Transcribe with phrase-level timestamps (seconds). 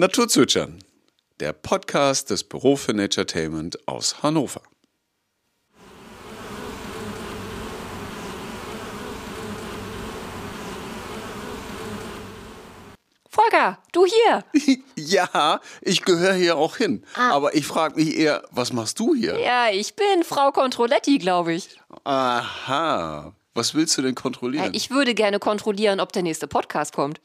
[0.00, 0.82] Naturzwitschern,
[1.40, 4.62] der Podcast des Büro für Naturetainment aus Hannover.
[13.28, 14.44] Volker, du hier.
[14.96, 17.04] Ja, ich gehöre hier auch hin.
[17.14, 19.38] Aber ich frage mich eher, was machst du hier?
[19.38, 21.78] Ja, ich bin Frau Controletti, glaube ich.
[22.04, 23.34] Aha.
[23.52, 24.72] Was willst du denn kontrollieren?
[24.72, 27.20] Ich würde gerne kontrollieren, ob der nächste Podcast kommt.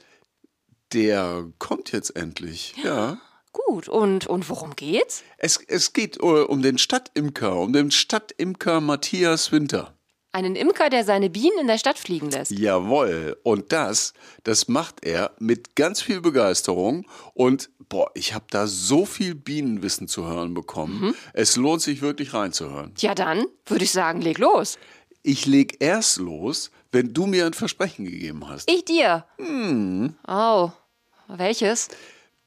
[0.93, 2.75] Der kommt jetzt endlich.
[2.83, 3.17] Ja.
[3.51, 5.23] Gut, und, und worum geht's?
[5.37, 9.93] Es, es geht äh, um den Stadtimker, um den Stadtimker Matthias Winter.
[10.33, 12.51] Einen Imker, der seine Bienen in der Stadt fliegen lässt.
[12.51, 13.37] Jawohl.
[13.43, 17.07] Und das, das macht er mit ganz viel Begeisterung.
[17.33, 21.15] Und boah, ich habe da so viel Bienenwissen zu hören bekommen.
[21.31, 22.93] Es lohnt sich wirklich reinzuhören.
[22.97, 24.77] Ja, dann würde ich sagen, leg los.
[25.23, 28.69] Ich leg erst los, wenn du mir ein Versprechen gegeben hast.
[28.69, 29.25] Ich dir.
[30.27, 30.69] Oh,
[31.27, 31.89] welches?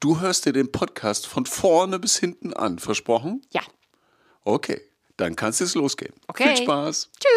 [0.01, 2.79] Du hörst dir den Podcast von vorne bis hinten an.
[2.79, 3.43] Versprochen?
[3.51, 3.63] Ja.
[4.45, 4.81] Okay,
[5.17, 6.15] dann kannst es losgehen.
[6.29, 6.55] Okay.
[6.55, 7.11] Viel Spaß.
[7.19, 7.33] Tschüss.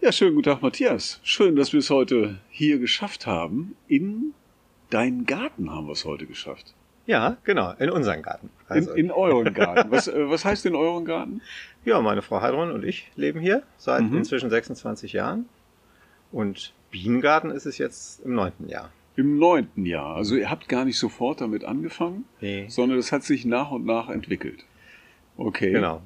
[0.00, 1.20] Ja, schönen guten Tag, Matthias.
[1.22, 3.76] Schön, dass wir es heute hier geschafft haben.
[3.88, 4.32] In
[4.90, 6.74] deinen Garten haben wir es heute geschafft.
[7.06, 8.50] Ja, genau, in unseren Garten.
[8.70, 9.90] In, Also, in euren Garten.
[9.90, 11.42] Was, äh, was heißt in euren Garten?
[11.84, 14.18] ja, meine Frau Heidrun und ich leben hier seit Mhm.
[14.18, 15.48] inzwischen 26 Jahren.
[16.30, 18.92] Und Bienengarten ist es jetzt im neunten Jahr.
[19.16, 20.14] Im neunten Jahr.
[20.14, 22.66] Also ihr habt gar nicht sofort damit angefangen, Nee.
[22.68, 24.64] sondern es hat sich nach und nach entwickelt.
[25.36, 25.72] Okay.
[25.72, 26.00] Genau.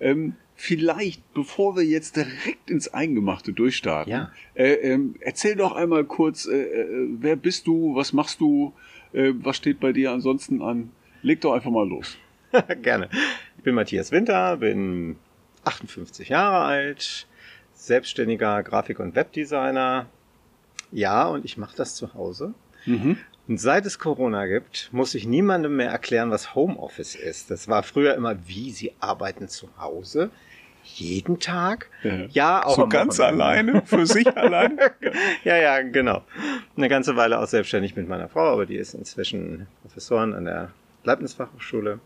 [0.00, 4.32] Ähm, vielleicht, bevor wir jetzt direkt ins Eingemachte durchstarten, Ja.
[4.54, 8.72] äh, ähm, erzähl doch einmal kurz, äh, äh, wer bist du, was machst du,
[9.12, 10.90] äh, was steht bei dir ansonsten an?
[11.22, 12.18] Leg doch einfach mal los.
[12.82, 13.08] Gerne.
[13.56, 15.16] Ich bin Matthias Winter, bin
[15.64, 17.26] 58 Jahre alt,
[17.72, 20.06] selbstständiger Grafik- und Webdesigner.
[20.94, 22.54] Ja, und ich mache das zu Hause.
[22.86, 23.18] Mhm.
[23.46, 27.50] Und seit es Corona gibt, muss ich niemandem mehr erklären, was Homeoffice ist.
[27.50, 30.30] Das war früher immer, wie sie arbeiten zu Hause.
[30.84, 31.90] Jeden Tag?
[32.30, 33.44] Ja, auch so ganz Wochenende.
[33.44, 34.92] alleine, für sich alleine?
[35.42, 36.22] Ja, ja, genau.
[36.76, 40.70] Eine ganze Weile auch selbstständig mit meiner Frau, aber die ist inzwischen Professorin an der
[41.04, 42.00] Leibniz-Fachhochschule.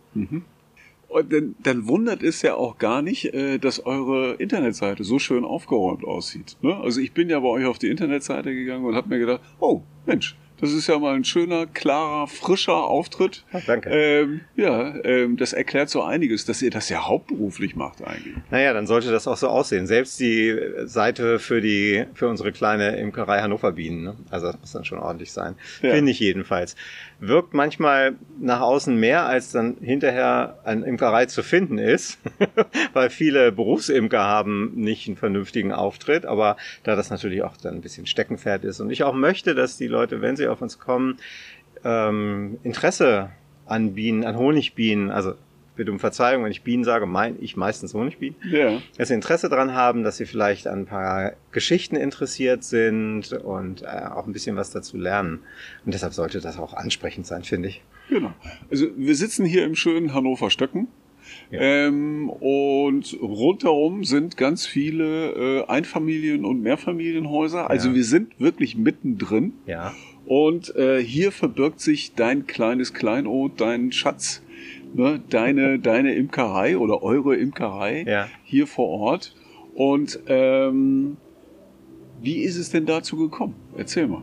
[1.09, 5.45] Und dann, dann wundert es ja auch gar nicht, äh, dass eure Internetseite so schön
[5.45, 6.57] aufgeräumt aussieht.
[6.61, 6.77] Ne?
[6.77, 9.83] Also ich bin ja bei euch auf die Internetseite gegangen und habe mir gedacht, oh
[10.05, 13.45] Mensch, das ist ja mal ein schöner, klarer, frischer Auftritt.
[13.67, 13.91] Danke.
[13.91, 18.35] Ähm, ja, ähm, das erklärt so einiges, dass ihr das ja hauptberuflich macht eigentlich.
[18.51, 19.87] Naja, dann sollte das auch so aussehen.
[19.87, 24.17] Selbst die Seite für die, für unsere kleine Imkerei Hannover Bienen, ne?
[24.31, 25.55] also das muss dann schon ordentlich sein.
[25.81, 25.93] Ja.
[25.93, 26.75] Finde ich jedenfalls.
[27.21, 32.19] Wirkt manchmal nach außen mehr, als dann hinterher an Imkerei zu finden ist,
[32.93, 37.81] weil viele Berufsimker haben nicht einen vernünftigen Auftritt, aber da das natürlich auch dann ein
[37.81, 41.19] bisschen Steckenpferd ist und ich auch möchte, dass die Leute, wenn sie auf uns kommen,
[41.85, 43.31] ähm, Interesse
[43.67, 45.35] an Bienen, an Honigbienen, also
[45.79, 48.83] bitte um Verzeihung, wenn ich Bienen sage, meine ich meistens Honigbienen, Ja.
[48.99, 53.81] dass sie Interesse daran haben, dass sie vielleicht an ein paar Geschichten interessiert sind und
[53.83, 55.41] äh, auch ein bisschen was dazu lernen.
[55.87, 57.83] Und deshalb sollte das auch ansprechend sein, finde ich.
[58.11, 58.33] Genau.
[58.71, 60.89] Also wir sitzen hier im schönen Hannover Stöcken.
[61.51, 61.61] Ja.
[61.61, 67.69] Ähm, und rundherum sind ganz viele äh, Einfamilien- und Mehrfamilienhäuser.
[67.71, 67.95] Also Ja.
[67.95, 69.53] wir sind wirklich mittendrin.
[69.67, 69.95] Ja.
[70.27, 74.43] Und äh, hier verbirgt sich dein kleines Kleinod, dein Schatz,
[74.95, 78.29] ne, deine, deine Imkerei oder eure Imkerei Ja.
[78.45, 79.35] hier vor Ort.
[79.75, 81.17] Und ähm,
[82.21, 83.55] wie ist es denn dazu gekommen?
[83.77, 84.23] Erzähl mal.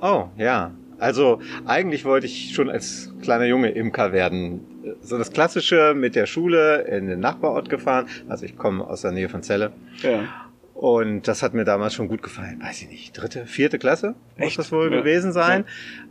[0.00, 0.70] Oh, ja.
[0.98, 4.60] Also eigentlich wollte ich schon als kleiner Junge Imker werden.
[5.00, 8.06] So das Klassische mit der Schule in den Nachbarort gefahren.
[8.28, 9.72] Also ich komme aus der Nähe von Celle.
[10.02, 10.20] Ja.
[10.82, 12.60] Und das hat mir damals schon gut gefallen.
[12.60, 14.58] Weiß ich nicht, dritte, vierte Klasse muss Echt?
[14.58, 14.98] das wohl Ja.
[14.98, 15.64] gewesen sein.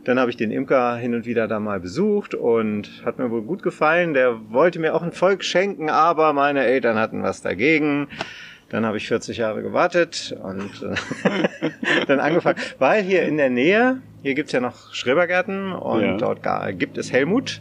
[0.04, 3.42] Dann habe ich den Imker hin und wieder da mal besucht und hat mir wohl
[3.42, 4.14] gut gefallen.
[4.14, 8.08] Der wollte mir auch ein Volk schenken, aber meine Eltern hatten was dagegen.
[8.70, 12.58] Dann habe ich 40 Jahre gewartet und äh, dann angefangen.
[12.78, 16.16] Weil hier in der Nähe, hier gibt's ja noch Schrebergärten und Ja.
[16.16, 16.40] dort
[16.78, 17.60] gibt es Helmut.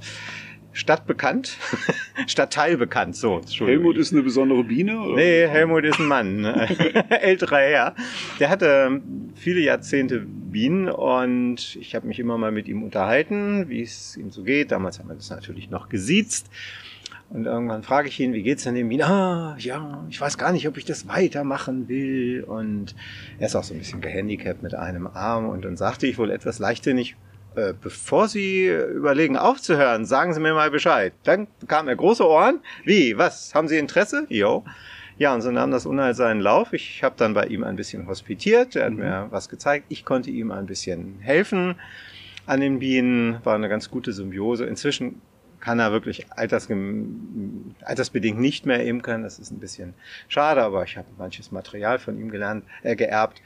[0.73, 1.57] Stadtbekannt,
[2.27, 3.41] Stadtteil bekannt, so.
[3.59, 5.01] Helmut ist eine besondere Biene?
[5.01, 5.15] Oder?
[5.15, 6.67] Nee, Helmut ist ein Mann, ne?
[7.21, 7.95] älterer Herr.
[8.39, 9.01] Der hatte
[9.35, 14.31] viele Jahrzehnte Bienen und ich habe mich immer mal mit ihm unterhalten, wie es ihm
[14.31, 14.71] so geht.
[14.71, 16.49] Damals haben wir das natürlich noch gesiezt.
[17.29, 19.03] Und irgendwann frage ich ihn, wie geht's denn dem Bienen?
[19.03, 22.43] Ah, ja, ich weiß gar nicht, ob ich das weitermachen will.
[22.43, 22.93] Und
[23.39, 25.47] er ist auch so ein bisschen gehandicapt mit einem Arm.
[25.47, 27.15] Und dann sagte ich wohl etwas leichtsinnig,
[27.55, 31.13] äh, bevor Sie überlegen aufzuhören, sagen Sie mir mal Bescheid.
[31.23, 32.61] Dann bekam er große Ohren.
[32.85, 34.25] Wie, was, haben Sie Interesse?
[34.29, 34.63] Jo.
[35.17, 36.73] Ja, und so nahm das Unheil seinen Lauf.
[36.73, 38.75] Ich habe dann bei ihm ein bisschen hospitiert.
[38.75, 39.85] Er hat mir was gezeigt.
[39.89, 41.75] Ich konnte ihm ein bisschen helfen
[42.47, 43.37] an den Bienen.
[43.43, 44.65] War eine ganz gute Symbiose.
[44.65, 45.21] Inzwischen
[45.59, 49.23] kann er wirklich altersbedingt nicht mehr imkern.
[49.23, 49.93] Das ist ein bisschen
[50.27, 53.41] schade, aber ich habe manches Material von ihm gelernt, äh, geerbt.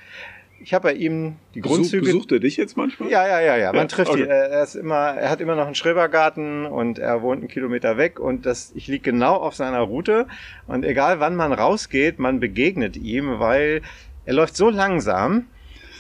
[0.60, 2.06] Ich habe bei ihm die Besuch, Grundzüge.
[2.06, 3.10] besucht er dich jetzt manchmal?
[3.10, 3.68] Ja, ja, ja, ja.
[3.74, 4.24] Man Ja, trifft okay.
[4.24, 4.30] ihn.
[4.30, 8.20] Er, ist immer, er hat immer noch einen Schrebergarten und er wohnt einen Kilometer weg
[8.20, 10.28] und das, ich liege genau auf seiner Route
[10.68, 13.82] und egal wann man rausgeht, man begegnet ihm, weil
[14.26, 15.46] er läuft so langsam,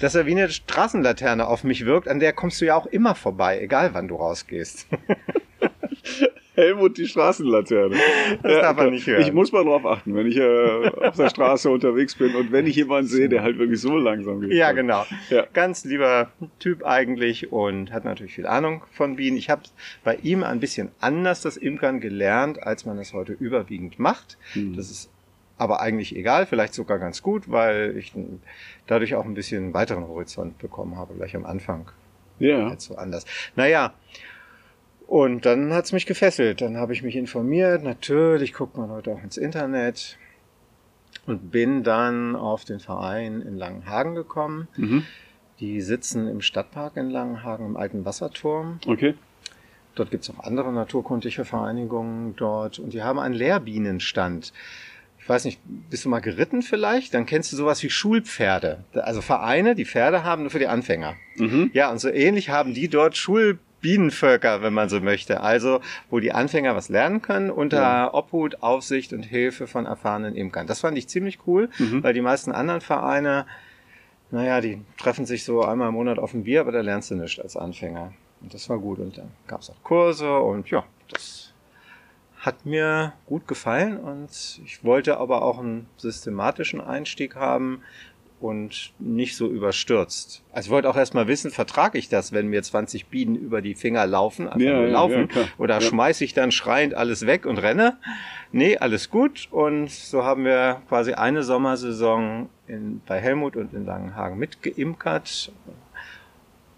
[0.02, 3.13] dass er wie eine Straßenlaterne auf mich wirkt, an der kommst du ja auch immer
[3.16, 4.88] vorbei, egal wann du rausgehst.
[6.56, 7.96] Helmut die Straßenlaterne.
[8.42, 9.22] Das darf man nicht hören.
[9.22, 12.66] Ich muss mal drauf achten, wenn ich äh, auf der Straße unterwegs bin und wenn
[12.66, 14.54] ich jemanden sehe, der halt wirklich so langsam geht.
[14.54, 15.06] Ja, genau.
[15.30, 15.46] Ja.
[15.54, 19.38] Ganz lieber Typ eigentlich und hat natürlich viel Ahnung von Bienen.
[19.38, 19.63] Ich habe
[20.04, 24.38] bei ihm ein bisschen anders das Imkern gelernt, als man es heute überwiegend macht.
[24.54, 24.75] Mhm.
[24.75, 25.12] Das ist
[25.57, 28.13] aber eigentlich egal, vielleicht sogar ganz gut, weil ich
[28.88, 31.90] dadurch auch ein bisschen weiteren Horizont bekommen habe, gleich am Anfang.
[32.40, 32.69] Ja.
[32.69, 33.25] Jetzt so anders.
[33.56, 33.94] Naja,
[35.07, 36.62] und dann hat's mich gefesselt.
[36.62, 37.84] Dann habe ich mich informiert.
[37.84, 40.18] Natürlich guckt man heute auch ins Internet.
[41.28, 44.68] Und bin dann auf den Verein in Langenhagen gekommen.
[44.75, 45.04] Mhm.
[45.60, 48.80] Die sitzen im Stadtpark in Langenhagen im alten Wasserturm.
[48.86, 49.16] Okay.
[49.96, 52.80] Dort gibt's auch andere naturkundliche Vereinigungen dort.
[52.80, 54.54] Und die haben einen Lehrbienenstand.
[55.18, 55.60] Ich weiß nicht,
[55.90, 57.13] bist du mal geritten vielleicht?
[57.13, 58.84] Dann kennst du sowas wie Schulpferde.
[58.94, 61.16] Also Vereine, die Pferde haben nur für die Anfänger.
[61.38, 61.72] Mhm.
[61.74, 63.18] Ja, und so ähnlich haben die dort
[63.86, 65.42] Schulbienenvölker, wenn man so möchte.
[65.42, 68.14] Also, wo die Anfänger was lernen können unter Ja.
[68.14, 70.68] Obhut, Aufsicht und Hilfe von erfahrenen Imkern.
[70.68, 72.04] Das fand ich ziemlich cool, Mhm.
[72.04, 73.46] weil die meisten anderen Vereine,
[74.32, 77.16] naja, die treffen sich so einmal im Monat auf ein Bier, aber da lernst du
[77.16, 78.14] nichts als Anfänger.
[78.42, 79.00] Und das war gut.
[79.00, 81.54] Und dann gab es auch Kurse und ja, das
[82.40, 84.30] hat mir gut gefallen und
[84.64, 87.81] ich wollte aber auch einen systematischen Einstieg haben
[88.40, 90.44] und nicht so überstürzt.
[90.52, 93.76] Also ich wollte auch erstmal wissen, vertrage ich das, wenn mir 20 Bienen über die
[93.76, 95.48] Finger laufen, einfach Ja, ja, laufen, ja, klar.
[95.58, 95.82] oder Ja.
[95.82, 97.98] schmeiße ich dann schreiend alles weg und renne?
[98.52, 99.48] Nee, alles gut.
[99.52, 105.52] Und so haben wir quasi eine Sommersaison in, bei Helmut und in Langenhagen mitgeimkert.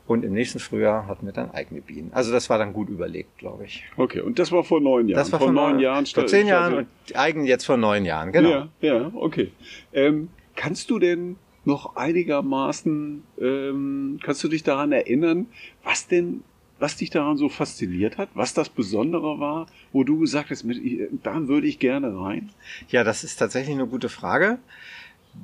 [0.06, 2.12] Und im nächsten Frühjahr hatten wir dann eigene Bienen.
[2.14, 3.84] Also das war dann gut überlegt, glaube ich.
[3.98, 5.18] Okay, und das war vor neun Jahren.
[5.20, 6.06] Das war vor vor neun neun- Jahren.
[6.06, 8.50] Vor zehn Jahren und die eigenen jetzt vor neun Jahren, genau.
[8.50, 9.52] Ja, ja, okay.
[9.92, 11.36] Ähm, kannst du denn
[11.68, 15.46] noch einigermaßen, ähm, kannst du dich daran erinnern,
[15.84, 16.44] was denn,
[16.80, 20.80] was dich daran so fasziniert hat, was das Besondere war, wo du gesagt hast, mit,
[21.24, 22.50] da würde ich gerne rein?
[22.90, 24.60] Ja, das ist tatsächlich eine gute Frage,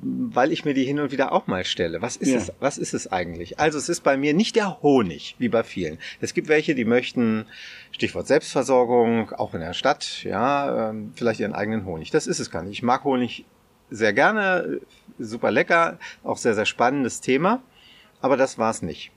[0.02, 2.02] weil ich mir die hin und wieder auch mal stelle.
[2.02, 2.38] Was ist Ja.
[2.38, 3.60] es, was ist es eigentlich?
[3.60, 5.98] Also es ist bei mir nicht der Honig, wie bei vielen.
[6.20, 7.46] Es gibt welche, die möchten,
[7.92, 12.10] Stichwort Selbstversorgung, auch in der Stadt, ja, ähm, vielleicht ihren eigenen Honig.
[12.10, 12.72] Das ist es gar nicht.
[12.72, 13.44] Ich mag Honig
[13.90, 14.80] sehr gerne,
[15.18, 17.62] super lecker, auch sehr, sehr spannendes Thema.
[18.20, 19.10] Aber das war's nicht.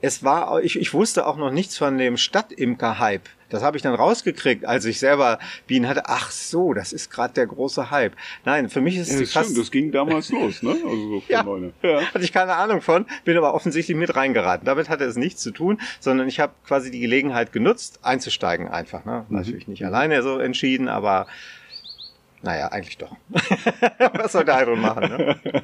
[0.00, 3.28] Es war, ich, ich wusste auch noch nichts von dem Stadtimker-Hype.
[3.50, 6.04] Das habe ich dann rausgekriegt, als ich selber Bienen hatte.
[6.06, 8.14] Ach so, das ist gerade der große Hype.
[8.44, 10.70] Nein, für mich ist Ja, die das stimmt, fast, das ging damals los, ne?
[10.70, 11.44] Also so Ja.
[11.82, 12.00] Ja.
[12.06, 14.64] hatte ich keine Ahnung von, bin aber offensichtlich mit reingeraten.
[14.64, 19.04] Damit hatte es nichts zu tun, sondern ich habe quasi die Gelegenheit genutzt, einzusteigen einfach.
[19.04, 19.24] Ne?
[19.28, 19.36] Mhm.
[19.36, 21.26] Natürlich nicht alleine so entschieden, aber
[22.44, 23.16] naja, eigentlich doch.
[24.14, 25.08] Was soll der Heidrun machen?
[25.08, 25.62] Ne?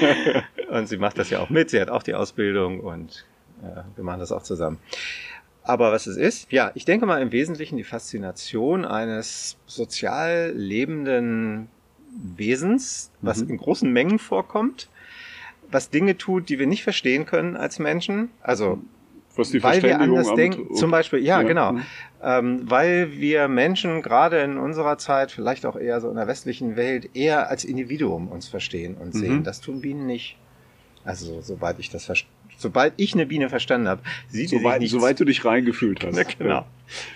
[0.70, 3.26] Und sie macht das ja auch mit, sie hat auch die Ausbildung und
[3.62, 4.78] äh, wir machen das auch zusammen.
[5.64, 11.68] Aber was es ist, ja, ich denke mal im Wesentlichen die Faszination eines sozial lebenden
[12.36, 13.50] Wesens, was Mhm.
[13.50, 14.88] in großen Mengen vorkommt,
[15.70, 18.30] was Dinge tut, die wir nicht verstehen können als Menschen.
[18.42, 18.78] Also
[19.40, 20.74] Was die weil wir anders denken.
[20.74, 21.48] Zum Beispiel, ja, Ja.
[21.48, 21.72] genau.
[21.72, 21.82] Mhm.
[22.22, 26.76] Ähm, weil wir Menschen gerade in unserer Zeit, vielleicht auch eher so in der westlichen
[26.76, 29.38] Welt, eher als Individuum uns verstehen und sehen.
[29.38, 29.44] Mhm.
[29.44, 30.36] Das tun Bienen nicht.
[31.04, 32.10] Also sobald ich das
[32.58, 36.04] sobald ich eine Biene verstanden habe, sieht die sich Soweit, nicht soweit du dich reingefühlt
[36.04, 36.16] hast.
[36.16, 36.66] ja, genau.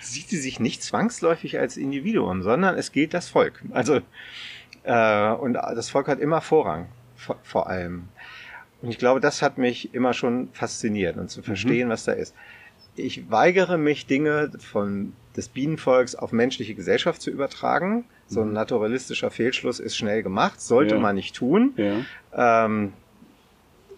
[0.01, 3.61] Sieht sie sich nicht zwangsläufig als Individuum, sondern es gilt das Volk.
[3.71, 4.01] Also
[4.83, 8.09] äh, und das Volk hat immer Vorrang vor, vor allem.
[8.85, 12.35] Und ich glaube, das hat mich immer schon fasziniert und zu verstehen, was da ist.
[12.95, 18.05] Ich weigere mich, Dinge von des Bienenvolks auf menschliche Gesellschaft zu übertragen.
[18.27, 18.53] So ein Mhm.
[18.53, 21.01] naturalistischer Fehlschluss ist schnell gemacht, sollte Ja.
[21.01, 21.73] man nicht tun.
[21.75, 22.65] Ja.
[22.65, 22.93] Ähm,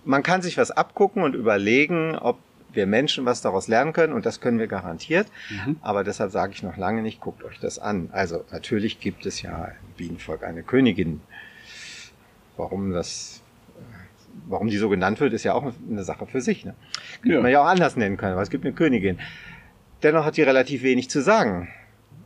[0.03, 2.39] man kann sich was abgucken und überlegen, ob
[2.73, 5.27] wir Menschen was daraus lernen können und das können wir garantiert.
[5.49, 5.77] Mhm.
[5.81, 8.09] Aber deshalb sage ich noch lange nicht, guckt euch das an.
[8.13, 11.21] Also natürlich gibt es ja im Bienenvolk eine Königin.
[12.55, 13.41] Warum das,
[14.47, 16.65] warum die so genannt wird, ist ja auch eine Sache für sich.
[16.65, 16.75] Ne?
[17.21, 17.41] Könnte Ja.
[17.41, 19.19] man ja auch anders nennen können, aber es gibt eine Königin.
[20.03, 21.69] Dennoch hat die relativ wenig zu sagen.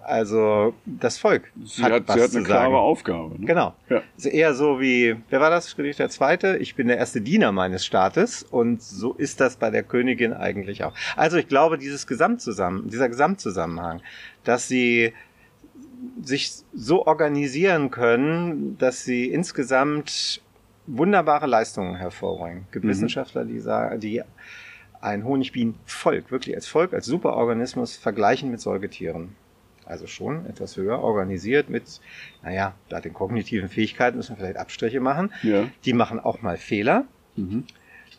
[0.03, 2.75] Also das Volk Sie hat, was sie hat eine klare sagen.
[2.75, 3.39] Aufgabe.
[3.39, 3.45] Ne?
[3.45, 3.75] Genau.
[3.87, 4.01] Ja.
[4.17, 5.71] Ist eher so wie, wer war das?
[5.73, 6.57] Friedrich der Zweite?
[6.57, 10.83] Ich bin der erste Diener meines Staates und so ist das bei der Königin eigentlich
[10.83, 10.93] auch.
[11.15, 14.01] Also ich glaube, dieses Gesamtzusammen, dieser Gesamtzusammenhang,
[14.43, 15.13] dass sie
[16.23, 20.41] sich so organisieren können, dass sie insgesamt
[20.97, 22.63] wunderbare Leistungen hervorbringen.
[22.67, 22.89] Es gibt Mhm.
[22.89, 24.21] Wissenschaftler, die sagen, die
[25.01, 29.35] ein Honigbienenvolk, wirklich als Volk, als Superorganismus vergleichen mit Säugetieren.
[29.85, 31.99] Also schon etwas höher organisiert mit,
[32.43, 35.33] naja, da den kognitiven Fähigkeiten müssen wir vielleicht Abstriche machen.
[35.43, 35.67] Ja.
[35.85, 37.05] Die machen auch mal Fehler.
[37.35, 37.65] Mhm.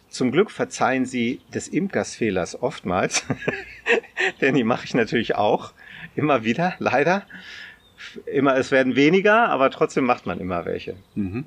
[0.09, 3.25] Zum Glück verzeihen sie des Imkers Fehlers oftmals.
[4.41, 5.73] Denn die mache ich natürlich auch.
[6.17, 7.23] Immer wieder, leider.
[8.27, 10.97] Immer, es werden weniger, aber trotzdem macht man immer welche.
[11.15, 11.45] Mhm.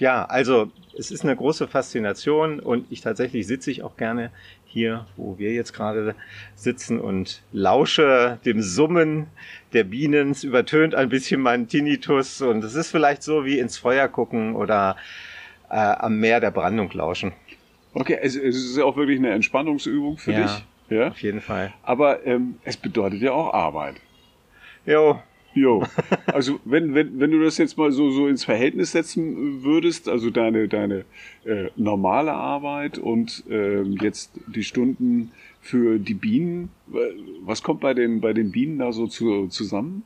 [0.00, 4.30] Ja, also es ist eine große Faszination und ich tatsächlich sitze ich auch gerne
[4.64, 6.14] hier, wo wir jetzt gerade
[6.54, 9.26] sitzen und lausche dem Summen
[9.74, 10.30] der Bienen.
[10.30, 14.56] Es übertönt ein bisschen meinen Tinnitus und es ist vielleicht so wie ins Feuer gucken
[14.56, 14.96] oder
[15.68, 17.32] äh, am Meer der Brandung lauschen.
[17.92, 20.42] Okay, es, es ist ja auch wirklich eine Entspannungsübung für Ja.
[20.42, 20.64] dich.
[20.88, 21.08] Ja.
[21.08, 21.72] Auf jeden Fall.
[21.82, 23.96] Aber ähm, es bedeutet ja auch Arbeit.
[24.86, 25.20] Jo,
[25.52, 25.82] Jo,
[26.26, 30.30] also wenn, wenn, wenn du das jetzt mal so, so ins Verhältnis setzen würdest, also
[30.30, 31.04] deine, deine
[31.44, 36.98] äh, normale Arbeit und ähm, jetzt die Stunden für die Bienen, äh,
[37.42, 40.04] was kommt bei den, bei den Bienen da so zu, zusammen?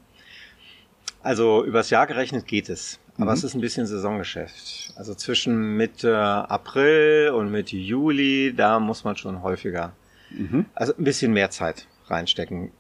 [1.23, 2.99] Also übers Jahr gerechnet geht es.
[3.17, 3.37] Aber Mhm.
[3.37, 4.93] es ist ein bisschen Saisongeschäft.
[4.97, 6.17] Also zwischen Mitte
[6.51, 9.95] April und Mitte Juli, da muss man schon häufiger,
[10.31, 10.65] Mhm.
[10.75, 12.71] also ein bisschen mehr Zeit reinstecken.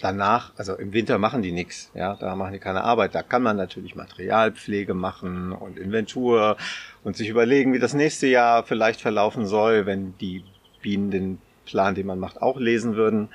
[0.00, 3.14] Danach, also im Winter machen die nichts, ja, da machen die keine Arbeit.
[3.14, 6.56] Da kann man natürlich Materialpflege machen und Inventur
[7.04, 10.42] und sich überlegen, wie das nächste Jahr vielleicht verlaufen soll, wenn die
[10.80, 13.28] Bienen den Plan, den man macht, auch lesen würden.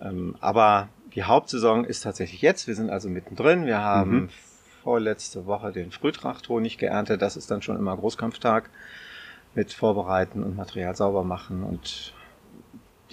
[0.00, 2.68] Ähm, aber die Hauptsaison ist tatsächlich jetzt.
[2.68, 3.66] Wir sind also mittendrin.
[3.66, 4.28] Wir haben Mhm.
[4.84, 7.20] vorletzte Woche den Frühtrachthonig geerntet.
[7.20, 8.70] Das ist dann schon immer Großkampftag
[9.56, 12.12] mit Vorbereiten und Material sauber machen und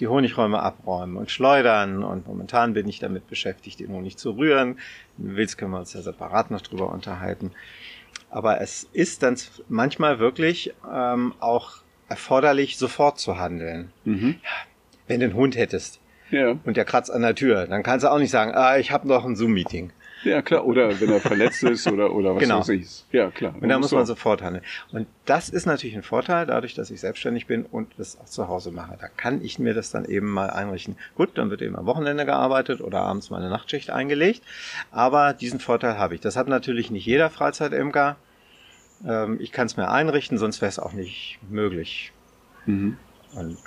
[0.00, 2.02] die Honigräume abräumen und schleudern.
[2.02, 4.78] Und momentan bin ich damit beschäftigt, den Honig zu rühren.
[5.16, 7.52] Wenn du willst, können wir uns ja separat noch drüber unterhalten.
[8.30, 9.36] Aber es ist dann
[9.68, 11.76] manchmal wirklich ähm, auch
[12.08, 13.90] erforderlich, sofort zu handeln.
[14.04, 14.36] Mhm.
[15.06, 16.56] Wenn du einen Hund hättest Ja.
[16.64, 19.06] und der kratzt an der Tür, dann kannst du auch nicht sagen, ah, ich habe
[19.08, 19.92] noch ein Zoom-Meeting.
[20.24, 20.64] Ja, klar.
[20.66, 22.60] Oder wenn er verletzt ist oder, oder was Genau.
[22.60, 23.04] weiß ich.
[23.12, 23.54] Ja, klar.
[23.60, 24.14] Und da muss man so.
[24.14, 24.64] sofort handeln.
[24.92, 28.48] Und das ist natürlich ein Vorteil, dadurch, dass ich selbstständig bin und das auch zu
[28.48, 28.96] Hause mache.
[29.00, 30.96] Da kann ich mir das dann eben mal einrichten.
[31.16, 34.42] Gut, dann wird eben am Wochenende gearbeitet oder abends mal eine Nachtschicht eingelegt.
[34.90, 36.20] Aber diesen Vorteil habe ich.
[36.20, 38.16] Das hat natürlich nicht jeder Freizeit-MK.
[39.06, 42.12] Ähm, Ich kann es mir einrichten, sonst wäre es auch nicht möglich.
[42.66, 42.96] Mhm.
[43.34, 43.58] Und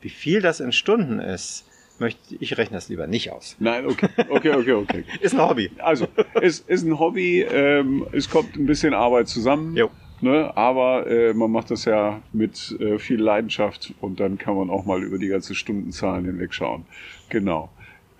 [0.00, 1.64] wie viel das in Stunden ist,
[1.98, 3.56] möchte ich rechne das lieber nicht aus.
[3.58, 5.04] Nein, okay, okay, okay, okay.
[5.20, 5.70] Ist ein Hobby.
[5.78, 6.06] Also,
[6.40, 9.76] es ist ein Hobby, ähm, es kommt ein bisschen Arbeit zusammen.
[9.76, 9.90] Jo.
[10.20, 14.70] Ne, aber äh, man macht das ja mit äh, viel Leidenschaft und dann kann man
[14.70, 16.86] auch mal über die ganzen Stundenzahlen hinwegschauen.
[17.28, 17.68] Genau.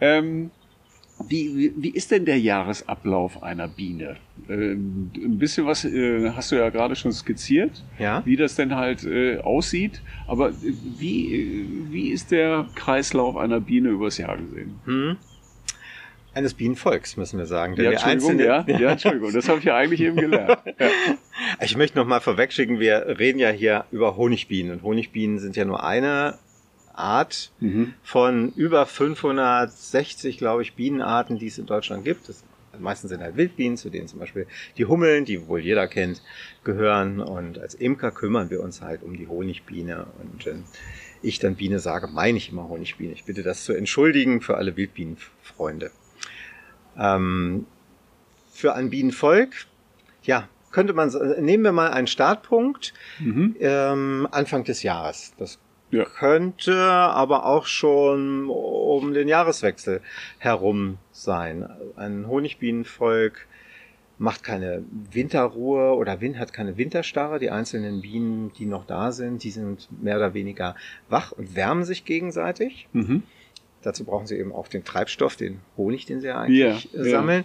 [0.01, 0.51] Ähm,
[1.29, 4.17] wie, wie, ist denn der Jahresablauf einer Biene?
[4.49, 8.23] Ähm, ein bisschen was äh, hast du ja gerade schon skizziert, Ja.
[8.25, 10.03] wie das denn halt äh, aussieht.
[10.27, 10.53] Aber äh,
[10.99, 14.79] wie, äh, wie ist der Kreislauf einer Biene übers Jahr gesehen?
[14.87, 15.17] Hm?
[16.35, 17.75] Eines Bienenvolks, müssen wir sagen.
[17.77, 20.59] Ja, Entschuldigung, ja, einzelne- ja, Entschuldigung, das habe ich ja eigentlich eben gelernt.
[20.79, 20.89] Ja.
[21.61, 24.73] Ich möchte noch mal vorwegschicken, wir reden ja hier über Honigbienen.
[24.73, 26.35] Und Honigbienen sind ja nur eine
[26.95, 27.95] Art Mhm.
[28.03, 32.29] von über 560, glaube ich, Bienenarten, die es in Deutschland gibt.
[32.29, 32.45] Das
[32.79, 34.47] meistens sind halt Wildbienen, zu denen zum Beispiel
[34.77, 36.23] die Hummeln, die wohl jeder kennt,
[36.65, 37.21] gehören.
[37.21, 40.07] Und als Imker kümmern wir uns halt um die Honigbiene.
[40.21, 40.65] Und wenn
[41.23, 43.13] ich dann Biene sage, meine ich immer Honigbiene.
[43.13, 45.91] Ich bitte das zu entschuldigen für alle Wildbienenfreunde.
[46.99, 47.67] Ähm,
[48.53, 49.53] für ein Bienenvolk,
[50.23, 53.57] ja, könnte man, s- nehmen wir mal einen Startpunkt, Mhm.
[53.61, 55.33] ähm, Anfang des Jahres.
[55.39, 55.59] Das
[55.91, 56.05] Ja.
[56.05, 60.01] könnte aber auch schon um den Jahreswechsel
[60.39, 61.69] herum sein.
[61.97, 63.47] Ein Honigbienenvolk
[64.19, 67.39] macht keine Winterruhe oder Win hat keine Winterstarre.
[67.39, 70.77] Die einzelnen Bienen, die noch da sind, die sind mehr oder weniger
[71.09, 72.89] wach und wärmen sich gegenseitig.
[72.93, 73.23] Mhm.
[73.83, 77.05] Dazu brauchen sie eben auch den Treibstoff, den Honig, den sie ja eigentlich ja.
[77.05, 77.45] sammeln.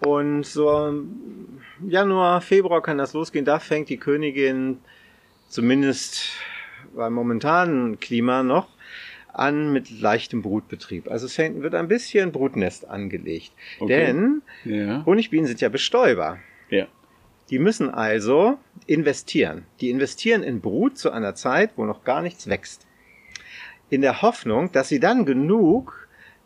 [0.00, 3.44] Und so im Januar, Februar kann das losgehen.
[3.44, 4.78] Da fängt die Königin
[5.48, 6.30] zumindest
[6.94, 8.68] beim momentanen Klima noch
[9.32, 11.10] an mit leichtem Brutbetrieb.
[11.10, 13.52] Also es fängt, wird ein bisschen Brutnest angelegt.
[13.78, 14.06] Okay.
[14.06, 15.04] Denn Ja.
[15.06, 16.38] Honigbienen sind ja Bestäuber.
[16.68, 16.86] Ja.
[17.50, 19.64] Die müssen also investieren.
[19.80, 22.86] Die investieren in Brut zu einer Zeit, wo noch gar nichts wächst.
[23.88, 25.99] In der Hoffnung, dass sie dann genug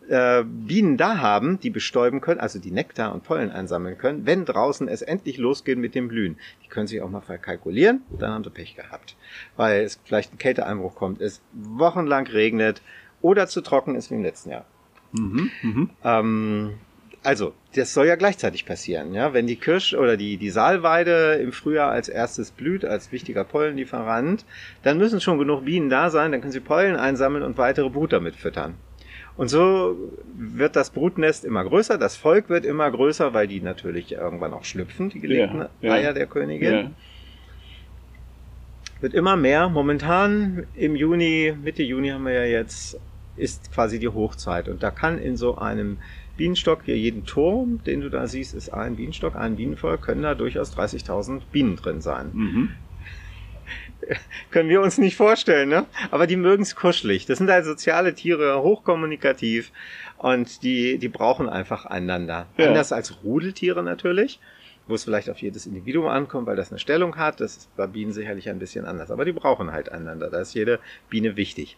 [0.08, 4.44] äh, Bienen da haben, die bestäuben können, also die Nektar und Pollen einsammeln können, wenn
[4.44, 6.36] draußen es endlich losgeht mit dem Blühen.
[6.64, 9.16] Die können sich auch mal verkalkulieren, dann haben sie Pech gehabt.
[9.56, 12.82] Weil es vielleicht ein Kälteeinbruch kommt, es wochenlang regnet
[13.20, 14.66] oder zu trocken ist wie im letzten Jahr.
[15.12, 15.90] Mhm, mhm.
[16.02, 16.74] Ähm,
[17.22, 19.32] also, das soll ja gleichzeitig passieren, ja.
[19.32, 24.44] Wenn die Kirsch oder die, die Saalweide im Frühjahr als erstes blüht, als wichtiger Pollenlieferant,
[24.82, 28.12] dann müssen schon genug Bienen da sein, dann können sie Pollen einsammeln und weitere Brut
[28.12, 28.74] damit füttern.
[29.36, 29.96] Und so
[30.36, 34.64] wird das Brutnest immer größer, das Volk wird immer größer, weil die natürlich irgendwann auch
[34.64, 35.92] schlüpfen, die gelegten Ja, ja.
[35.92, 36.72] Eier der Königin.
[36.72, 36.90] Ja.
[39.00, 39.68] Wird immer mehr.
[39.68, 42.98] Momentan im Juni, Mitte Juni haben wir ja jetzt,
[43.36, 44.68] ist quasi die Hochzeit.
[44.68, 45.98] Und da kann in so einem
[46.36, 50.34] Bienenstock, hier jeden Turm, den du da siehst, ist ein Bienenstock, ein Bienenvolk, können da
[50.34, 52.30] durchaus 30.000 Bienen drin sein.
[52.32, 52.70] Mhm.
[54.50, 55.86] Können wir uns nicht vorstellen, ne?
[56.10, 57.26] Aber die mögen es kuschelig.
[57.26, 59.72] Das sind halt soziale Tiere, hochkommunikativ
[60.18, 62.46] und die, die brauchen einfach einander.
[62.56, 62.68] Ja.
[62.68, 64.40] Anders als Rudeltiere natürlich,
[64.86, 67.40] wo es vielleicht auf jedes Individuum ankommt, weil das eine Stellung hat.
[67.40, 69.10] Das ist bei Bienen sicherlich ein bisschen anders.
[69.10, 70.30] Aber die brauchen halt einander.
[70.30, 71.76] Da ist jede Biene wichtig.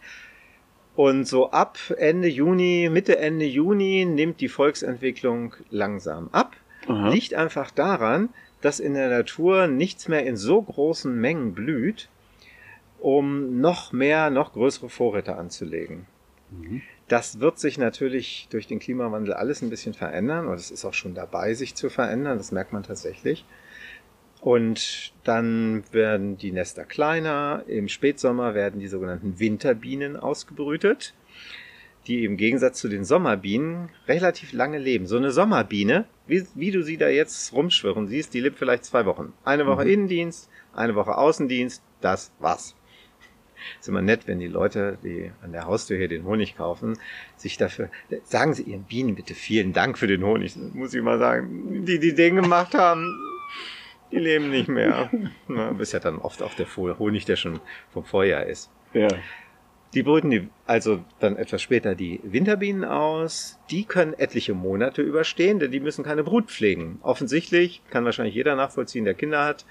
[0.95, 6.55] Und so ab Ende Juni, Mitte Ende Juni nimmt die Volksentwicklung langsam ab.
[6.87, 7.09] Aha.
[7.09, 8.29] Liegt einfach daran,
[8.61, 12.09] dass in der Natur nichts mehr in so großen Mengen blüht,
[12.99, 16.05] um noch mehr, noch größere Vorräte anzulegen.
[16.51, 16.81] Mhm.
[17.07, 20.93] Das wird sich natürlich durch den Klimawandel alles ein bisschen verändern und es ist auch
[20.93, 22.37] schon dabei, sich zu verändern.
[22.37, 23.45] Das merkt man tatsächlich.
[24.41, 27.63] Und dann werden die Nester kleiner.
[27.67, 31.15] Im Spätsommer werden die sogenannten Winterbienen ausgebrütet,
[32.05, 35.07] die im Gegensatz zu den Sommerbienen relativ lange leben.
[35.07, 39.05] So eine Sommerbiene, wie, wie du sie da jetzt rumschwirren siehst, die lebt vielleicht zwei
[39.05, 39.33] Wochen.
[39.43, 39.91] Eine Woche Mhm.
[39.91, 42.75] Innendienst, eine Woche Außendienst, das war's.
[43.79, 46.97] Ist immer nett, wenn die Leute, die an der Haustür hier den Honig kaufen,
[47.35, 47.89] sich dafür,
[48.23, 51.85] sagen Sie Ihren Bienen bitte vielen Dank für den Honig, muss ich mal sagen.
[51.85, 53.17] Die, die den gemacht haben,
[54.11, 55.09] die leben nicht mehr.
[55.47, 57.59] Na, ist ja dann oft auch der Honig, der schon
[57.91, 58.69] vom Vorjahr ist.
[58.93, 59.09] Ja.
[59.93, 63.57] Die brüten die, also dann etwas später die Winterbienen aus.
[63.69, 66.99] Die können etliche Monate überstehen, denn die müssen keine Brut pflegen.
[67.01, 69.65] Offensichtlich kann wahrscheinlich jeder nachvollziehen, der Kinder hat.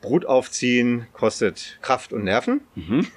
[0.00, 2.60] Brut aufziehen kostet Kraft und Nerven.
[2.74, 3.06] Mhm.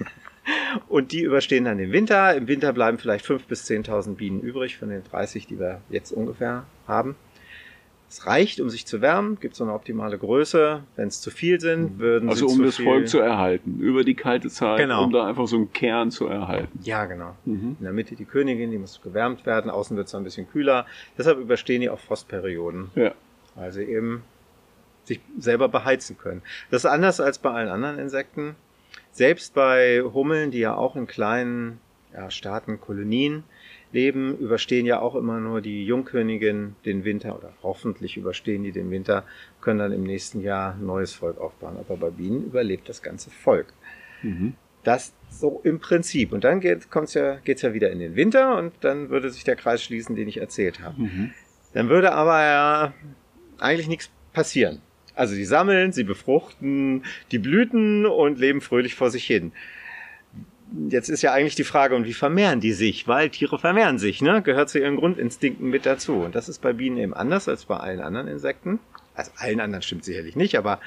[0.88, 2.34] Und die überstehen dann den Winter.
[2.34, 6.10] Im Winter bleiben vielleicht 5.000 bis 10.000 Bienen übrig von den 30, die wir jetzt
[6.12, 7.14] ungefähr haben.
[8.08, 10.82] Es reicht, um sich zu wärmen, gibt so eine optimale Größe.
[10.96, 12.76] Wenn es zu viel sind, würden Also sie um zu das.
[12.78, 15.04] Volk zu erhalten, über die kalte Zeit, Genau.
[15.04, 16.80] um da einfach so einen Kern zu erhalten.
[16.82, 17.36] Ja, genau.
[17.44, 17.76] Mhm.
[17.78, 19.70] In der Mitte die Königin, die muss gewärmt werden.
[19.70, 20.86] Außen wird es ein bisschen kühler.
[21.16, 23.12] Deshalb überstehen die auch Frostperioden, Ja.
[23.70, 24.24] sie eben
[25.10, 26.42] sich selber beheizen können.
[26.70, 28.54] Das ist anders als bei allen anderen Insekten.
[29.10, 31.80] Selbst bei Hummeln, die ja auch in kleinen
[32.14, 33.42] ja, Staaten, Kolonien
[33.92, 38.90] leben, überstehen ja auch immer nur die Jungkönigin den Winter oder hoffentlich überstehen die den
[38.90, 39.24] Winter,
[39.60, 41.76] können dann im nächsten Jahr ein neues Volk aufbauen.
[41.76, 43.72] Aber bei Bienen überlebt das ganze Volk.
[44.22, 44.54] Mhm.
[44.84, 46.32] Das so im Prinzip.
[46.32, 49.42] Und dann geht, kommt's ja, geht's ja wieder in den Winter und dann würde sich
[49.42, 51.02] der Kreis schließen, den ich erzählt habe.
[51.02, 51.32] Mhm.
[51.74, 52.94] Dann würde aber ja
[53.58, 54.80] eigentlich nichts passieren.
[55.20, 59.52] Also die sammeln, sie befruchten die Blüten und leben fröhlich vor sich hin.
[60.88, 63.06] Jetzt ist ja eigentlich die Frage, und wie vermehren die sich?
[63.06, 64.40] Weil Tiere vermehren sich, ne?
[64.40, 66.14] Gehört zu ihren Grundinstinkten mit dazu.
[66.14, 68.78] Und das ist bei Bienen eben anders als bei allen anderen Insekten.
[69.14, 70.80] Also allen anderen stimmt sicherlich nicht, aber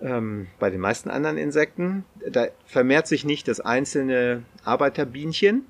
[0.00, 5.66] ähm, bei den meisten anderen Insekten, da vermehrt sich nicht das einzelne Arbeiterbienchen.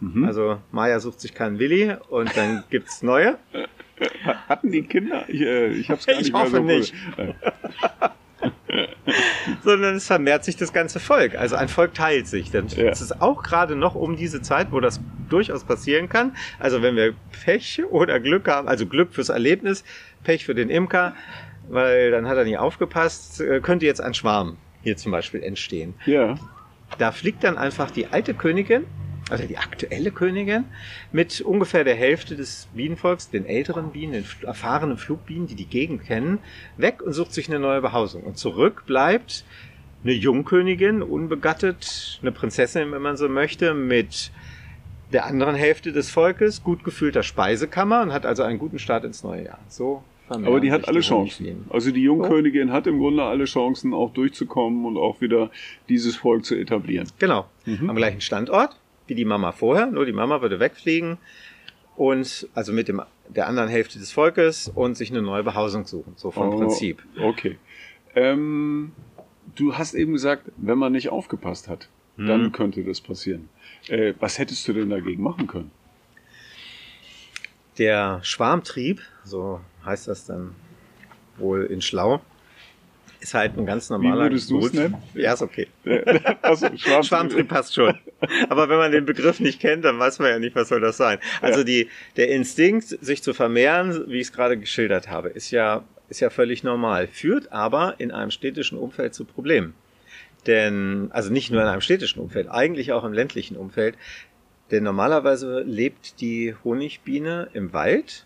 [0.00, 0.24] Mhm.
[0.24, 3.38] Also Maya sucht sich keinen Willi und dann gibt's neue.
[4.48, 5.24] Hatten die Kinder?
[5.28, 6.94] Ich, äh, ich hab's gar Ich nicht mehr hoffe so nicht.
[9.64, 11.34] Sondern es vermehrt sich das ganze Volk.
[11.36, 12.50] Also ein Volk teilt sich.
[12.50, 12.84] Denn Ja.
[12.90, 16.36] Es ist auch gerade noch um diese Zeit, wo das durchaus passieren kann.
[16.58, 19.84] Also wenn wir Pech oder Glück haben, also Glück fürs Erlebnis,
[20.24, 21.14] Pech für den Imker,
[21.68, 25.94] weil dann hat er nicht aufgepasst, äh, könnte jetzt ein Schwarm hier zum Beispiel entstehen.
[26.06, 26.36] Ja.
[26.98, 28.84] Da fliegt dann einfach die alte Königin,
[29.30, 30.64] also die aktuelle Königin,
[31.12, 36.04] mit ungefähr der Hälfte des Bienenvolks, den älteren Bienen, den erfahrenen Flugbienen, die die Gegend
[36.04, 36.38] kennen,
[36.76, 38.22] weg und sucht sich eine neue Behausung.
[38.22, 39.44] Und zurück bleibt
[40.04, 44.30] eine Jungkönigin, unbegattet, eine Prinzessin, wenn man so möchte, mit
[45.12, 49.22] der anderen Hälfte des Volkes, gut gefüllter Speisekammer und hat also einen guten Start ins
[49.24, 49.58] neue Jahr.
[49.68, 51.00] So Aber die hat alle.
[51.00, 51.64] Chancen.
[51.70, 55.50] Also die Jungkönigin hat im Grunde alle Chancen, auch durchzukommen und auch wieder
[55.88, 57.08] dieses Volk zu etablieren.
[57.18, 57.46] Genau.
[57.64, 57.88] Mhm.
[57.88, 58.76] Am gleichen Standort
[59.08, 61.18] wie die Mama vorher, nur die Mama würde wegfliegen
[61.96, 66.12] und also mit dem, der anderen Hälfte des Volkes und sich eine neue Behausung suchen.
[66.16, 67.02] So vom Oh, Prinzip.
[67.20, 67.58] Okay.
[68.14, 68.92] Ähm,
[69.56, 72.52] du hast eben gesagt, wenn man nicht aufgepasst hat, dann Mhm.
[72.52, 73.48] könnte das passieren.
[73.88, 75.70] Äh, was hättest du denn dagegen machen können?
[77.78, 80.54] Der Schwarmtrieb, so heißt das dann
[81.36, 82.20] wohl in Schlau,
[83.20, 84.16] ist halt ein ganz normaler.
[84.16, 84.96] Wie würdest du es nennen?
[85.14, 85.66] Ja, ist okay.
[86.42, 87.04] also, Schwarmtrieb.
[87.04, 87.98] Schwarmtrieb passt schon.
[88.48, 90.96] Aber wenn man den Begriff nicht kennt, dann weiß man ja nicht, was soll das
[90.96, 91.18] sein.
[91.40, 91.64] Also Ja.
[91.64, 96.20] die, der Instinkt, sich zu vermehren, wie ich es gerade geschildert habe, ist ja, ist
[96.20, 99.74] ja völlig normal, führt aber in einem städtischen Umfeld zu Problemen.
[100.46, 103.96] Denn, also nicht nur in einem städtischen Umfeld, eigentlich auch im ländlichen Umfeld.
[104.70, 108.24] Denn normalerweise lebt die Honigbiene im Wald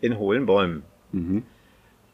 [0.00, 0.82] in hohlen Bäumen.
[1.12, 1.42] Mhm.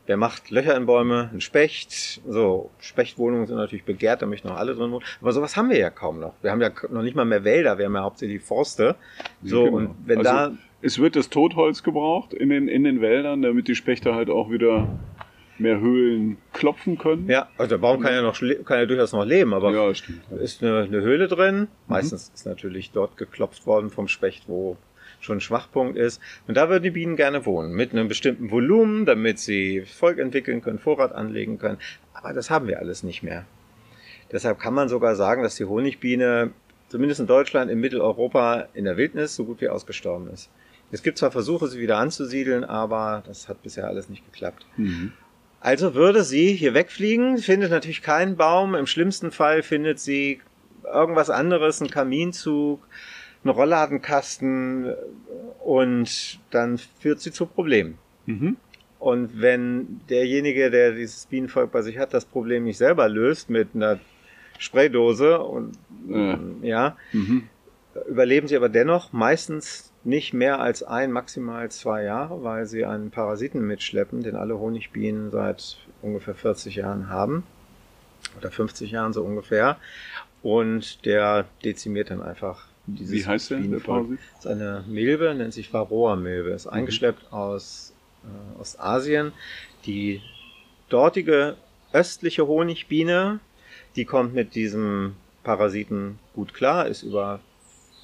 [0.06, 1.30] Wer macht Löcher in Bäume?
[1.32, 2.20] Ein Specht.
[2.28, 5.04] So, Spechtwohnungen sind natürlich begehrt, da möchten noch alle drin wohnen.
[5.20, 6.34] Aber sowas haben wir ja kaum noch.
[6.42, 8.94] Wir haben ja noch nicht mal mehr Wälder, wir haben ja hauptsächlich Forste.
[9.42, 9.76] So, Genau.
[9.76, 13.66] und wenn also, da, Es wird das Totholz gebraucht in den, in den Wäldern, damit
[13.66, 14.86] die Spechte halt auch wieder
[15.58, 17.28] mehr Höhlen klopfen können.
[17.28, 20.62] ja, also der Baum kann ja noch, kann ja durchaus noch leben, aber ja ist
[20.62, 21.68] eine, eine Höhle drin.
[21.88, 24.76] Meistens ist natürlich dort geklopft worden vom Specht, wo
[25.26, 26.20] schon ein Schwachpunkt ist.
[26.46, 30.62] Und da würden die Bienen gerne wohnen, mit einem bestimmten Volumen, damit sie Volk entwickeln
[30.62, 31.78] können, Vorrat anlegen können.
[32.14, 33.44] Aber das haben wir alles nicht mehr.
[34.32, 36.50] Deshalb kann man sogar sagen, dass die Honigbiene,
[36.88, 40.50] zumindest in Deutschland, in Mitteleuropa, in der Wildnis so gut wie ausgestorben ist.
[40.92, 44.66] Es gibt zwar Versuche, sie wieder anzusiedeln, aber das hat bisher alles nicht geklappt.
[44.76, 45.12] Mhm.
[45.60, 48.74] Also würde sie hier wegfliegen, findet natürlich keinen Baum.
[48.74, 50.40] Im schlimmsten Fall findet sie
[50.84, 52.86] irgendwas anderes, einen Kaminzug,
[53.48, 54.94] einen Rollladenkasten
[55.64, 57.98] und dann führt sie zu Problemen.
[58.26, 58.56] Mhm.
[58.98, 63.68] Und wenn derjenige, der dieses Bienenvolk bei sich hat, das Problem nicht selber löst mit
[63.74, 63.98] einer
[64.58, 65.76] Spraydose und
[66.08, 66.38] Ja.
[66.62, 67.48] ja, Mhm.
[68.08, 73.10] überleben sie aber dennoch meistens nicht mehr als ein, maximal zwei Jahre, weil sie einen
[73.10, 77.42] Parasiten mitschleppen, den alle Honigbienen seit ungefähr 40 Jahren haben.
[78.38, 79.76] Oder 50 Jahren so ungefähr.
[80.42, 83.78] Und der dezimiert dann einfach dieses Wie heißt der, der.
[83.78, 84.18] Parasit?
[84.36, 86.50] Das ist eine Milbe, nennt sich Varroa-Milbe.
[86.50, 87.94] Ist eingeschleppt aus
[88.24, 89.32] äh, Ostasien.
[89.84, 90.20] Die
[90.88, 91.56] dortige
[91.92, 93.40] östliche Honigbiene,
[93.96, 97.40] die kommt mit diesem Parasiten gut klar, ist über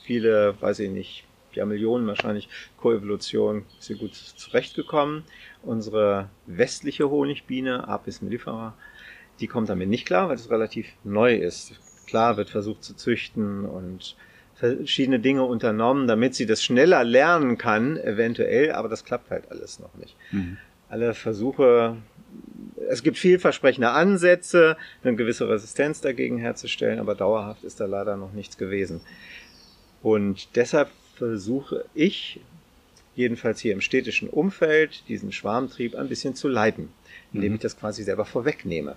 [0.05, 5.25] viele, weiß ich nicht, Jahrmillionen wahrscheinlich Koevolution sie gut zurechtgekommen.
[5.63, 8.75] Unsere westliche Honigbiene, Apis mellifera,
[9.41, 11.75] die kommt damit nicht klar, weil es relativ neu ist.
[12.07, 14.17] Klar wird versucht zu züchten und
[14.63, 19.81] verschiedene Dinge unternommen, damit sie das schneller lernen kann, eventuell, aber das klappt halt alles
[19.81, 20.15] noch nicht.
[20.31, 20.57] Mhm.
[20.89, 21.97] Alle Versuche,
[22.89, 28.33] es gibt vielversprechende Ansätze, eine gewisse Resistenz dagegen herzustellen, aber dauerhaft ist da leider noch
[28.33, 29.01] nichts gewesen.
[30.03, 32.41] Und deshalb versuche ich,
[33.17, 36.89] jedenfalls hier im städtischen Umfeld, diesen Schwarmtrieb ein bisschen zu leiten,
[37.33, 37.57] indem Mhm.
[37.57, 38.95] ich das quasi selber vorwegnehme.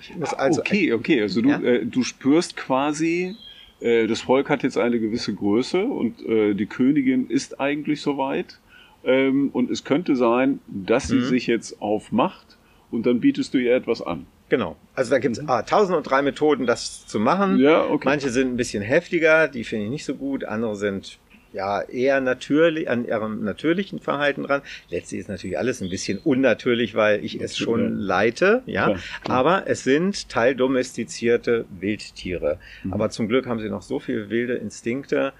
[0.00, 1.22] Ich muss Also, okay, okay.
[1.22, 1.60] Also du, Ja?
[1.60, 3.36] äh, du spürst quasi,
[3.80, 8.58] äh, das Volk hat jetzt eine gewisse Größe und äh, die Königin ist eigentlich soweit.
[9.04, 11.24] Ähm, und es könnte sein, dass sie Mhm.
[11.24, 12.58] sich jetzt aufmacht
[12.90, 14.26] und dann bietest du ihr etwas an.
[14.50, 14.76] Genau.
[14.94, 17.54] Also da gibt es ah, tausend und drei Methoden, das zu machen.
[17.54, 17.60] Mhm.
[17.60, 18.02] Ja, okay.
[18.08, 20.44] Manche sind ein bisschen heftiger, die finde ich nicht so gut.
[20.44, 21.18] Andere sind
[21.52, 24.62] ja eher natürlich an ihrem natürlichen Verhalten dran.
[24.88, 28.96] Letztlich ist natürlich alles ein bisschen unnatürlich, weil ich es schon leite, ja.
[29.28, 32.58] Aber es sind teildomestizierte Wildtiere.
[32.84, 32.92] Mhm.
[32.92, 35.32] Aber zum Glück haben sie noch so viele wilde Instinkte.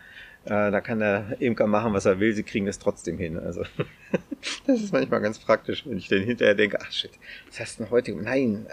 [0.45, 3.39] Äh, da kann der Imker machen, was er will, sie kriegen es trotzdem hin.
[3.39, 3.63] Also
[4.67, 7.11] das ist manchmal ganz praktisch, wenn ich dann hinterher denke, ach shit,
[7.49, 8.13] was hast du denn heute?
[8.15, 8.67] Nein.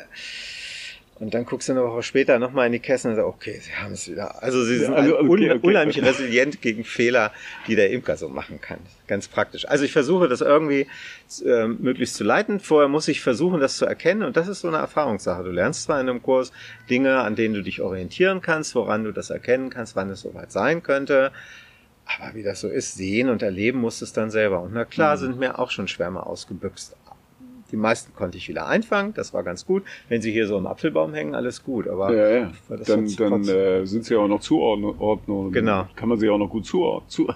[1.19, 3.73] Und dann guckst du eine Woche später nochmal in die Kästen und sagst, okay, sie
[3.73, 4.43] haben es wieder.
[4.43, 5.67] Also sie sind also, un okay, okay.
[5.67, 7.31] unheimlich resilient gegen Fehler,
[7.67, 8.77] die der Imker so machen kann.
[9.07, 9.67] Ganz praktisch.
[9.67, 10.85] Also ich versuche das irgendwie
[11.43, 12.59] äh, möglichst zu leiten.
[12.59, 14.21] Vorher muss ich versuchen, das zu erkennen.
[14.23, 15.43] Und das ist so eine Erfahrungssache.
[15.43, 16.51] Du lernst zwar in einem Kurs
[16.89, 20.51] Dinge, an denen du dich orientieren kannst, woran du das erkennen kannst, wann es soweit
[20.51, 21.31] sein könnte.
[22.05, 24.61] Aber wie das so ist, sehen und erleben musst du es dann selber.
[24.61, 25.19] Und na klar Mhm.
[25.19, 26.95] sind mir auch schon Schwärme ausgebüxt.
[27.71, 29.83] Die meisten konnte ich wieder einfangen, das war ganz gut.
[30.07, 31.87] Wenn sie hier so im Apfelbaum hängen, alles gut.
[31.87, 32.51] Aber Ja, ja.
[32.85, 35.51] Dann, dann äh, sind sie auch noch Zuordnungen.
[35.51, 35.87] Genau.
[35.95, 37.09] Kann man sie auch noch gut zuordnen.
[37.09, 37.27] Zu,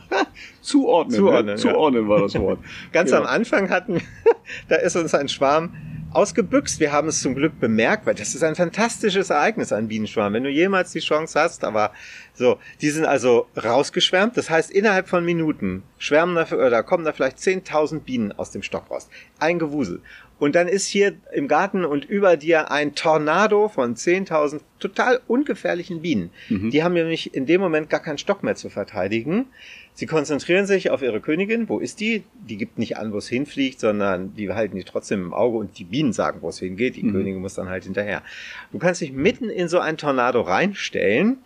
[0.61, 1.15] zuordnen.
[1.17, 1.51] Zuordnen, ne?
[1.51, 1.57] ja.
[1.57, 2.59] zuordnen war das Wort.
[2.93, 3.23] Ganz Genau.
[3.23, 4.01] am Anfang hatten,
[4.69, 5.73] da ist uns ein Schwarm
[6.13, 6.79] ausgebüxt.
[6.79, 10.33] Wir haben es zum Glück bemerkt, weil das ist ein fantastisches Ereignis, ein Bienenschwarm.
[10.33, 11.91] Wenn du jemals die Chance hast, aber
[12.33, 14.35] so, die sind also rausgeschwärmt.
[14.37, 18.51] Das heißt, innerhalb von Minuten schwärmen da, oder da kommen da vielleicht 10.000 Bienen aus
[18.51, 19.09] dem Stock raus.
[19.39, 20.01] Ein Gewusel.
[20.41, 26.01] Und dann ist hier im Garten und über dir ein Tornado von 10.000 total ungefährlichen
[26.01, 26.31] Bienen.
[26.49, 26.71] Mhm.
[26.71, 29.45] Die haben nämlich in dem Moment gar keinen Stock mehr zu verteidigen.
[29.93, 31.69] Sie konzentrieren sich auf ihre Königin.
[31.69, 32.23] Wo ist die?
[32.49, 35.77] Die gibt nicht an, wo es hinfliegt, sondern die halten die trotzdem im Auge und
[35.77, 36.95] die Bienen sagen, wo es hingeht.
[36.95, 37.11] Die Mhm.
[37.11, 38.23] Königin muss dann halt hinterher.
[38.71, 41.37] Du kannst dich mitten in so einen Tornado reinstellen.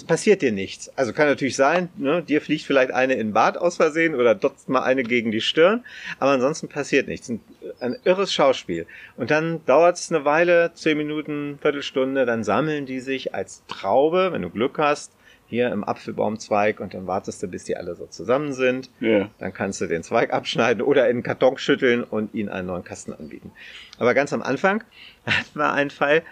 [0.00, 0.90] Es passiert dir nichts.
[0.96, 4.34] Also kann natürlich sein, ne, dir fliegt vielleicht eine in den Bart aus Versehen oder
[4.34, 5.84] dotzt mal eine gegen die Stirn,
[6.18, 7.28] aber ansonsten passiert nichts.
[7.28, 7.40] Ein,
[7.80, 8.86] ein irres Schauspiel.
[9.18, 14.30] Und dann dauert es eine Weile, zehn Minuten, Viertelstunde, dann sammeln die sich als Traube,
[14.32, 15.12] wenn du Glück hast,
[15.46, 18.88] hier im Apfelbaumzweig und dann wartest du, bis die alle so zusammen sind.
[19.00, 19.28] Ja.
[19.38, 22.84] Dann kannst du den Zweig abschneiden oder in den Karton schütteln und ihnen einen neuen
[22.84, 23.50] Kasten anbieten.
[23.98, 24.82] Aber ganz am Anfang
[25.26, 26.22] hatten wir einen Fall,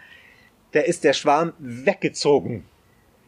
[0.73, 2.65] da ist der Schwarm weggezogen.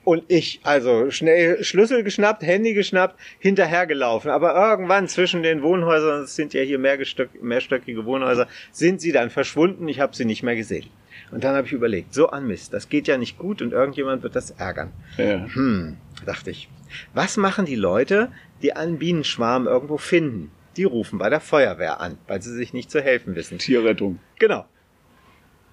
[0.03, 4.31] Und ich, also schnell Schlüssel geschnappt, Handy geschnappt, hinterhergelaufen.
[4.31, 9.31] Aber irgendwann zwischen den Wohnhäusern, es sind ja hier mehrgestöck, mehrstöckige Wohnhäuser, sind sie dann
[9.31, 9.89] verschwunden.
[9.89, 10.89] Ich habe sie nicht mehr gesehen.
[11.31, 14.23] Und dann habe ich überlegt, so an Mist, das geht ja nicht gut und irgendjemand
[14.23, 14.91] wird das ärgern.
[15.17, 15.47] Ja.
[15.53, 16.69] Hm, dachte ich.
[17.15, 18.33] Was machen die Leute,
[18.63, 20.51] die einen Bienenschwarm irgendwo finden?
[20.77, 23.59] Die rufen bei der Feuerwehr an, weil sie sich nicht zu helfen wissen.
[23.59, 24.19] Tierrettung.
[24.39, 24.67] Genau.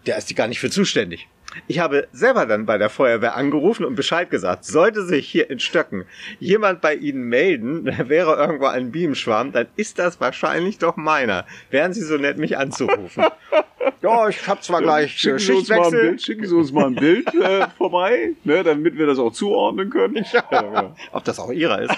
[0.06, 1.28] Der ist die gar nicht für zuständig.
[1.67, 5.60] Ich habe selber dann bei der Feuerwehr angerufen und Bescheid gesagt, sollte sich hier in
[5.60, 6.06] Stöcken
[6.39, 11.46] jemand bei Ihnen melden, da wäre irgendwo ein Bienenschwarm, dann ist das wahrscheinlich doch meiner.
[11.70, 13.26] Wären Sie so nett, mich anzurufen?
[14.02, 16.10] ja, ich habe zwar gleich äh, Schicken Sie uns mal ein Schichtwechsel.
[16.10, 19.89] Bild, schicken Sie uns mal ein Bild äh, vorbei, ne, damit wir das auch zuordnen
[19.89, 20.26] können.
[20.34, 20.96] Ja, ja.
[21.13, 21.96] Ob das auch ihrer ist.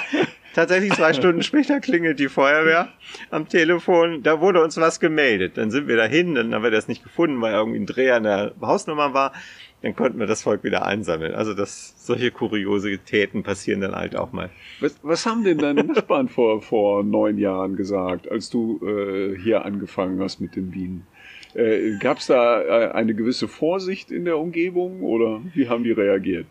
[0.53, 2.89] Tatsächlich zwei Stunden später klingelt die Feuerwehr
[3.29, 4.23] am Telefon.
[4.23, 5.57] Da wurde uns was gemeldet.
[5.57, 8.23] Dann sind wir dahin, dann haben wir das nicht gefunden, weil irgendwie ein Dreh an
[8.23, 9.33] der Hausnummer war.
[9.81, 11.33] Dann konnten wir das Volk wieder einsammeln.
[11.33, 14.49] Also das, solche Kuriositäten passieren dann halt auch mal.
[14.81, 19.63] Was, was haben denn deine Nachbarn vor, vor neun Jahren gesagt, als du äh, hier
[19.63, 21.07] angefangen hast mit den Bienen?
[21.53, 25.91] Äh, Gab es da äh, eine gewisse Vorsicht in der Umgebung oder wie haben die
[25.91, 26.47] reagiert?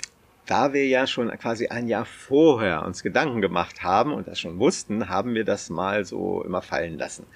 [0.49, 4.59] Da wir ja schon quasi ein Jahr vorher uns Gedanken gemacht haben und das schon
[4.59, 7.27] wussten, haben wir das mal so immer fallen lassen.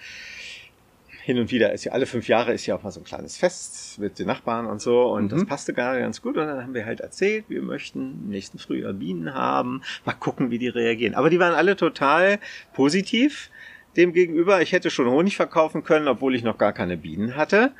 [1.25, 3.37] Hin und wieder ist ja alle fünf Jahre ist ja auch mal so ein kleines
[3.37, 5.47] Fest mit den Nachbarn und so und das Mhm.
[5.47, 8.93] passte gerade ganz gut und dann haben wir halt erzählt, wir möchten im nächsten Frühjahr
[8.95, 11.15] Bienen haben, mal gucken, wie die reagieren.
[11.15, 12.41] Aber die waren alle total
[12.73, 13.51] positiv
[13.97, 14.63] dem gegenüber.
[14.63, 17.73] Ich hätte schon Honig verkaufen können, obwohl ich noch gar keine Bienen hatte.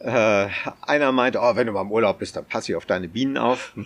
[0.00, 0.46] Äh,
[0.82, 3.36] einer meinte, oh, wenn du mal im Urlaub bist, dann pass ich auf deine Bienen
[3.36, 3.72] auf.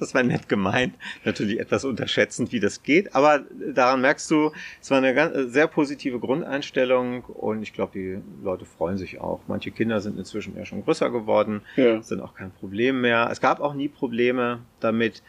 [0.00, 0.94] Das war nett gemeint.
[1.24, 3.14] Natürlich etwas unterschätzend, wie das geht.
[3.14, 4.50] Aber daran merkst du,
[4.82, 9.40] es war eine ganz, sehr positive Grundeinstellung und ich glaube, die Leute freuen sich auch.
[9.46, 12.02] Manche Kinder sind inzwischen ja schon größer geworden, Ja.
[12.02, 13.28] sind auch kein Problem mehr.
[13.30, 15.22] Es gab auch nie Probleme damit.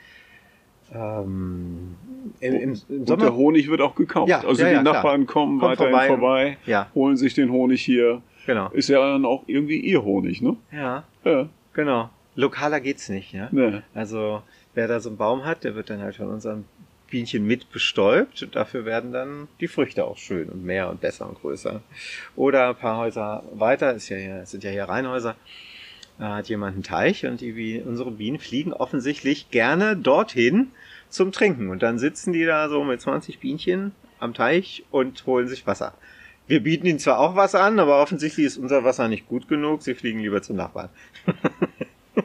[0.91, 1.95] Ähm,
[2.39, 3.35] im, im, im Und der.
[3.35, 4.29] Honig wird auch gekauft.
[4.29, 4.93] Ja, also ja, die ja, klar.
[4.95, 6.57] Nachbarn kommen Kommt weiterhin vorbei.
[6.65, 8.23] vorbei, holen sich den Honig hier.
[8.49, 8.69] Genau.
[8.71, 10.55] Ist ja dann auch irgendwie ihr Honig, ne?
[10.71, 11.47] Ja, Ja.
[11.73, 12.09] genau.
[12.35, 13.49] Lokaler geht's nicht, ja.
[13.51, 13.83] Ne.
[13.93, 14.41] Also
[14.73, 16.65] wer da so einen Baum hat, der wird dann halt von unseren
[17.09, 21.27] Bienchen mit bestäubt und dafür werden dann die Früchte auch schön und mehr und besser
[21.27, 21.81] und größer.
[22.35, 25.35] Oder ein paar Häuser weiter, ist ja hier, sind ja hier Reihenhäuser,
[26.17, 30.67] da hat jemand einen Teich und die, unsere Bienen fliegen offensichtlich gerne dorthin
[31.09, 31.69] zum Trinken.
[31.69, 35.93] Und dann sitzen die da so mit 20 Bienchen am Teich und holen sich Wasser.
[36.49, 39.83] Wir bieten ihnen zwar auch Wasser an, aber offensichtlich ist unser Wasser nicht gut genug.
[39.83, 40.89] Sie fliegen lieber zum Nachbarn.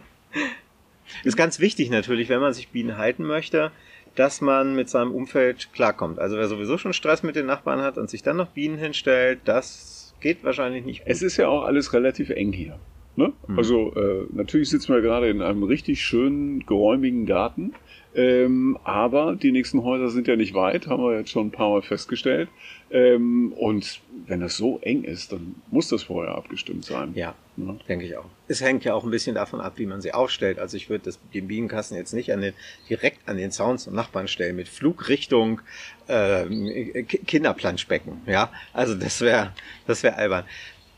[1.24, 3.70] ist ganz wichtig natürlich, wenn man sich Bienen halten möchte,
[4.14, 6.18] dass man mit seinem Umfeld klarkommt.
[6.18, 9.40] Also wer sowieso schon Stress mit den Nachbarn hat und sich dann noch Bienen hinstellt,
[9.44, 11.10] das geht wahrscheinlich nicht gut.
[11.10, 12.78] Es ist ja auch alles relativ eng hier.
[13.16, 13.34] Ne?
[13.46, 13.58] Mhm.
[13.58, 17.74] Also äh, natürlich sitzen wir gerade in einem richtig schönen, geräumigen Garten.
[18.16, 21.70] Ähm, aber die nächsten Häuser sind ja nicht weit, haben wir jetzt schon ein paar
[21.70, 22.48] Mal festgestellt.
[22.90, 27.12] Ähm, und wenn das so eng ist, dann muss das vorher abgestimmt sein.
[27.14, 27.78] ja, Ne?
[27.88, 28.24] denke ich auch.
[28.48, 30.58] Es hängt ja auch ein bisschen davon ab, wie man sie aufstellt.
[30.58, 32.52] Also ich würde das- den Bienenkasten jetzt nicht an den,
[32.88, 35.60] direkt an den Zaun zum Nachbarn stellen mit Flugrichtung
[36.08, 38.22] Ki- Kinderplanschbecken.
[38.26, 39.52] Ja, also das wäre
[39.86, 40.44] das wäre albern.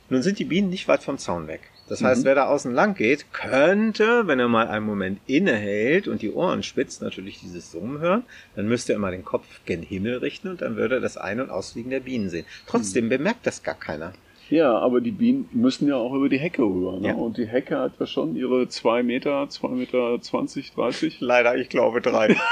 [0.09, 1.61] Nun sind die Bienen nicht weit vom Zaun weg.
[1.89, 2.27] Das heißt, Mhm.
[2.27, 6.63] wer da außen lang geht, könnte, wenn er mal einen Moment innehält und die Ohren
[6.63, 8.25] spitzt, natürlich dieses Summen hören.
[8.57, 11.41] Dann müsste er mal den Kopf gen Himmel richten und dann würde er das Ein-
[11.41, 12.45] und Ausfliegen der Bienen sehen.
[12.67, 14.13] Trotzdem bemerkt das gar keiner.
[14.49, 17.01] Ja, aber die Bienen müssen ja auch über die Hecke rüber.
[17.01, 17.09] Ne?
[17.09, 17.15] Ja.
[17.15, 21.21] Und die Hecke hat ja schon ihre zwei Meter, zwei Meter zwanzig, dreißig.
[21.21, 22.37] Leider, ich glaube drei.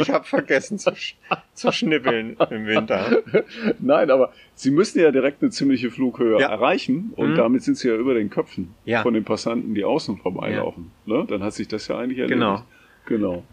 [0.00, 1.16] Ich habe vergessen zu, sch
[1.54, 3.22] zu schnippeln im Winter.
[3.78, 6.48] Nein, aber sie müssen ja direkt eine ziemliche Flughöhe Ja.
[6.50, 7.34] erreichen und Mhm.
[7.36, 9.02] damit sind sie ja über den Köpfen Ja.
[9.02, 10.90] von den Passanten, die außen vorbeilaufen.
[11.06, 11.24] Ne?
[11.28, 12.40] Dann hat sich das ja eigentlich erledigt.
[12.40, 12.64] Genau.
[13.06, 13.44] Genau.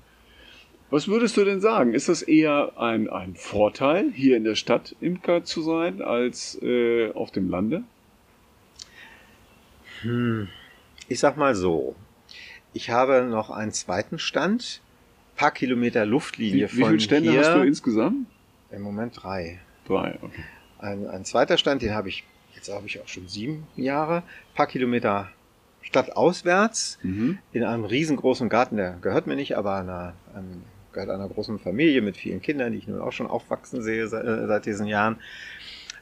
[0.90, 1.94] Was würdest du denn sagen?
[1.96, 7.12] Ist das eher ein, ein Vorteil, hier in der Stadt Imker zu sein, als äh,
[7.14, 7.84] auf dem Lande?
[10.02, 10.48] Hm.
[11.08, 11.96] Ich sag mal so.
[12.74, 14.82] Ich habe noch einen zweiten Stand.
[15.36, 17.40] Paar Kilometer Wie, Luftlinie wie von viele Stände hier.
[17.42, 18.28] hast du insgesamt?
[18.72, 19.60] Im Moment drei.
[19.88, 20.44] Drei, okay.
[20.80, 22.24] Ein, ein zweiter Stand, den habe ich,
[22.56, 24.24] jetzt habe ich auch schon sieben Jahre.
[24.56, 25.30] Paar Kilometer
[25.82, 27.38] stadtauswärts Mhm.
[27.52, 30.14] in einem riesengroßen Garten, der gehört mir nicht, aber einer,
[30.92, 34.26] gehört einer großen Familie mit vielen Kindern, die ich nun auch schon aufwachsen sehe seit,
[34.26, 35.18] äh, seit diesen Jahren.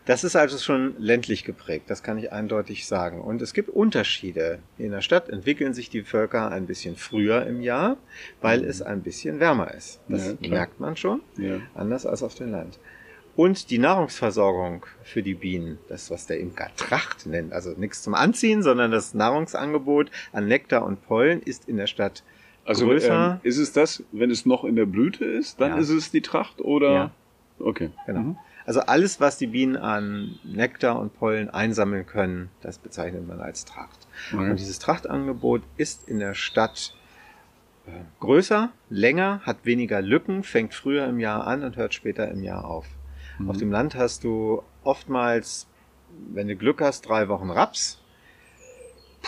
[0.06, 3.22] Das ist also schon ländlich geprägt, das kann ich eindeutig sagen.
[3.22, 4.60] Und es gibt Unterschiede.
[4.80, 7.98] In der Stadt entwickeln sich die Völker ein bisschen früher im Jahr,
[8.42, 10.00] weil es ein bisschen wärmer ist.
[10.08, 11.60] Das Ja, merkt man schon, Ja.
[11.76, 12.80] anders als auf dem Land.
[13.36, 18.14] Und die Nahrungsversorgung für die Bienen, das was der Imker Tracht nennt, also nichts zum
[18.16, 22.24] Anziehen, sondern das Nahrungsangebot an Nektar und Pollen ist in der Stadt
[22.66, 23.34] Also größer.
[23.36, 25.78] ähm, ist es das, wenn es noch in der Blüte ist, dann Ja.
[25.78, 26.92] ist es die Tracht oder?
[26.92, 27.12] Ja.
[27.60, 27.92] Okay.
[28.08, 28.20] Genau.
[28.20, 28.38] Mhm.
[28.72, 33.66] Also alles, was die Bienen an Nektar und Pollen einsammeln können, das bezeichnet man als
[33.66, 34.08] Tracht.
[34.32, 34.50] Okay.
[34.50, 36.96] Und dieses Trachtangebot ist in der Stadt
[37.86, 42.44] äh, größer, länger, hat weniger Lücken, fängt früher im Jahr an und hört später im
[42.44, 42.88] Jahr auf.
[43.40, 43.50] Mhm.
[43.50, 45.68] Auf dem Land hast du oftmals,
[46.34, 48.02] wenn du Glück hast, drei Wochen Raps.
[49.22, 49.28] Puh,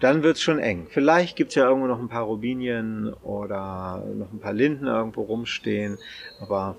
[0.00, 0.88] Dann wird's schon eng.
[0.90, 5.98] Vielleicht gibt's ja irgendwo noch ein paar Robinien oder noch ein paar Linden irgendwo rumstehen.
[6.40, 6.78] Aber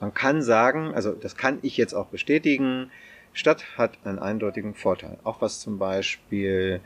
[0.00, 2.90] man kann sagen, also das kann ich jetzt auch bestätigen,
[3.32, 5.18] Stadt hat einen eindeutigen Vorteil.
[5.22, 6.80] Auch was zum Beispiel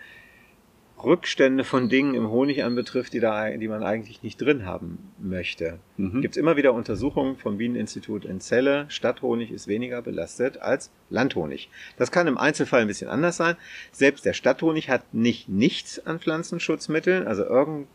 [1.03, 5.79] Rückstände von Dingen im Honig anbetrifft, die, da, die man eigentlich nicht drin haben möchte.
[5.96, 6.22] Mhm.
[6.22, 8.87] Gibt es immer wieder Untersuchungen vom Bieneninstitut in Celle.
[8.88, 11.68] Stadthonig ist weniger belastet als Landhonig.
[11.96, 13.57] Das kann im Einzelfall ein bisschen anders sein.
[13.92, 17.27] Selbst der Stadthonig hat nicht nichts an Pflanzenschutzmitteln.
[17.27, 17.88] Also irgendein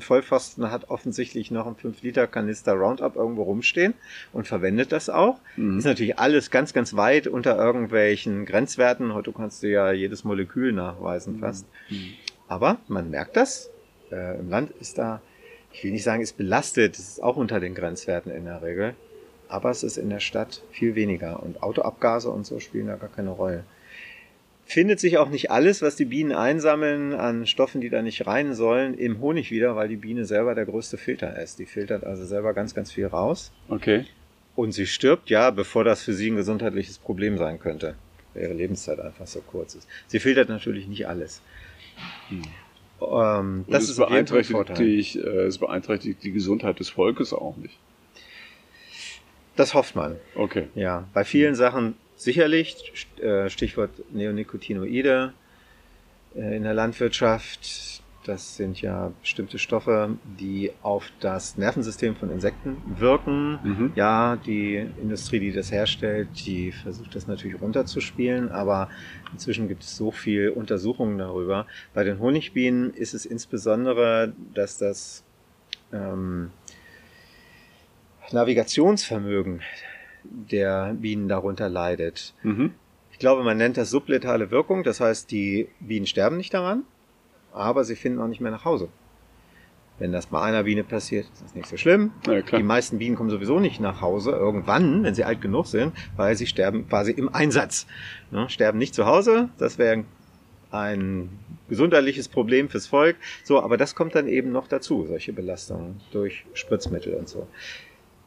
[0.00, 3.94] Vollpfosten hat offensichtlich noch einen 5-Liter-Kanister Roundup irgendwo rumstehen
[4.32, 5.38] und verwendet das auch.
[5.56, 5.78] Mhm.
[5.78, 9.12] Ist natürlich alles ganz, ganz weit unter irgendwelchen Grenzwerten.
[9.14, 11.66] Heute kannst du ja jedes Molekül nachweisen fast.
[11.90, 12.14] Mhm.
[12.48, 13.70] Aber man merkt das.
[14.10, 15.20] Äh, Im Land ist da,
[15.72, 16.98] ich will nicht sagen, ist belastet.
[16.98, 18.94] Es ist auch unter den Grenzwerten in der Regel.
[19.48, 21.42] Aber es ist in der Stadt viel weniger.
[21.42, 23.64] Und Autoabgase und so spielen da gar keine Rolle.
[24.66, 28.54] Findet sich auch nicht alles, was die Bienen einsammeln an Stoffen, die da nicht rein
[28.54, 31.58] sollen, im Honig wieder, weil die Biene selber der größte Filter ist.
[31.58, 33.52] Die filtert also selber ganz, ganz viel raus.
[33.68, 34.06] Okay.
[34.56, 37.94] Und sie stirbt ja, bevor das für sie ein gesundheitliches Problem sein könnte.
[38.32, 39.86] Weil ihre Lebenszeit einfach so kurz ist.
[40.06, 41.42] Sie filtert natürlich nicht alles.
[42.30, 47.76] Ähm, Und das ist beeinträchtigt, die, äh, es beeinträchtigt die Gesundheit des Volkes auch nicht.
[49.56, 50.16] Das hofft man.
[50.34, 50.68] Okay.
[50.74, 53.06] Ja, bei vielen Sachen sicherlich.
[53.20, 55.32] Äh, Stichwort Neonicotinoide
[56.34, 58.02] äh, in der Landwirtschaft.
[58.24, 63.58] Das sind ja bestimmte Stoffe, die auf das Nervensystem von Insekten wirken.
[63.62, 63.92] Mhm.
[63.96, 68.88] Ja, die Industrie, die das herstellt, die versucht das natürlich runterzuspielen, aber
[69.32, 71.66] inzwischen gibt es so viel Untersuchungen darüber.
[71.92, 75.22] Bei den Honigbienen ist es insbesondere, dass das
[75.92, 76.50] ähm,
[78.32, 79.60] Navigationsvermögen
[80.24, 82.34] der Bienen darunter leidet.
[82.42, 82.72] Mhm.
[83.12, 86.82] Ich glaube, man nennt das subletale Wirkung, das heißt, die Bienen sterben nicht daran,
[87.52, 88.88] aber sie finden auch nicht mehr nach Hause.
[89.98, 92.10] Wenn das bei einer Biene passiert, ist das nicht so schlimm.
[92.26, 92.42] Ja.
[92.42, 96.34] Die meisten Bienen kommen sowieso nicht nach Hause irgendwann, wenn sie alt genug sind, weil
[96.36, 97.86] sie sterben quasi im Einsatz.
[98.32, 98.50] Ne?
[98.50, 100.04] Sterben nicht zu Hause, das wäre
[100.72, 101.28] ein
[101.68, 103.16] gesundheitliches Problem fürs Volk.
[103.44, 107.46] So, aber das kommt dann eben noch dazu, solche Belastungen durch Spritzmittel und so.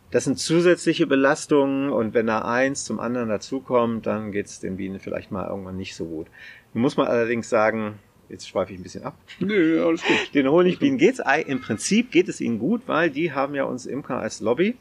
[0.10, 4.78] Das sind zusätzliche Belastungen und wenn da eins zum anderen dazukommt, dann geht es den
[4.78, 6.28] Bienen vielleicht mal irgendwann nicht so gut.
[6.74, 10.18] Nun muss man allerdings sagen, jetzt schweife ich ein bisschen ab, Nö, alles gut.
[10.34, 14.20] den Honigbienen geht's im Prinzip geht es ihnen gut, weil die haben ja uns Imker
[14.20, 14.78] als Lobby.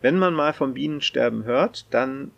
[0.00, 2.30] Wenn man mal vom Bienensterben hört, dann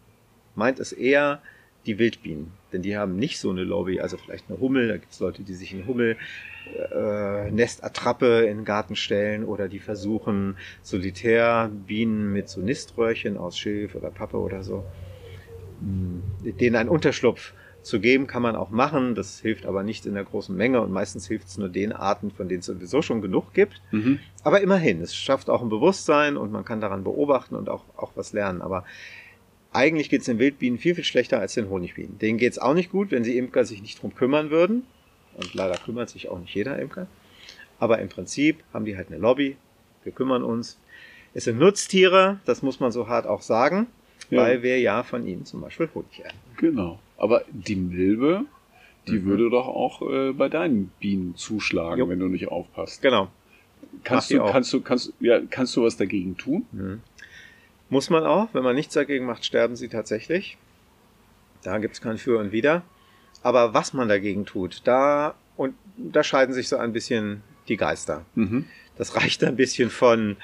[0.56, 1.40] meint es eher
[1.86, 5.20] die Wildbienen, denn die haben nicht so eine Lobby, also vielleicht eine Hummel, da gibt's
[5.20, 6.16] Leute, die sich ein Hummel
[6.92, 13.94] äh, Nestattrappe in den Garten stellen oder die versuchen Solitärbienen mit so Niströhrchen aus Schilf
[13.94, 14.84] oder Pappe oder so,
[15.80, 19.14] mh, denen einen Unterschlupf zu geben, kann man auch machen.
[19.14, 22.30] Das hilft aber nicht in der großen Menge und meistens hilft es nur den Arten,
[22.30, 23.82] von denen es sowieso schon genug gibt.
[23.90, 24.20] Mhm.
[24.44, 28.12] Aber immerhin, es schafft auch ein Bewusstsein und man kann daran beobachten und auch, auch
[28.14, 28.62] was lernen.
[28.62, 28.84] Aber
[29.72, 32.18] eigentlich geht es den Wildbienen viel, viel schlechter als den Honigbienen.
[32.18, 34.84] Denen geht es auch nicht gut, wenn sie Imker sich nicht drum kümmern würden.
[35.36, 37.06] Und leider kümmert sich auch nicht jeder Imker.
[37.78, 39.56] Aber im Prinzip haben die halt eine Lobby.
[40.04, 40.78] Wir kümmern uns.
[41.34, 43.86] Es sind Nutztiere, das muss man so hart auch sagen,
[44.30, 44.42] Ja.
[44.42, 46.38] weil wir ja von ihnen zum Beispiel Honig ernten.
[46.58, 46.98] Genau.
[47.16, 48.44] Aber die Milbe,
[49.08, 49.24] die Mhm.
[49.24, 52.08] würde doch auch äh, bei deinen Bienen zuschlagen, Jo.
[52.10, 53.00] wenn du nicht aufpasst.
[53.00, 53.28] Genau.
[54.04, 56.66] Kannst du, kannst du, kannst, ja, kannst du was dagegen tun?
[56.72, 57.00] Mhm.
[57.92, 58.48] Muss man auch.
[58.54, 60.56] Wenn man nichts dagegen macht, sterben sie tatsächlich.
[61.62, 62.80] Da gibt es kein Für und Wider.
[63.42, 68.24] Aber was man dagegen tut, da und da scheiden sich so ein bisschen die Geister.
[68.34, 68.64] Mhm.
[68.96, 70.38] Das reicht ein bisschen von,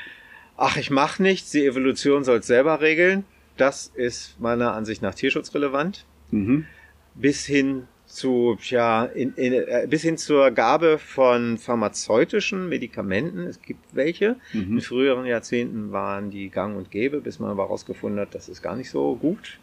[0.59, 3.25] ach, ich mach nichts, die Evolution soll es selber regeln.
[3.57, 6.05] Das ist meiner Ansicht nach tierschutzrelevant.
[6.31, 6.67] Mhm.
[7.15, 13.47] Bis hin zu, ja, in, in, äh, bis hin zur Gabe von pharmazeutischen Medikamenten.
[13.47, 14.37] Es gibt welche.
[14.53, 14.79] Mhm.
[14.79, 18.63] In früheren Jahrzehnten waren die gang und gäbe, bis man aber herausgefunden hat, das ist
[18.63, 19.59] gar nicht so gut.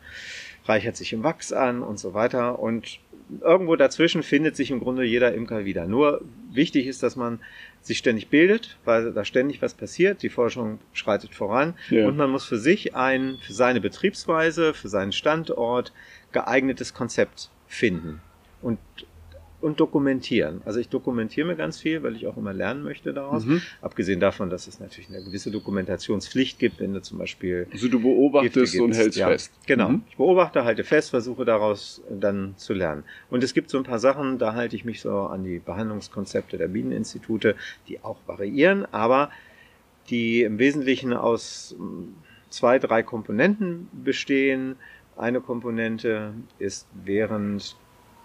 [0.66, 2.60] Reichert sich im Wachs an und so weiter.
[2.60, 3.00] Und
[3.42, 5.88] irgendwo dazwischen findet sich im Grunde jeder Imker wieder.
[5.88, 6.22] Nur
[6.52, 7.40] wichtig ist, dass man
[7.82, 10.22] sich ständig bildet, weil da ständig was passiert.
[10.22, 11.74] Die Forschung schreitet voran.
[11.90, 12.08] Ja.
[12.08, 15.94] Und man muss für sich ein, für seine Betriebsweise, für seinen Standort
[16.32, 18.22] geeignetes Konzept finden
[18.66, 18.80] und,
[19.62, 20.62] und dokumentieren.
[20.66, 23.46] Also ich dokumentiere mir ganz viel, weil ich auch immer lernen möchte daraus.
[23.46, 23.62] Mhm.
[23.82, 28.02] Abgesehen davon, dass es natürlich eine gewisse Dokumentationspflicht gibt, wenn du zum Beispiel Also du
[28.02, 29.52] beobachtest und hältst ja, fest.
[29.68, 29.90] Genau.
[29.90, 30.04] Mhm.
[30.10, 33.04] Ich beobachte, halte fest, versuche daraus dann zu lernen.
[33.30, 36.58] Und es gibt so ein paar Sachen, da halte ich mich so an die Behandlungskonzepte
[36.58, 37.56] der Bieneninstitute,
[37.88, 39.30] die auch variieren, aber
[40.10, 42.14] die im Wesentlichen aus mm,
[42.50, 44.76] zwei, drei Komponenten bestehen.
[45.18, 47.78] Eine Komponente ist während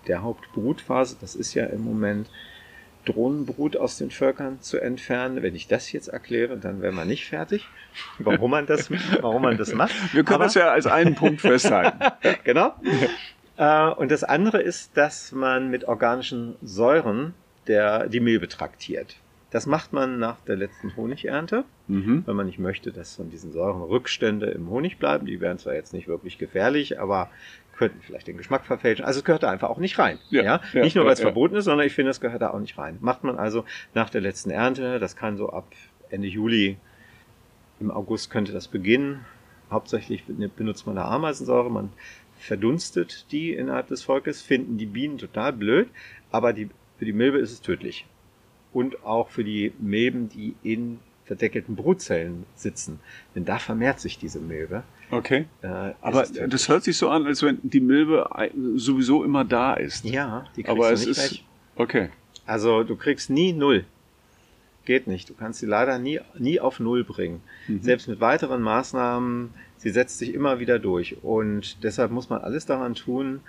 [0.07, 2.29] der Hauptbrutphase, das ist ja im Moment
[3.07, 5.43] Drohnenbrut aus den Völkern zu entfernen.
[5.43, 7.67] Wenn ich das jetzt erkläre, dann wären wir nicht fertig.
[8.19, 8.91] Warum man das,
[9.23, 9.95] warum man das macht.
[10.15, 11.99] Wir können Aber- das ja als einen Punkt festhalten.
[12.45, 12.75] genau.
[13.57, 17.35] Äh, und das andere ist, dass man mit organischen Säuren
[17.67, 19.17] der, die Milbe traktiert.
[19.51, 22.23] Das macht man nach der letzten Honigernte, Mhm.
[22.27, 25.27] wenn man nicht möchte, dass von diesen Säuren Rückstände im Honig bleiben.
[25.27, 27.31] Die wären zwar jetzt nicht wirklich gefährlich, aber
[27.81, 29.07] könnten vielleicht den Geschmack verfälschen.
[29.07, 30.19] Also es gehört da einfach auch nicht rein.
[30.29, 32.43] Ja, Ja, ja, nicht nur, weil es ja, verboten ist, sondern ich finde, es gehört
[32.43, 32.99] da auch nicht rein.
[33.01, 33.65] Macht man also
[33.95, 35.73] nach der letzten Ernte, das kann so ab
[36.11, 36.77] Ende Juli,
[37.81, 39.25] im August könnte das beginnen.
[39.71, 41.91] Hauptsächlich benutzt man da Ameisensäure, man
[42.39, 45.89] verdunstet die innerhalb des Volkes, finden die Bienen total blöd,
[46.31, 46.69] aber die,
[46.99, 48.05] für die Milbe ist es tödlich.
[48.75, 53.01] Und auch für die Milben, die in verdeckelten Brutzellen sitzen.
[53.35, 54.83] Denn da vermehrt sich diese Milbe.
[55.11, 55.47] Okay.
[55.63, 58.29] Äh, Aber das hört sich so an, als wenn die Milbe
[58.77, 60.05] sowieso immer da ist.
[60.05, 61.33] ja, die kriegst Aber du es nicht ist.
[61.33, 61.45] weg.
[61.77, 62.09] Okay.
[62.47, 63.85] Also du kriegst nie null.
[64.85, 65.29] Geht nicht.
[65.29, 67.43] Du kannst sie leider nie, nie auf null bringen.
[67.69, 67.83] Mhm.
[67.83, 71.17] Selbst mit weiteren Maßnahmen, sie setzt sich immer wieder durch.
[71.23, 73.41] Und deshalb muss man alles daran tun,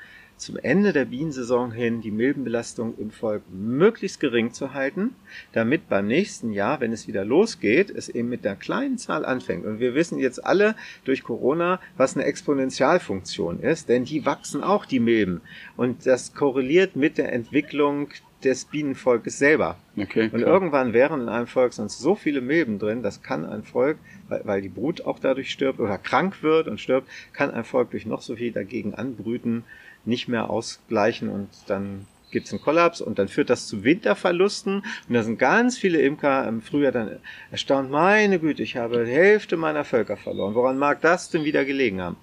[0.41, 5.15] zum Ende der Bienensaison hin die Milbenbelastung im Volk möglichst gering zu halten,
[5.53, 9.65] damit beim nächsten Jahr, wenn es wieder losgeht, es eben mit der kleinen Zahl anfängt.
[9.65, 10.75] Und wir wissen jetzt alle
[11.05, 15.41] durch Corona, was eine Exponentialfunktion ist, denn die wachsen auch, die Milben.
[15.77, 18.09] Und das korreliert mit der Entwicklung
[18.43, 19.77] des Bienenvolkes selber.
[19.95, 20.23] Okay.
[20.23, 20.47] Und klar.
[20.47, 24.41] irgendwann wären in einem Volk sonst so viele Milben drin, das kann ein Volk, weil,
[24.45, 28.07] weil die Brut auch dadurch stirbt oder krank wird und stirbt, kann ein Volk durch
[28.07, 29.63] noch so viel dagegen anbrüten
[30.05, 35.13] nicht mehr ausgleichen und dann gibt's einen Kollaps und dann führt das zu Winterverlusten und
[35.13, 37.17] da sind ganz viele Imker im Frühjahr dann
[37.51, 40.55] erstaunt, meine Güte, ich habe die Hälfte meiner Völker verloren.
[40.55, 42.15] Woran mag das denn wieder gelegen haben?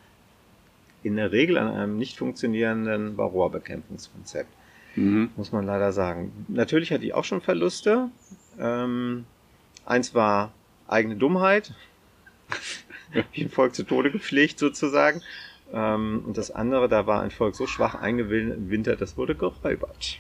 [1.02, 4.48] In der Regel an einem nicht funktionierenden Varroa-Bekämpfungskonzept
[4.98, 5.30] Mhm.
[5.36, 6.32] muss man leider sagen.
[6.48, 8.10] Natürlich hatte ich auch schon Verluste.
[8.58, 9.24] Ähm,
[9.86, 10.52] eins war
[10.88, 11.72] eigene Dummheit.
[13.32, 15.22] ich ein Volk zu Tode gepflegt sozusagen.
[15.72, 20.18] Ähm, und das andere, da war ein Volk so schwach eingewintert, das wurde geräubert.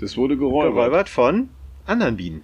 [0.00, 0.74] Das wurde geräubert.
[0.74, 1.48] Geräubert von
[1.86, 2.42] anderen Bienen.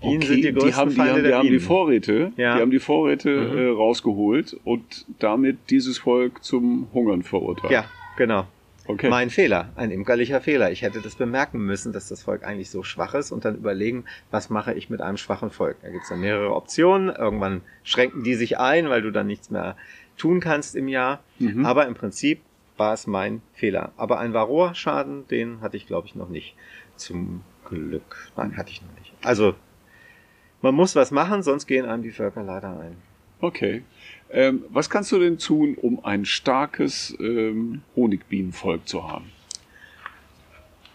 [0.00, 1.60] Bienen Okay, sind die größten haben, die, Feinde haben, die der haben die Bienen.
[1.60, 2.56] Vorräte, Ja.
[2.56, 3.58] die haben die Vorräte Mhm.
[3.58, 7.72] äh, rausgeholt und damit dieses Volk zum Hungern verurteilt.
[7.72, 7.84] Ja,
[8.16, 8.46] genau.
[8.88, 9.08] Okay.
[9.08, 10.70] Mein Fehler, ein imkerlicher Fehler.
[10.70, 14.04] Ich hätte das bemerken müssen, dass das Volk eigentlich so schwach ist und dann überlegen,
[14.30, 15.78] was mache ich mit einem schwachen Volk.
[15.82, 17.08] Da gibt es dann mehrere Optionen.
[17.08, 19.76] Irgendwann schränken die sich ein, weil du dann nichts mehr
[20.16, 21.22] tun kannst im Jahr.
[21.38, 21.64] Mhm.
[21.64, 22.40] Aber im Prinzip
[22.76, 23.92] war es mein Fehler.
[23.96, 26.54] Aber ein Varroa-Schaden, den hatte ich, glaube ich, noch nicht.
[26.96, 28.30] Zum Glück.
[28.36, 29.12] Nein, hatte ich noch nicht.
[29.22, 29.54] Also,
[30.62, 32.96] man muss was machen, sonst gehen einem die Völker leider ein.
[33.40, 33.82] Okay.
[34.30, 39.30] Ähm, was kannst du denn tun, um ein starkes ähm, Honigbienenvolk zu haben?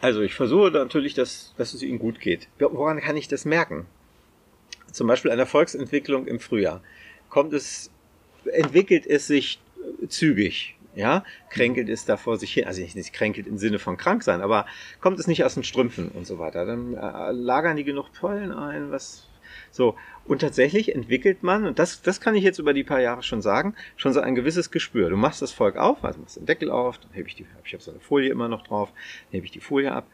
[0.01, 2.47] Also ich versuche natürlich, dass, dass es ihnen gut geht.
[2.57, 3.85] Woran kann ich das merken?
[4.91, 6.81] Zum Beispiel an der Volksentwicklung im Frühjahr.
[7.29, 7.91] Kommt es,
[8.45, 9.61] entwickelt es sich
[10.07, 11.23] zügig, ja?
[11.49, 14.41] Kränkelt es da vor sich hin, also nicht, nicht kränkelt im Sinne von krank sein,
[14.41, 14.65] aber
[14.99, 16.65] kommt es nicht aus den Strümpfen und so weiter.
[16.65, 19.27] Dann äh, lagern die genug Pollen ein, was
[19.71, 19.95] so.
[20.25, 23.41] Und tatsächlich entwickelt man, und das, das kann ich jetzt über die paar Jahre schon
[23.41, 25.09] sagen, schon so ein gewisses Gespür.
[25.09, 27.73] Du machst das Volk auf, also machst den Deckel auf, dann hebe ich die, ich
[27.73, 30.07] habe so eine Folie immer noch drauf, dann hebe ich die Folie ab.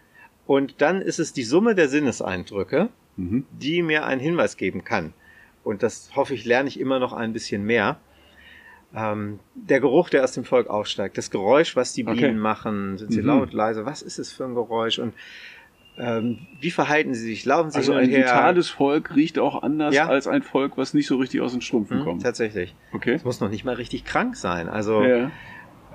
[0.45, 3.45] Und dann ist es die Summe der Sinneseindrücke, Mhm.
[3.51, 5.13] die mir einen Hinweis geben kann.
[5.63, 7.99] Und das hoffe ich, lerne ich immer noch ein bisschen mehr.
[8.95, 12.15] Ähm, der Geruch, der aus dem Volk aufsteigt, das Geräusch, was die Okay.
[12.27, 13.27] Bienen machen, sind sie Mhm.
[13.27, 15.13] laut, leise, was ist es für ein Geräusch und
[15.99, 17.43] ähm, wie verhalten sie sich?
[17.43, 18.19] Laufen sie Also ein her?
[18.25, 20.07] vitales Volk riecht auch anders Ja.
[20.07, 22.21] als ein Volk, was nicht so richtig aus den Strümpfen Hm, kommt.
[22.23, 22.75] tatsächlich.
[22.93, 23.13] Okay.
[23.13, 24.69] Es muss noch nicht mal richtig krank sein.
[24.69, 25.31] Also Ja.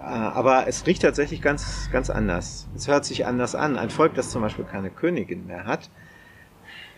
[0.01, 2.67] aber es riecht tatsächlich ganz, ganz anders.
[2.75, 3.79] Es hört sich anders an.
[3.79, 5.89] Ein Volk, das zum Beispiel keine Königin mehr hat,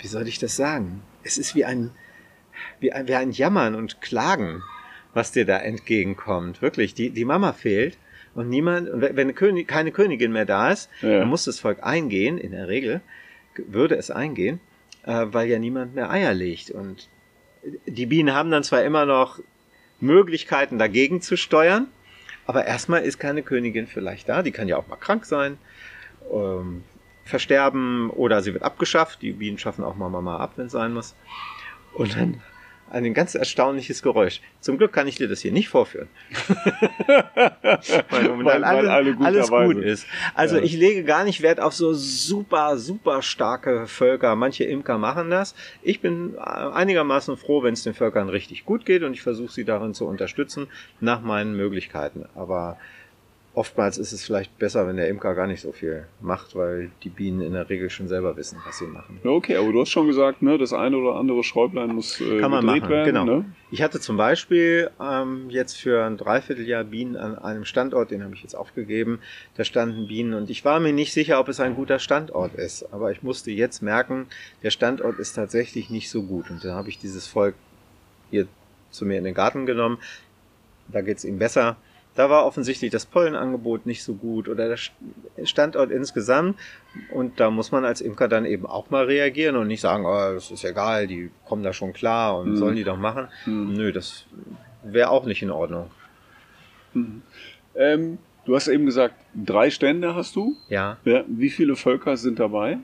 [0.01, 1.03] wie soll ich das sagen?
[1.23, 1.91] Es ist wie ein,
[2.81, 4.63] wie ein, wie ein Jammern und Klagen,
[5.15, 6.61] was dir da entgegenkommt.
[6.63, 7.97] Wirklich, die, die Mama fehlt
[8.35, 11.21] und niemand, und wenn eine König, keine Königin mehr da ist, Ja.
[11.21, 13.01] dann muss das Volk eingehen, in der Regel
[13.57, 14.61] würde es eingehen,
[15.05, 16.71] äh, weil ja niemand mehr Eier legt.
[16.71, 17.09] Und
[17.87, 19.39] die Bienen haben dann zwar immer noch
[20.01, 21.87] Möglichkeiten dagegen zu steuern,
[22.47, 24.43] aber erstmal ist keine Königin vielleicht da.
[24.43, 25.57] Die kann ja auch mal krank sein,
[26.33, 26.83] ähm,
[27.25, 29.23] versterben oder sie wird abgeschafft.
[29.23, 31.15] Die Bienen schaffen auch mal Mama ab, wenn es sein muss.
[31.95, 32.43] Und dann
[32.95, 34.41] ein ganz erstaunliches Geräusch.
[34.61, 36.09] Zum Glück kann ich dir das hier nicht vorführen.
[38.11, 40.07] weil Weil- alles, alle alles gut ist.
[40.35, 40.63] Also Ja.
[40.63, 44.37] ich lege gar nicht Wert auf so super, super starke Völker.
[44.37, 45.55] Manche Imker machen das.
[45.83, 49.53] Ich bin äh, einigermaßen froh, wenn es den Völkern richtig gut geht und ich versuche
[49.53, 50.69] sie darin zu unterstützen
[51.01, 52.27] nach meinen Möglichkeiten.
[52.35, 52.79] Aber
[53.55, 57.09] oftmals ist es vielleicht besser, wenn der Imker gar nicht so viel macht, weil die
[57.09, 59.21] Bienen in der Regel schon selber wissen, was sie machen.
[59.23, 62.41] Ja, Okay, aber du hast schon gesagt, ne, das eine oder andere Schräublein muss äh,
[62.41, 63.05] Kann man machen, werden.
[63.05, 63.25] genau.
[63.25, 63.45] Ne?
[63.71, 68.35] Ich hatte zum Beispiel ähm, jetzt für ein Dreivierteljahr Bienen an einem Standort, den habe
[68.35, 69.21] ich jetzt aufgegeben.
[69.57, 72.93] Da standen Bienen und ich war mir nicht sicher, ob es ein guter Standort ist.
[72.93, 74.27] Aber ich musste jetzt merken,
[74.63, 76.51] der Standort ist tatsächlich nicht so gut.
[76.51, 77.55] Und dann habe ich dieses Volk
[78.31, 78.47] hier
[78.91, 79.99] zu mir in den Garten genommen.
[80.89, 81.77] Da geht es ihm besser.
[82.17, 84.79] Da war offensichtlich das Pollenangebot nicht so gut oder der
[85.47, 86.57] Standort insgesamt.
[87.13, 90.35] Und da muss man als Imker dann eben auch mal reagieren und nicht sagen, oh,
[90.35, 92.57] das ist egal, die kommen da schon klar und Mhm.
[92.57, 93.27] sollen die doch machen.
[93.47, 93.73] Mhm.
[93.73, 94.27] Nö, das
[94.85, 95.91] wäre auch nicht in Ordnung.
[97.75, 100.57] Ähm, du hast eben gesagt, drei Stände hast du.
[100.69, 100.99] Ja.
[101.05, 102.79] Ja, wie viele Völker sind dabei?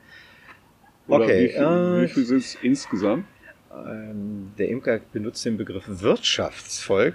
[1.06, 3.24] Oder Okay, Wie viel, äh, viel sind es insgesamt?
[3.72, 7.14] Ähm, der Imker benutzt den Begriff Wirtschaftsvolk.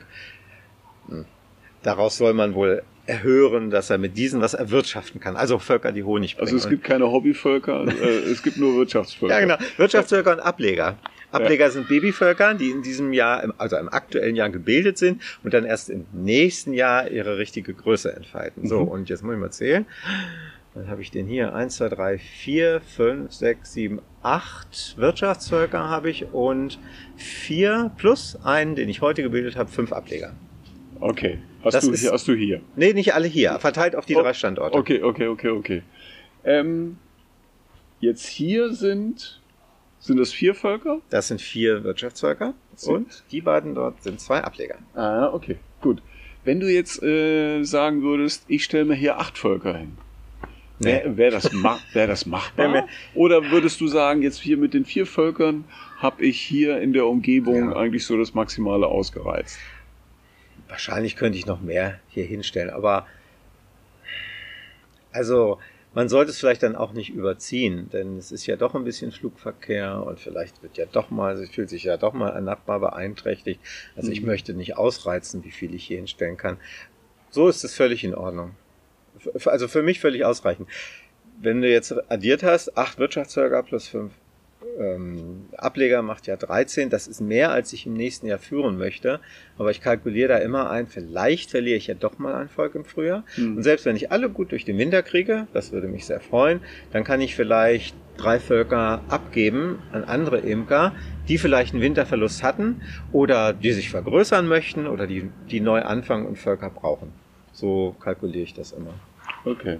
[1.85, 5.35] Daraus soll man wohl erhören, dass er mit diesen was erwirtschaften kann.
[5.35, 6.47] Also Völker, die Honig bringen.
[6.47, 9.35] Also es gibt keine Hobbyvölker, äh, es gibt nur Wirtschaftsvölker.
[9.35, 9.57] Ja, genau.
[9.77, 10.97] Wirtschaftsvölker und Ableger.
[11.31, 15.63] Ableger sind Babyvölker, die in diesem Jahr, also im aktuellen Jahr gebildet sind und dann
[15.65, 18.67] erst im nächsten Jahr ihre richtige Größe entfalten.
[18.67, 18.87] So, Mhm.
[18.87, 19.85] und jetzt muss ich mal zählen.
[20.73, 21.53] Dann habe ich den hier.
[21.53, 26.79] Eins, zwei, drei, vier, fünf, sechs, sieben, acht Wirtschaftsvölker habe ich und
[27.15, 30.33] vier plus einen, den ich heute gebildet habe, fünf Ableger.
[30.99, 32.61] Okay, hast Das du, ist- hier, hast du hier.
[32.75, 34.77] Nee, nicht alle hier, verteilt auf die Oh, drei Standorte.
[34.77, 35.83] Okay, okay, okay, okay.
[36.43, 36.97] Ähm,
[37.99, 39.41] jetzt hier sind,
[39.99, 41.01] sind das vier Völker?
[41.09, 42.53] Das sind vier Wirtschaftsvölker
[42.87, 44.77] und die beiden dort sind zwei Ableger.
[44.93, 46.01] Ah, okay, gut.
[46.43, 49.97] Wenn du jetzt äh, sagen würdest, ich stelle mir hier acht Völker hin,
[50.77, 50.87] Nee.
[50.91, 52.85] wäre wär das, ma wär das machbar?
[53.13, 55.63] Oder würdest du sagen, jetzt hier mit den vier Völkern
[55.99, 57.75] habe ich hier in der Umgebung Ja.
[57.77, 59.57] eigentlich so das Maximale ausgereizt?
[60.75, 63.07] Wahrscheinlich könnte ich noch mehr hier hinstellen, aber
[65.13, 65.57] also
[65.93, 69.13] man sollte es vielleicht dann auch nicht überziehen, denn es ist ja doch ein bisschen
[69.13, 72.81] Flugverkehr und vielleicht wird ja doch mal, es fühlt sich ja doch mal ein Nachbar
[72.81, 73.61] beeinträchtigt.
[73.95, 74.27] Also ich Mhm.
[74.27, 76.57] möchte nicht ausreizen, wie viel ich hier hinstellen kann.
[77.29, 78.51] So ist es völlig in Ordnung.
[79.45, 80.67] Also für mich völlig ausreichend.
[81.39, 84.11] Wenn du jetzt addiert hast, acht Wirtschaftsvölker plus fünf
[84.79, 86.89] ähm, Ableger macht ja 13.
[86.89, 89.19] Das ist mehr, als ich im nächsten Jahr führen möchte.
[89.57, 92.85] Aber ich kalkuliere da immer ein, vielleicht verliere ich ja doch mal ein Volk im
[92.85, 93.23] Frühjahr.
[93.35, 93.57] Hm.
[93.57, 96.59] Und selbst wenn ich alle gut durch den Winter kriege, das würde mich sehr freuen,
[96.91, 100.93] dann kann ich vielleicht drei Völker abgeben an andere Imker,
[101.27, 106.25] die vielleicht einen Winterverlust hatten oder die sich vergrößern möchten oder die, die neu anfangen
[106.25, 107.11] und Völker brauchen.
[107.51, 108.93] So kalkuliere ich das immer.
[109.45, 109.79] Okay.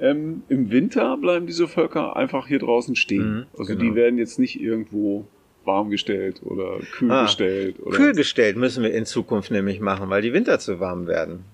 [0.00, 3.30] Ähm, Im Winter bleiben diese Völker einfach hier draußen stehen.
[3.38, 3.80] Mhm, also genau.
[3.80, 5.26] die werden jetzt nicht irgendwo
[5.64, 7.76] warm gestellt oder kühl Ah, gestellt.
[7.80, 11.44] Oder Kühl gestellt müssen wir in Zukunft nämlich machen, weil die Winter zu warm werden.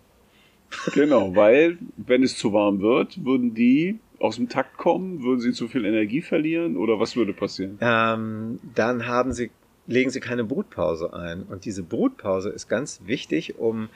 [0.92, 5.52] Genau, weil wenn es zu warm wird, würden die aus dem Takt kommen, würden sie
[5.52, 7.78] zu viel Energie verlieren oder was würde passieren?
[7.80, 9.50] ähm, dann haben sie,
[9.86, 11.42] legen sie keine Brutpause ein.
[11.42, 13.88] Und diese Brutpause ist ganz wichtig, um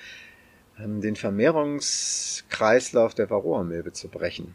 [0.78, 4.54] den Vermehrungskreislauf der Varroamilbe zu brechen.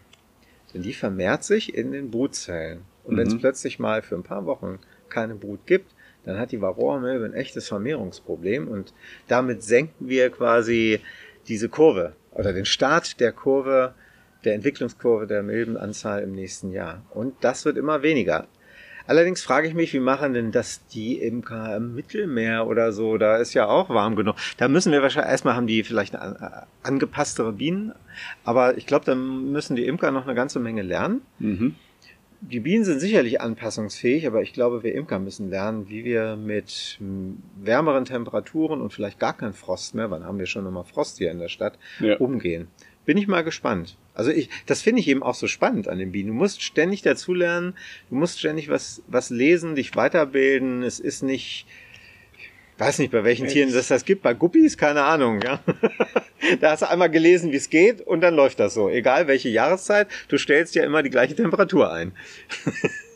[0.73, 2.81] Denn die vermehrt sich in den Brutzellen.
[3.03, 3.39] Und wenn es Mhm.
[3.39, 5.93] plötzlich mal für ein paar Wochen keine Brut gibt,
[6.25, 8.93] dann hat die Varroamilbe ein echtes Vermehrungsproblem und
[9.27, 11.01] damit senken wir quasi
[11.49, 13.93] diese Kurve oder den Start der Kurve,
[14.45, 17.03] der Entwicklungskurve der Milbenanzahl im nächsten Jahr.
[17.11, 18.47] Und das wird immer weniger.
[19.05, 23.17] Allerdings frage ich mich, wie machen denn das die Imker im Mittelmeer oder so?
[23.17, 24.35] Da ist ja auch warm genug.
[24.57, 27.93] Da müssen wir wahrscheinlich, erstmal haben die vielleicht eine an- angepasstere Bienen,
[28.45, 31.21] aber ich glaube, da müssen die Imker noch eine ganze Menge lernen.
[31.39, 31.75] Mhm.
[32.45, 36.99] die Bienen sind sicherlich anpassungsfähig, aber ich glaube, wir Imker müssen lernen, wie wir mit
[37.61, 41.31] wärmeren Temperaturen und vielleicht gar kein Frost mehr, wann haben wir schon immer Frost hier
[41.31, 42.17] in der Stadt, ja.
[42.17, 42.67] umgehen.
[43.05, 43.97] Bin ich mal gespannt.
[44.13, 46.29] Also ich, das finde ich eben auch so spannend an den Bienen.
[46.29, 47.75] Du musst ständig dazulernen,
[48.09, 50.83] du musst ständig was, was lesen, dich weiterbilden.
[50.83, 51.65] Es ist nicht,
[52.77, 54.21] weiß nicht, bei welchen Tieren das das gibt.
[54.21, 55.61] Bei Guppies, keine Ahnung, ja.
[56.61, 58.89] da hast du einmal gelesen, wie es geht und dann läuft das so.
[58.89, 62.13] Egal welche Jahreszeit, du stellst ja immer die gleiche Temperatur ein.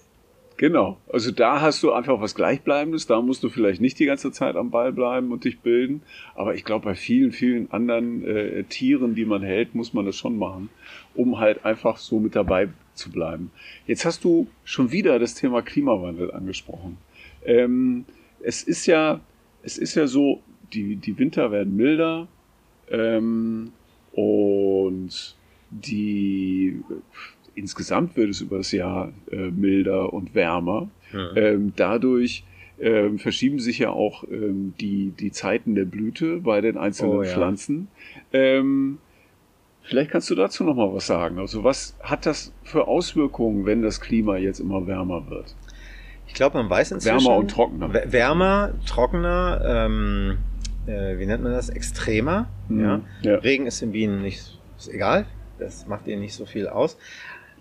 [0.57, 0.97] genau.
[1.11, 3.07] Also da hast du einfach was Gleichbleibendes.
[3.07, 6.01] Da musst du vielleicht nicht die ganze Zeit am Ball bleiben und dich bilden.
[6.35, 10.15] Aber ich glaube, bei vielen, vielen anderen äh, Tieren, die man hält, muss man das
[10.15, 10.69] schon machen,
[11.15, 13.51] um halt einfach so mit dabei zu bleiben.
[13.85, 16.97] Jetzt hast du schon wieder das Thema Klimawandel angesprochen.
[17.45, 18.05] Ähm,
[18.41, 19.21] es ist ja
[19.67, 20.41] es ist ja so,
[20.71, 22.29] die, die Winter werden milder
[22.89, 23.73] ähm,
[24.13, 25.35] und
[25.69, 26.81] die
[27.57, 30.89] insgesamt wird es über das Jahr äh, milder und wärmer.
[31.13, 31.35] Ja.
[31.35, 32.43] Ähm, dadurch
[32.79, 37.23] ähm, verschieben sich ja auch ähm, die, die Zeiten der Blüte bei den einzelnen oh,
[37.23, 37.33] ja.
[37.33, 37.87] Pflanzen.
[38.31, 38.99] Ähm,
[39.83, 41.39] vielleicht kannst du dazu noch mal was sagen.
[41.39, 45.55] Also was hat das für Auswirkungen, wenn das Klima jetzt immer wärmer wird?
[46.27, 47.25] Ich glaube, man weiß inzwischen.
[47.25, 47.93] Wärmer und trockener.
[47.93, 50.37] Wärmer, trockener, ähm,
[50.85, 51.69] äh, wie nennt man das?
[51.69, 52.47] Extremer.
[52.69, 52.81] Mhm.
[52.81, 53.01] Ja?
[53.21, 53.35] ja?
[53.37, 55.25] Regen ist den Bienen nicht, ist egal.
[55.57, 56.97] Das macht ihnen nicht so viel aus.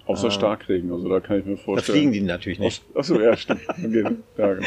[0.07, 1.77] Außer äh, Starkregen, also da kann ich mir vorstellen.
[1.77, 2.85] Da fliegen die natürlich nicht.
[2.95, 3.63] Achso, ja, stimmt.
[3.67, 4.67] Ja, genau.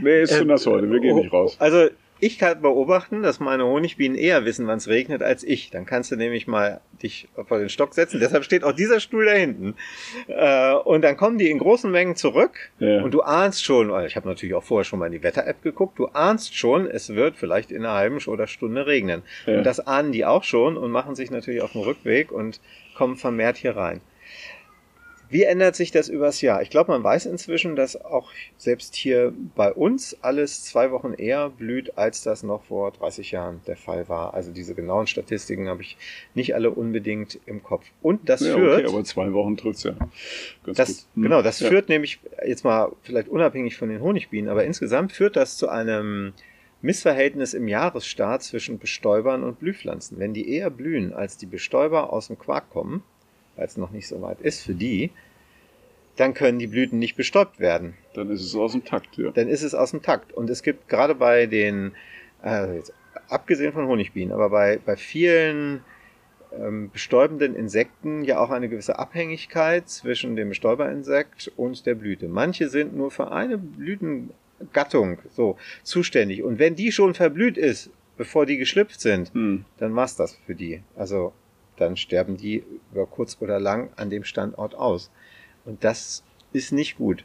[0.00, 1.56] Nee, ist zu nass heute, wir gehen nicht raus.
[1.58, 1.88] Also
[2.22, 5.70] ich kann beobachten, dass meine Honigbienen eher wissen, wann es regnet, als ich.
[5.70, 8.20] Dann kannst du nämlich mal dich vor den Stock setzen.
[8.20, 9.74] Deshalb steht auch dieser Stuhl da hinten.
[10.28, 12.70] Äh, und dann kommen die in großen Mengen zurück.
[12.78, 13.02] Ja.
[13.02, 15.98] Und du ahnst schon, ich habe natürlich auch vorher schon mal in die Wetter-App geguckt,
[15.98, 19.22] du ahnst schon, es wird vielleicht in einer halben oder Stunde regnen.
[19.46, 19.58] Ja.
[19.58, 22.60] Und das ahnen die auch schon und machen sich natürlich auf den Rückweg und
[22.94, 24.02] kommen vermehrt hier rein.
[25.30, 26.60] Wie ändert sich das übers Jahr?
[26.60, 31.50] Ich glaube, man weiß inzwischen, dass auch selbst hier bei uns alles zwei Wochen eher
[31.50, 34.34] blüht, als das noch vor 30 Jahren der Fall war.
[34.34, 35.96] Also diese genauen Statistiken habe ich
[36.34, 37.86] nicht alle unbedingt im Kopf.
[38.02, 38.84] Und das ja, führt.
[38.84, 39.92] Okay, aber zwei Wochen trifft's ja.
[40.64, 41.22] Ganz das, hm.
[41.22, 41.68] Genau, das ja.
[41.68, 46.32] führt nämlich jetzt mal vielleicht unabhängig von den Honigbienen, aber insgesamt führt das zu einem
[46.82, 50.18] Missverhältnis im Jahresstart zwischen Bestäubern und Blühpflanzen.
[50.18, 53.02] Wenn die eher blühen, als die Bestäuber aus dem Quark kommen,
[53.56, 55.10] weil es noch nicht so weit ist für die,
[56.16, 57.94] dann können die Blüten nicht bestäubt werden.
[58.14, 59.30] Dann ist es aus dem Takt, ja.
[59.30, 60.32] Dann ist es aus dem Takt.
[60.32, 61.92] Und es gibt gerade bei den,
[62.44, 62.92] äh, jetzt,
[63.28, 65.82] abgesehen von Honigbienen, aber bei, bei vielen
[66.52, 72.28] ähm, bestäubenden Insekten ja auch eine gewisse Abhängigkeit zwischen dem Bestäuberinsekt und der Blüte.
[72.28, 76.42] Manche sind nur für eine Blütengattung so zuständig.
[76.42, 79.64] Und wenn die schon verblüht ist, bevor die geschlüpft sind, hm.
[79.78, 80.82] dann war's das für die.
[80.96, 81.32] Also
[81.80, 85.10] dann sterben die über kurz oder lang an dem Standort aus.
[85.64, 87.24] Und das ist nicht gut.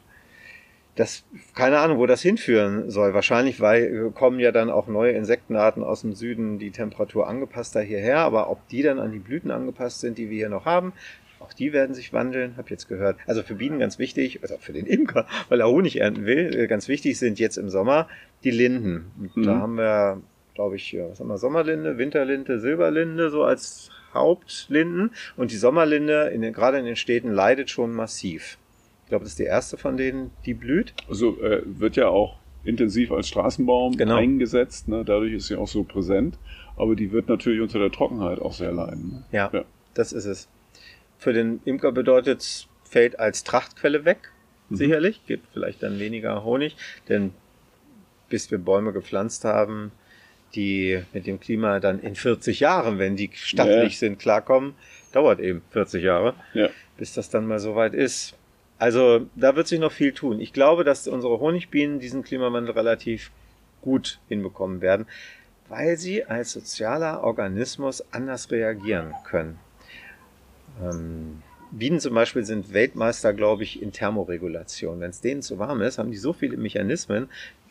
[0.96, 1.26] Das,
[1.56, 3.14] keine Ahnung, wo das hinführen soll.
[3.14, 8.20] Wahrscheinlich, weil kommen ja dann auch neue Insektenarten aus dem Süden, die Temperatur angepasster hierher.
[8.20, 10.94] Aber ob die dann an die Blüten angepasst sind, die wir hier noch haben,
[11.46, 13.18] auch die werden sich wandeln, hab jetzt gehört.
[13.28, 16.68] Also für Bienen ganz wichtig, also für den Imker, weil er Honig ernten will, äh,
[16.68, 18.08] ganz wichtig sind jetzt im Sommer
[18.44, 19.12] die Linden.
[19.36, 19.44] Mhm.
[19.44, 20.22] Da haben wir,
[20.56, 26.42] glaube ich, was haben wir, Sommerlinde, Winterlinde, Silberlinde, so als Hauptlinden und die Sommerlinde in
[26.42, 28.58] den, gerade in den Städten leidet schon massiv.
[29.04, 30.94] Ich glaube, das ist die erste von denen, die blüht.
[31.08, 34.16] Also äh, wird ja auch intensiv als Straßenbaum genau.
[34.16, 35.04] eingesetzt, ne?
[35.06, 36.38] dadurch ist sie auch so präsent,
[36.76, 39.10] aber die wird natürlich unter der Trockenheit auch sehr leiden.
[39.10, 39.24] Ne?
[39.32, 40.50] Ja, ja, das ist es.
[41.18, 44.32] Für den Imker bedeutet es, fällt als Trachtquelle weg,
[44.70, 44.76] mhm.
[44.76, 46.76] sicherlich, gibt vielleicht dann weniger Honig,
[47.08, 47.32] denn
[48.30, 49.92] bis wir Bäume gepflanzt haben,
[50.56, 54.00] die mit dem Klima dann in 40 Jahren, wenn die stattlich ja.
[54.00, 54.74] sind, klarkommen,
[55.12, 56.70] dauert eben 40 Jahre, ja.
[56.98, 58.36] bis das dann mal soweit ist.
[58.78, 60.40] Also da wird sich noch viel tun.
[60.40, 63.32] Ich glaube, dass unsere Honigbienen diesen Klimawandel relativ
[63.82, 65.06] gut hinbekommen werden,
[65.70, 69.60] weil sie als sozialer Organismus anders reagieren können.
[70.84, 71.42] Ähm,
[71.72, 75.00] Bienen zum Beispiel sind Weltmeister, glaube ich, in Thermoregulation.
[75.00, 77.30] Wenn es denen zu warm ist, haben die so viele Mechanismen,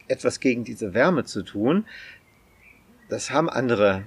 [0.09, 1.87] etwas gegen diese Wärme zu tun,
[3.09, 4.05] das haben andere,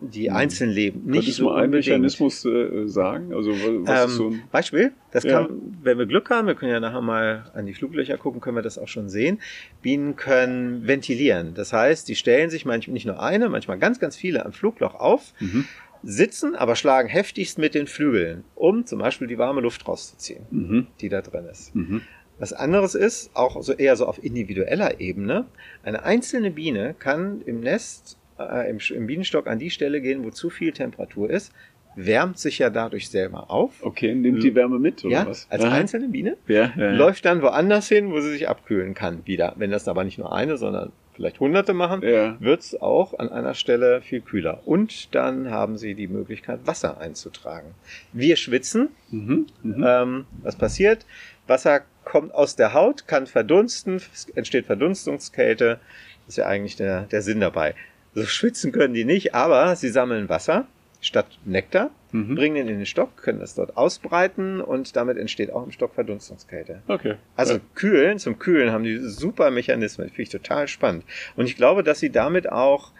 [0.00, 0.36] die hm.
[0.36, 3.32] einzeln leben, nicht Könntest so du einen Mechanismus äh, sagen?
[3.34, 4.92] Also was ähm, ist so ein Beispiel?
[5.12, 5.44] Das ja.
[5.44, 8.56] kann, wenn wir Glück haben, wir können ja nachher mal an die Fluglöcher gucken, können
[8.56, 9.40] wir das auch schon sehen.
[9.82, 11.54] Bienen können ventilieren.
[11.54, 14.94] Das heißt, die stellen sich manchmal nicht nur eine, manchmal ganz, ganz viele am Flugloch
[14.94, 15.32] auf.
[15.40, 15.66] Mhm
[16.06, 20.86] sitzen, aber schlagen heftigst mit den Flügeln, um zum Beispiel die warme Luft rauszuziehen, mhm.
[21.00, 21.74] die da drin ist.
[21.74, 22.02] Mhm.
[22.38, 25.46] Was anderes ist, auch so eher so auf individueller Ebene,
[25.82, 30.30] eine einzelne Biene kann im Nest äh, im, im Bienenstock an die Stelle gehen, wo
[30.30, 31.52] zu viel Temperatur ist,
[31.96, 33.84] wärmt sich ja dadurch selber auf.
[33.84, 35.46] Okay, nimmt die Wärme mit, oder ja, was?
[35.50, 35.74] als Aha.
[35.74, 36.36] einzelne Biene.
[36.48, 36.92] Ja, ja.
[36.92, 39.54] Läuft dann woanders hin, wo sie sich abkühlen kann wieder.
[39.56, 42.36] Wenn das aber nicht nur eine, sondern vielleicht hunderte machen, Ja.
[42.40, 44.62] wird's auch an einer Stelle viel kühler.
[44.64, 47.74] Und dann haben sie die Möglichkeit, Wasser einzutragen.
[48.12, 48.88] Wir schwitzen.
[49.12, 49.46] Mhm.
[49.62, 49.84] Mhm.
[49.86, 51.06] Ähm, was passiert?
[51.46, 55.78] Wasser kommt aus der Haut, kann verdunsten, es entsteht Verdunstungskälte.
[56.26, 57.74] Das ist ja eigentlich der, der Sinn dabei.
[58.14, 60.66] So schwitzen können die nicht, aber sie sammeln Wasser
[61.00, 62.36] statt Nektar, Mhm.
[62.36, 65.94] bringen ihn in den Stock, können das dort ausbreiten und damit entsteht auch im Stock
[65.94, 66.80] Verdunstungskälte.
[66.86, 67.16] Okay.
[67.36, 67.60] Also Ja.
[67.74, 70.08] kühlen, zum Kühlen haben die super Mechanismen.
[70.08, 71.04] Finde ich total spannend.
[71.36, 72.92] Und ich glaube, dass sie damit auch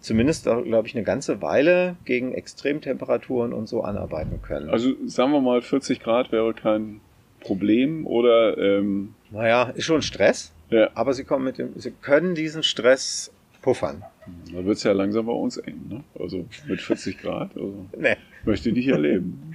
[0.00, 4.68] zumindest, glaube ich, eine ganze Weile gegen Extremtemperaturen und so anarbeiten können.
[4.70, 7.00] Also sagen wir mal, 40 Grad wäre kein
[7.40, 12.34] Problem oder ähm, naja, ist schon Stress, ja, aber sie kommen mit dem, sie können
[12.34, 13.32] diesen Stress
[13.62, 14.02] puffern.
[14.52, 16.04] Da wird's ja langsam bei uns eng, ne?
[16.18, 19.54] Also mit 40 Grad, also Nee, möchte ich nicht erleben.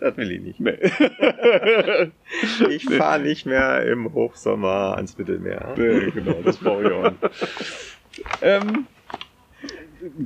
[0.00, 0.60] das will ich nicht.
[0.60, 0.78] Nee.
[2.70, 5.74] Ich fahre nicht mehr im Hochsommer ans Mittelmeer.
[5.76, 7.22] nee, genau, das brauche ich auch nicht.
[8.42, 8.86] Ähm,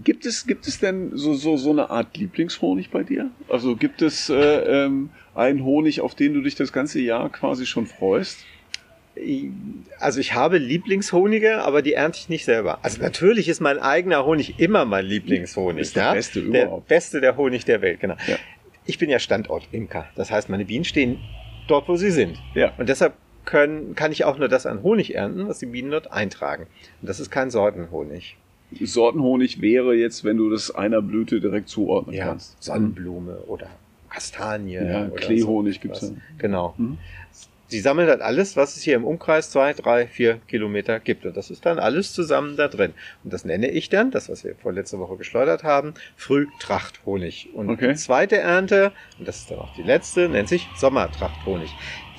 [0.05, 3.31] gibt es, gibt es denn so, so, so eine Art Lieblingshonig bei dir?
[3.49, 7.67] Also gibt es äh, ähm, einen Honig, auf den du dich das ganze Jahr quasi
[7.67, 8.45] schon freust?
[10.01, 12.79] Also ich habe Lieblingshonige, aber die ernte ich nicht selber.
[12.83, 15.83] Also natürlich ist mein eigener Honig immer mein Lieblingshonig.
[15.83, 16.13] Ist der ja?
[16.15, 16.89] beste Der überhaupt.
[16.89, 18.17] beste der Honig der Welt, genau.
[18.27, 18.37] Ja.
[18.87, 20.07] Ich bin ja Standortimker.
[20.17, 21.19] Das heißt, meine Bienen stehen
[21.69, 22.39] dort, wo sie sind.
[22.55, 22.73] Ja.
[22.77, 26.11] Und deshalb können, kann ich auch nur das an Honig ernten, was die Bienen dort
[26.13, 26.67] eintragen.
[27.01, 28.37] Und das ist kein Sortenhonig.
[28.81, 32.61] Sortenhonig wäre jetzt, wenn du das einer Blüte direkt zuordnen Ja, kannst.
[32.63, 33.69] Sonnenblume oder
[34.11, 34.75] Kastanie.
[34.75, 36.11] Ja, Kleehonig so gibt's was.
[36.11, 36.17] ja.
[36.39, 36.75] Genau.
[36.77, 36.99] Mhm.
[37.75, 41.27] Sie sammeln halt alles, was es hier im Umkreis zwei, drei, vier Kilometer gibt.
[41.27, 42.95] Und das ist dann alles zusammen da drin.
[43.25, 47.49] Und das nenne ich dann, das, was wir vorletzte Woche geschleudert haben, Frühtrachthonig.
[47.53, 47.89] Und Okay.
[47.89, 51.71] die zweite Ernte, und das ist dann auch die letzte, nennt sich Sommertrachthonig.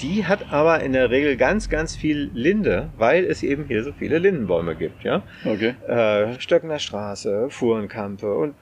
[0.02, 3.94] Die hat aber in der Regel ganz, ganz viel Linde, weil es eben hier so
[3.94, 5.06] viele Lindenbäume gibt.
[5.06, 5.24] Ja?
[5.46, 5.76] Okay.
[5.88, 8.56] äh, Stöckner Straße, Fuhrenkampe und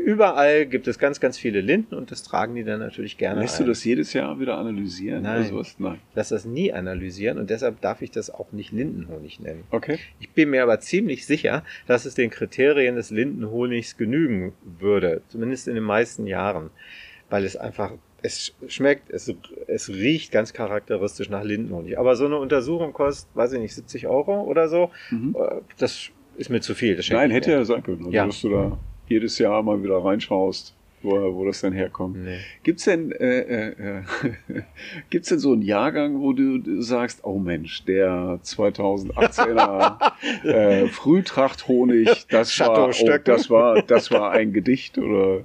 [0.00, 3.58] überall gibt es ganz, ganz viele Linden und das tragen die dann natürlich gerne Lässt
[3.60, 3.64] ein.
[3.64, 5.22] du das jedes Jahr wieder analysieren?
[5.22, 5.40] Nein.
[5.40, 5.76] Oder sowas?
[5.78, 5.98] Nein.
[6.14, 9.64] Lass das nie analysieren und deshalb darf ich das auch nicht Lindenhonig nennen.
[9.70, 9.98] Okay.
[10.18, 15.68] Ich bin mir aber ziemlich sicher, dass es den Kriterien des Lindenhonigs genügen würde, zumindest
[15.68, 16.70] in den meisten Jahren,
[17.28, 17.92] weil es einfach
[18.22, 19.32] es schmeckt, es,
[19.66, 21.98] es riecht ganz charakteristisch nach Lindenhonig.
[21.98, 24.90] Aber so eine Untersuchung kostet, weiß ich nicht, 70 Euro oder so.
[25.10, 25.34] Mhm.
[25.38, 27.00] Äh, Das ist mir zu viel.
[27.12, 28.00] Nein, hätte ja sein können.
[28.04, 28.26] Also, Ja.
[28.26, 28.78] du da
[29.10, 32.16] jedes Jahr mal wieder reinschaust, wo, wo das denn herkommt.
[32.16, 32.38] Nee.
[32.62, 34.02] Gibt's denn, äh, äh, äh,
[35.10, 40.12] gibt's denn so einen Jahrgang, wo du sagst, oh Mensch, der 2018er
[40.44, 45.42] äh, Frühtrachthonig, das war, oh, das war, das war ein Gedicht oder?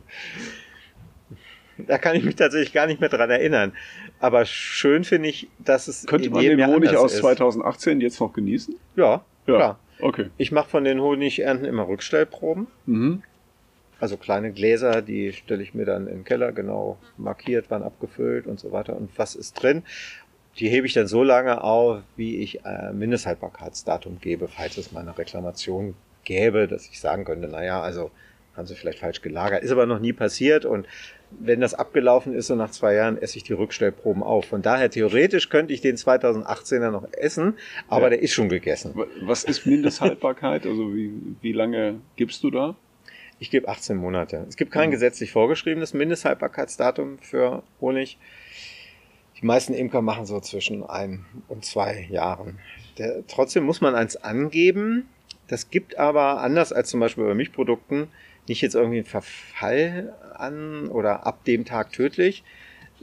[1.77, 3.73] Da kann ich mich tatsächlich gar nicht mehr dran erinnern.
[4.19, 7.19] Aber schön finde ich, dass es Könnte man den Jahr Honig aus ist.
[7.19, 8.75] 2018 jetzt noch genießen?
[8.95, 9.79] Ja, klar.
[9.99, 10.29] Okay.
[10.37, 12.67] Ich mache von den Honigernten immer Rückstellproben.
[12.85, 13.23] Mhm.
[13.99, 18.59] Also kleine Gläser, die stelle ich mir dann im Keller genau markiert, wann abgefüllt und
[18.59, 19.83] so weiter und was ist drin.
[20.59, 25.01] Die hebe ich dann so lange auf, wie ich äh, Mindesthaltbarkeitsdatum gebe, falls es mal
[25.01, 28.11] eine Reklamation gäbe, dass ich sagen könnte, naja, also
[28.55, 29.63] haben sie vielleicht falsch gelagert.
[29.63, 30.87] Ist aber noch nie passiert und
[31.31, 34.45] wenn das abgelaufen ist, so nach zwei Jahren, esse ich die Rückstellproben auf.
[34.45, 37.55] Von daher, theoretisch könnte ich den 2018er noch essen,
[37.89, 38.09] aber Ja.
[38.11, 38.91] der ist schon gegessen.
[38.95, 40.65] Wa- Was ist Mindesthaltbarkeit?
[40.65, 42.75] Also wie, wie lange gibst du da?
[43.39, 44.45] Ich gebe 18 Monate.
[44.47, 44.93] Es gibt kein Mhm.
[44.93, 48.17] gesetzlich vorgeschriebenes Mindesthaltbarkeitsdatum für Honig.
[49.41, 52.59] Die meisten Imker machen so zwischen ein und zwei Jahren.
[52.97, 55.09] Der, trotzdem muss man eins angeben.
[55.47, 58.07] Das gibt aber anders als zum Beispiel bei Milchprodukten
[58.47, 62.43] nicht jetzt irgendwie einen Verfall an oder ab dem Tag tödlich,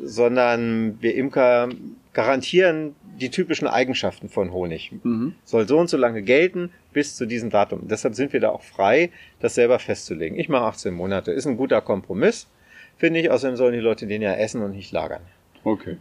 [0.02, 1.68] sondern wir Imker
[2.12, 5.34] garantieren die typischen Eigenschaften von Honig Mhm.
[5.44, 7.88] soll so und so lange gelten bis zu diesem Datum.
[7.88, 10.38] Deshalb sind wir da auch frei, das selber festzulegen.
[10.38, 11.30] Ich mache 18 Monate.
[11.32, 12.48] Ist ein guter Kompromiss,
[12.96, 13.30] finde ich.
[13.30, 15.22] Außerdem sollen die Leute den ja essen und nicht lagern.
[15.64, 15.98] Okay.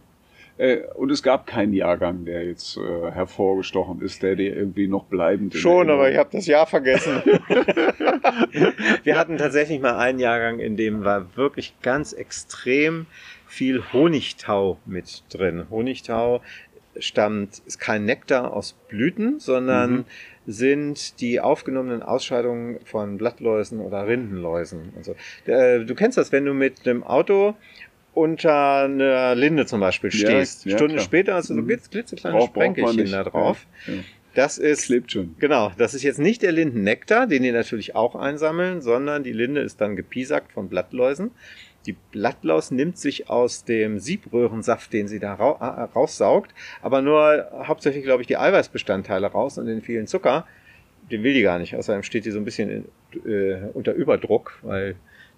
[0.58, 5.04] Äh, und es gab keinen Jahrgang, der jetzt äh, hervorgestochen ist, der dir irgendwie noch
[5.04, 5.54] bleibend.
[5.54, 7.22] Schon, aber ich habe das Jahr vergessen.
[9.02, 13.06] wir hatten tatsächlich mal einen Jahrgang, in dem war wirklich ganz extrem
[13.52, 15.66] viel Honigtau mit drin.
[15.68, 16.40] Honigtau
[16.98, 20.04] stammt, ist kein Nektar aus Blüten, sondern Mhm.
[20.46, 25.14] sind die aufgenommenen Ausscheidungen von Blattläusen oder Rindenläusen und so.
[25.46, 27.54] Äh, Du kennst das, wenn du mit dem Auto
[28.14, 30.64] unter einer Linde zum Beispiel Ja, stehst.
[30.64, 31.04] ja, Stunde klar.
[31.04, 31.78] später hast du so Mhm.
[31.90, 33.66] klitzekleine braucht man Sprenkelchen da drauf.
[33.86, 34.00] Ja, ja.
[34.34, 35.34] Das ist Klebt schon.
[35.38, 39.60] Genau, das ist jetzt nicht der Lindennektar, den die natürlich auch einsammeln, sondern die Linde
[39.60, 41.32] ist dann gepiesackt von Blattläusen.
[41.86, 47.48] Die Blattlaus nimmt sich aus dem Siebröhrensaft, den sie da ra äh, raussaugt, aber nur
[47.66, 50.46] hauptsächlich, glaube ich, die Eiweißbestandteile raus und den vielen Zucker.
[51.10, 51.74] Den will die gar nicht.
[51.74, 54.94] Außerdem steht die so ein bisschen in, äh, unter Überdruck, weil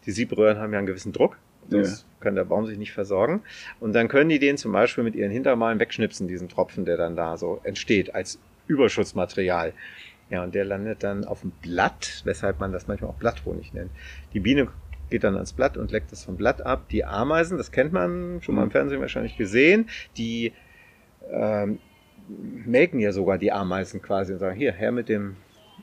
[0.07, 1.39] die Siebröhren haben ja einen gewissen Druck.
[1.71, 2.07] Das ja.
[2.21, 3.43] kann der Baum sich nicht versorgen.
[3.81, 7.17] Und dann können die den zum Beispiel mit ihren Hintermalen wegschnipsen, diesen Tropfen, der dann
[7.17, 9.73] da so entsteht, als Überschussmaterial.
[10.31, 13.91] Ja, und der landet dann auf dem Blatt, weshalb man das manchmal auch Blatthonig nennt.
[14.33, 14.69] Die Biene
[15.15, 16.89] geht dann ans Blatt und leckt es vom Blatt ab.
[16.89, 18.73] Die Ameisen, das kennt man schon mal im mhm.
[18.73, 20.53] Fernsehen wahrscheinlich gesehen, die
[21.31, 21.79] ähm,
[22.67, 25.37] melken ja sogar die Ameisen quasi und sagen, hier, her mit dem,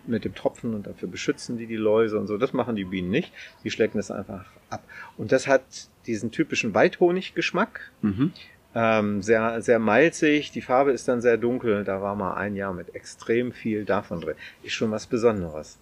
[0.05, 2.38] mit dem Tropfen und dafür beschützen die die Läuse und so.
[2.38, 3.32] Das machen die Bienen nicht.
[3.63, 4.84] Die schlecken das einfach ab.
[5.15, 5.63] Und das hat
[6.07, 7.89] diesen typischen Waldhoniggeschmack.
[8.01, 8.34] Mhm.
[8.75, 11.86] Ähm, sehr, sehr malzig, die Farbe ist dann sehr dunkel.
[11.86, 14.36] Da war mal ein Jahr mit extrem viel davon drin.
[14.61, 15.79] Ist schon was Besonderes.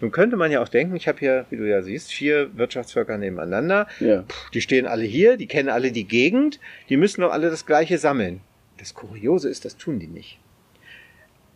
[0.00, 3.18] Nun könnte man ja auch denken, ich habe hier, wie du ja siehst, vier Wirtschaftsvölker
[3.18, 3.86] nebeneinander.
[4.00, 4.22] Ja.
[4.22, 7.66] Puh, die stehen alle hier, die kennen alle die Gegend, die müssen doch alle das
[7.66, 8.40] Gleiche sammeln.
[8.78, 10.38] Das Kuriose ist, das tun die nicht.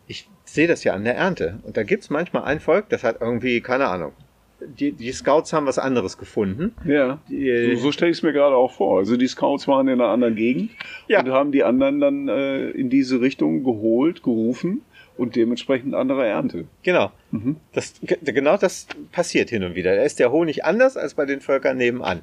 [0.06, 1.58] Ich sehe das ja an der Ernte.
[1.64, 4.12] Und da gibt's manchmal ein Volk, das hat irgendwie, keine Ahnung,
[4.60, 6.74] die, die Scouts haben was anderes gefunden.
[6.84, 7.20] Ja.
[7.28, 8.98] Die, so, so stelle ich es mir gerade auch vor.
[8.98, 10.72] Also die Scouts waren in einer anderen Gegend
[11.06, 11.20] ja.
[11.20, 14.82] und haben die anderen dann äh, in diese Richtung geholt, gerufen
[15.18, 16.66] und dementsprechend andere Ernte.
[16.82, 17.10] Genau.
[17.30, 17.56] Mhm.
[17.72, 19.96] Das, genau das passiert hin und wieder.
[19.96, 22.22] Da ist der Honig anders als bei den Völkern nebenan.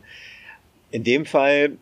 [0.92, 1.78] In dem Fall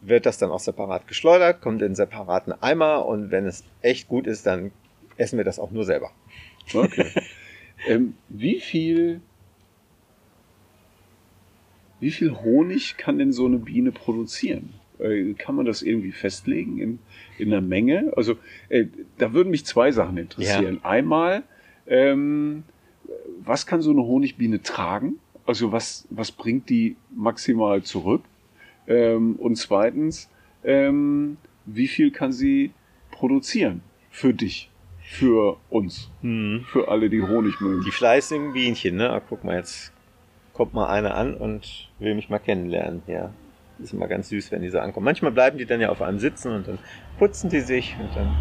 [0.00, 4.26] wird das dann auch separat geschleudert, kommt in separaten Eimer und wenn es echt gut
[4.26, 4.70] ist, dann
[5.16, 6.12] essen wir das auch nur selber.
[6.72, 7.06] Okay.
[7.88, 9.20] ähm, wie viel
[12.00, 14.74] wie viel Honig kann denn so eine Biene produzieren?
[14.98, 16.98] Äh, kann man das irgendwie festlegen in,
[17.38, 18.12] in der Menge?
[18.16, 18.36] Also
[18.68, 18.86] äh,
[19.18, 20.80] da würden mich zwei Sachen interessieren.
[20.82, 20.90] Ja.
[20.90, 21.42] Einmal,
[21.86, 22.64] ähm,
[23.40, 25.18] was kann so eine Honigbiene tragen?
[25.46, 28.22] Also was, was bringt die maximal zurück?
[28.86, 30.28] Ähm, und zweitens,
[30.64, 32.72] ähm, wie viel kann sie
[33.10, 34.70] produzieren für dich,
[35.00, 36.64] für uns, hm.
[36.66, 37.82] für alle, die Honig mögen?
[37.84, 39.10] Die fleißigen Bienchen, ne?
[39.10, 39.92] Ah, guck mal, jetzt
[40.52, 43.02] kommt mal einer an und will mich mal kennenlernen.
[43.06, 43.32] Ja,
[43.82, 45.04] ist immer ganz süß, wenn die so ankommen.
[45.04, 46.78] Manchmal bleiben die dann ja auf einem sitzen und dann
[47.18, 48.36] putzen die sich und dann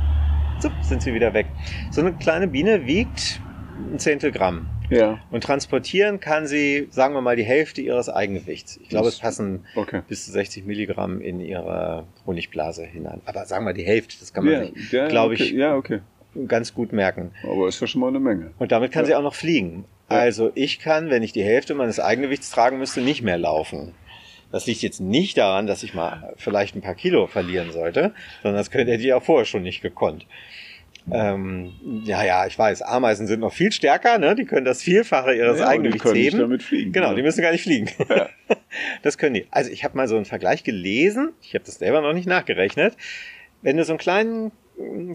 [0.60, 1.48] zup, sind sie wieder weg.
[1.92, 3.42] So eine kleine Biene wiegt
[3.92, 4.68] ein Zehntel Gramm.
[4.90, 5.20] Ja.
[5.32, 8.78] Und transportieren kann sie, sagen wir mal, die Hälfte ihres Eigengewichts.
[8.78, 10.02] Ich glaube, es passen okay.
[10.08, 13.22] bis zu 60 Milligramm in ihre Honigblase hinein.
[13.26, 15.44] Aber sagen wir die Hälfte, das kann man ja, sich, ja, glaube okay.
[15.44, 16.00] ich, ja, okay.
[16.48, 17.32] ganz gut merken.
[17.44, 18.52] Aber ist ja schon mal eine Menge.
[18.60, 19.86] Und damit kann sie auch noch fliegen.
[20.10, 23.94] Also ich kann, wenn ich die Hälfte meines Eigengewichts tragen müsste, nicht mehr laufen.
[24.52, 28.58] Das liegt jetzt nicht daran, dass ich mal vielleicht ein paar Kilo verlieren sollte, sondern
[28.58, 30.26] das könnte die ja vorher schon nicht gekonnt.
[31.10, 31.74] Ähm,
[32.04, 34.36] ja, ja, ich weiß, Ameisen sind noch viel stärker, ne?
[34.36, 36.38] Die können das Vielfache ihres ja, Eigengewichts die können heben.
[36.38, 37.14] Nicht damit fliegen, genau, ja.
[37.16, 37.90] die müssen gar nicht fliegen.
[38.10, 38.30] Ja.
[39.02, 39.48] Das können die.
[39.50, 42.96] Also ich habe mal so einen Vergleich gelesen, ich habe das selber noch nicht nachgerechnet.
[43.62, 44.52] Wenn du so einen kleinen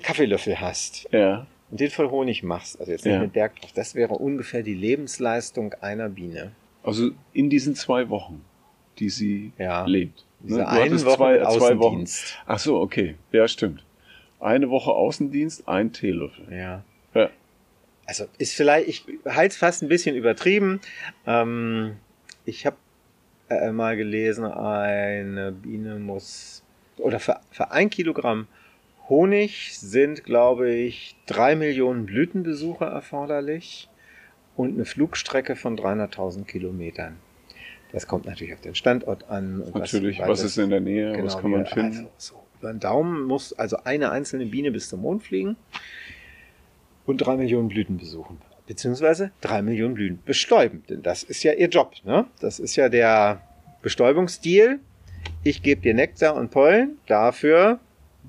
[0.03, 3.21] Kaffeelöffel hast, ja und den voll Honig machst, also jetzt nicht ja.
[3.21, 6.53] mit Berg drauf, das wäre ungefähr die Lebensleistung einer Biene.
[6.83, 8.45] Also in diesen zwei Wochen,
[8.99, 9.85] die sie ja.
[9.85, 10.25] lebt.
[10.41, 10.69] Diese ne?
[10.69, 12.05] eine Woche zwei, zwei Wochen.
[12.47, 13.17] Ach so, okay.
[13.31, 13.85] Ja, stimmt.
[14.41, 16.47] Eine Woche Außendienst, ein Teelöffel.
[16.51, 16.85] Ja.
[17.15, 17.31] ja.
[18.07, 20.81] Also ist vielleicht, ich halte es fast ein bisschen übertrieben.
[21.27, 21.97] Ähm,
[22.45, 22.77] ich habe
[23.49, 26.65] äh, mal gelesen, eine Biene muss,
[26.99, 28.49] oder für, für ein Kilogramm
[29.09, 33.89] Honig sind, glaube ich, drei Millionen Blütenbesucher erforderlich
[34.57, 37.19] und eine Flugstrecke von 300.000 Kilometern.
[37.93, 39.59] Das kommt natürlich auf den Standort an.
[39.75, 41.99] natürlich, was, was ist in der Nähe, genau, was kann man finden?
[41.99, 45.57] Also, so, über den Daumen muss also eine einzelne Biene bis zum Mond fliegen
[47.07, 48.39] und drei Millionen Blüten besuchen.
[48.67, 50.85] Beziehungsweise drei Millionen Blüten bestäuben.
[50.89, 51.93] Denn das ist ja ihr Job.
[52.05, 52.27] Ne?
[52.41, 53.43] Das ist ja der
[53.83, 54.79] Bestäubungsstil.
[55.43, 57.81] Ich gebe dir Nektar und Pollen, dafür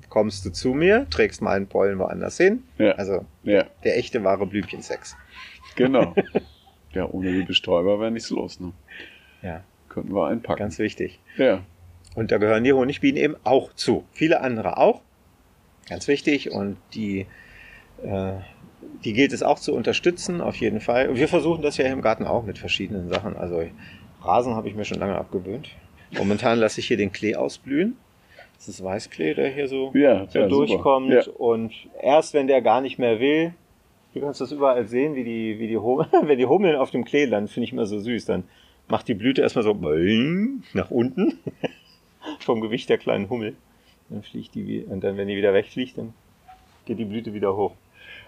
[0.08, 2.64] kommst du zu mir, trägst meinen Pollen woanders hin.
[2.78, 2.92] Ja.
[2.92, 3.64] Also ja.
[3.84, 5.16] der echte wahre Blümchensex.
[5.76, 6.14] Genau.
[6.92, 8.60] ja, ohne die Bestäuber wäre nichts los.
[8.60, 8.72] Ne?
[9.44, 9.62] Ja.
[9.88, 10.58] Könnten wir einpacken.
[10.58, 11.20] Ganz wichtig.
[11.36, 11.62] Ja.
[12.16, 14.04] Und da gehören die Honigbienen eben auch zu.
[14.12, 15.02] Viele andere auch.
[15.88, 16.50] Ganz wichtig.
[16.50, 17.26] Und die,
[18.02, 18.32] äh,
[19.04, 21.08] die gilt es auch zu unterstützen, auf jeden Fall.
[21.08, 23.36] Und wir versuchen das ja im Garten auch mit verschiedenen Sachen.
[23.36, 23.62] Also
[24.22, 25.68] Rasen habe ich mir schon lange abgewöhnt.
[26.16, 27.96] Momentan lasse ich hier den Klee ausblühen.
[28.56, 31.12] Das ist Weißklee, der hier so, ja, so ja, durchkommt.
[31.12, 31.22] Ja.
[31.36, 33.52] Und erst wenn der gar nicht mehr will,
[34.14, 37.04] du kannst das überall sehen, wie die, wie die Hummeln, wenn die Hummeln auf dem
[37.04, 38.24] Klee landen, finde ich immer so süß.
[38.26, 38.44] Dann
[38.88, 39.74] macht die Blüte erstmal so
[40.72, 41.38] nach unten
[42.40, 43.54] vom Gewicht der kleinen Hummel.
[44.08, 46.12] Dann fliegt die, und dann, wenn die wieder wegfliegt, dann
[46.84, 47.74] geht die Blüte wieder hoch.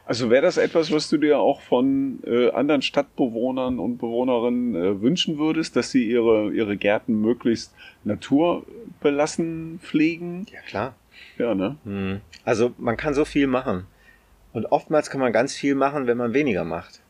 [0.06, 5.02] Also wäre das etwas, was du dir auch von äh, anderen Stadtbewohnern und Bewohnerinnen äh,
[5.02, 10.46] wünschen würdest, dass sie ihre, ihre Gärten möglichst naturbelassen pflegen?
[10.52, 10.94] Ja, klar.
[11.38, 11.76] Ja, ne?
[11.84, 12.20] Hm.
[12.44, 13.86] Also man kann so viel machen.
[14.52, 17.00] Und oftmals kann man ganz viel machen, wenn man weniger macht.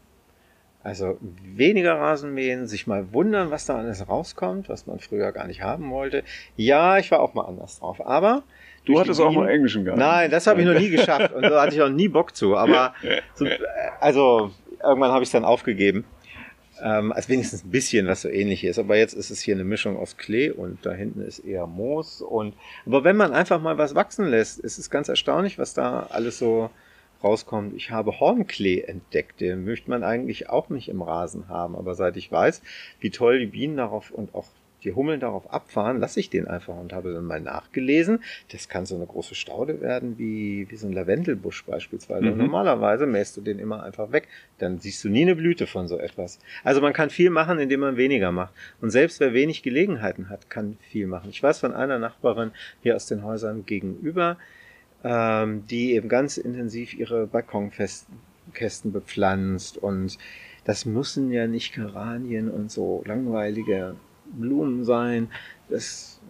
[0.87, 5.61] Also weniger Rasenmähen, sich mal wundern, was da alles rauskommt, was man früher gar nicht
[5.61, 6.23] haben wollte.
[6.55, 8.07] Ja, ich war auch mal anders drauf.
[8.07, 8.45] Aber
[8.85, 9.99] Du hattest auch mal Englischen gehabt.
[9.99, 12.57] Nein, das habe ich noch nie geschafft und da hatte ich auch nie Bock zu.
[12.57, 12.95] Aber
[13.35, 13.45] so,
[14.01, 16.05] also irgendwann habe ich es dann aufgegeben.
[16.81, 18.79] Ähm, als wenigstens ein bisschen was so ähnlich ist.
[18.79, 22.23] Aber jetzt ist es hier eine Mischung aus Klee und da hinten ist eher Moos.
[22.23, 22.55] Und
[22.87, 26.39] aber wenn man einfach mal was wachsen lässt, ist es ganz erstaunlich, was da alles
[26.39, 26.71] so
[27.27, 27.75] rauskommt.
[27.77, 31.77] Ich habe Hornklee entdeckt, den möchte man eigentlich auch nicht im Rasen haben.
[31.77, 32.63] Aber seit ich weiß,
[33.01, 34.47] wie toll die Bienen darauf und auch
[34.85, 38.23] die Hummeln darauf abfahren, lasse ich den einfach und habe dann mal nachgelesen.
[38.53, 42.27] Das kann so eine große Staude werden wie, wie so ein Lavendelbusch beispielsweise.
[42.27, 42.45] Und Mhm.
[42.45, 44.29] normalerweise mähst du den immer einfach weg.
[44.59, 46.39] Dann siehst du nie eine Blüte von so etwas.
[46.63, 48.55] Also man kann viel machen, indem man weniger macht.
[48.81, 51.31] Und selbst wer wenig Gelegenheiten hat, kann viel machen.
[51.31, 52.53] Ich weiß von einer Nachbarin
[52.83, 54.37] hier aus den Häusern gegenüber,
[55.09, 60.19] ähm, die eben ganz intensiv ihre Balkonkästen bepflanzt und
[60.65, 63.95] das müssen ja nicht Geranien und so langweilige
[64.25, 65.31] Blumen sein.
[65.69, 66.21] Das,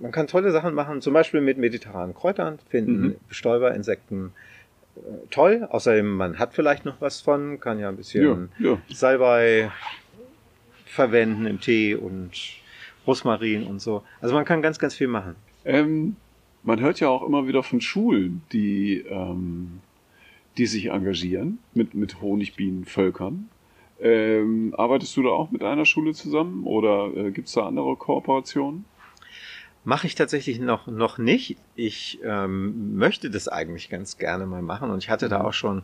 [0.00, 3.14] man kann tolle Sachen machen, zum Beispiel mit mediterranen Kräutern, finden Mhm.
[3.28, 4.32] Bestäuberinsekten
[4.96, 5.00] äh,
[5.30, 5.68] toll.
[5.70, 8.78] Außerdem, man hat vielleicht noch was von, kann ja ein Ja, bisschen ja.
[8.88, 9.70] Salbei
[10.84, 12.32] verwenden im Tee und
[13.06, 14.02] Rosmarin und so.
[14.20, 15.36] Also man kann ganz, ganz viel machen.
[15.64, 16.16] Ähm,
[16.66, 19.80] man hört ja auch immer wieder von Schulen, die, ähm,
[20.58, 23.48] die sich engagieren mit, mit Honigbienenvölkern.
[24.00, 27.96] Ähm, arbeitest du da auch mit einer Schule zusammen oder äh, gibt es da andere
[27.96, 28.84] Kooperationen?
[29.84, 31.56] Mache ich tatsächlich noch, noch nicht.
[31.76, 35.82] Ich ähm, möchte das eigentlich ganz gerne mal machen und ich hatte da auch schon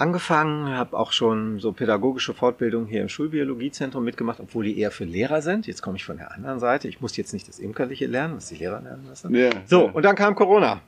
[0.00, 5.04] angefangen, habe auch schon so pädagogische Fortbildung hier im Schulbiologiezentrum mitgemacht, obwohl die eher für
[5.04, 5.66] Lehrer sind.
[5.66, 6.88] Jetzt komme ich von der anderen Seite.
[6.88, 9.34] Ich muss jetzt nicht das Imkerliche lernen, was die Lehrer lernen müssen.
[9.34, 9.92] Ja, So, ja.
[9.92, 10.80] und dann kam Corona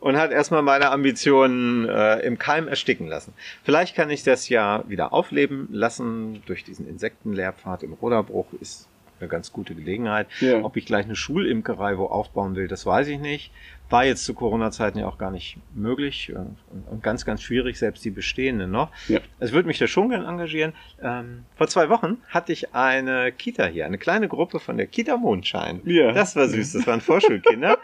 [0.00, 3.32] und hat erstmal meine Ambitionen äh, im Keim ersticken lassen.
[3.64, 8.88] Vielleicht kann ich das ja wieder aufleben lassen durch diesen Insektenlehrpfad im Roderbruch ist
[9.20, 10.28] eine ganz gute Gelegenheit.
[10.40, 10.62] Ja.
[10.62, 13.50] Ob ich gleich eine Schulimkerei wo aufbauen will, das weiß ich nicht.
[13.90, 16.56] War jetzt zu Corona-Zeiten ja auch gar nicht möglich äh, und,
[16.90, 18.90] und ganz, ganz schwierig, selbst die bestehenden noch.
[19.08, 19.20] Ja.
[19.40, 20.74] Es würde mich da schon gern engagieren.
[21.02, 25.16] Ähm, vor zwei Wochen hatte ich eine Kita hier, eine kleine Gruppe von der Kita
[25.16, 25.80] Mondschein.
[25.84, 26.12] Ja.
[26.12, 27.78] Das war süß, das waren Vorschulkinder.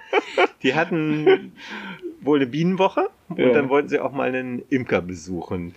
[0.63, 1.53] Die hatten
[2.21, 3.53] wohl eine Bienenwoche und Ja.
[3.53, 5.75] dann wollten sie auch mal einen Imker besuchen.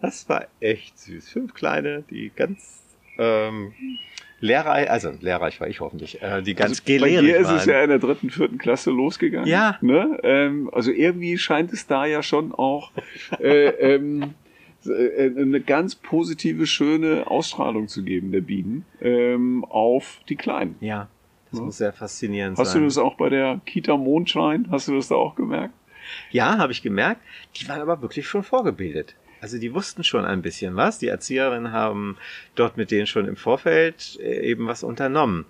[0.00, 1.28] Das war echt süß.
[1.28, 2.82] Fünf kleine, die ganz
[3.18, 3.72] ähm,
[4.40, 7.66] lehrreich, also lehrreich war ich hoffentlich, äh, die ganz also bei gelehrig dir ist es
[7.66, 9.48] ja in der dritten, vierten Klasse losgegangen.
[9.48, 9.78] Ja.
[9.80, 10.18] Ne?
[10.22, 12.92] Ähm, also irgendwie scheint es da ja schon auch
[13.40, 14.34] äh, ähm,
[14.86, 20.76] äh, eine ganz positive, schöne Ausstrahlung zu geben der Bienen ähm, auf die Kleinen.
[20.80, 21.08] ja,
[21.50, 21.64] das Ja.
[21.64, 22.82] muss sehr faszinierend Hast sein.
[22.82, 24.68] du das auch bei der Kita Mondschein?
[24.70, 25.74] Hast du das da auch gemerkt?
[26.30, 27.20] Ja, habe ich gemerkt.
[27.56, 29.14] Die waren aber wirklich schon vorgebildet.
[29.40, 30.98] Also die wussten schon ein bisschen was.
[30.98, 32.16] Die Erzieherinnen haben
[32.54, 35.46] dort mit denen schon im Vorfeld äh, eben was unternommen.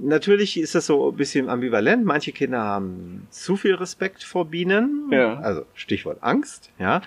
[0.00, 2.04] Natürlich ist das so ein bisschen ambivalent.
[2.04, 5.08] Manche Kinder haben zu viel Respekt vor Bienen.
[5.12, 5.38] Ja.
[5.38, 6.72] Also Stichwort Angst.
[6.78, 7.02] Ja.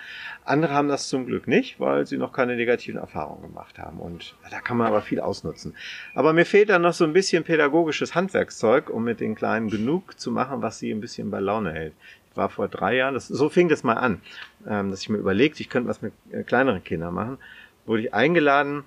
[0.46, 4.00] Andere haben das zum Glück nicht, weil sie noch keine negativen Erfahrungen gemacht haben.
[4.00, 5.76] Und da kann man aber viel ausnutzen.
[6.16, 10.18] Aber mir fehlt dann noch so ein bisschen pädagogisches Handwerkszeug, um mit den Kleinen genug
[10.18, 11.94] zu machen, was sie ein bisschen bei Laune hält.
[12.36, 14.22] War vor drei Jahren, das, so fing das mal an,
[14.68, 17.38] ähm, dass ich mir überlegt, ich könnte was mit äh, kleineren Kindern machen.
[17.86, 18.84] Wurde ich eingeladen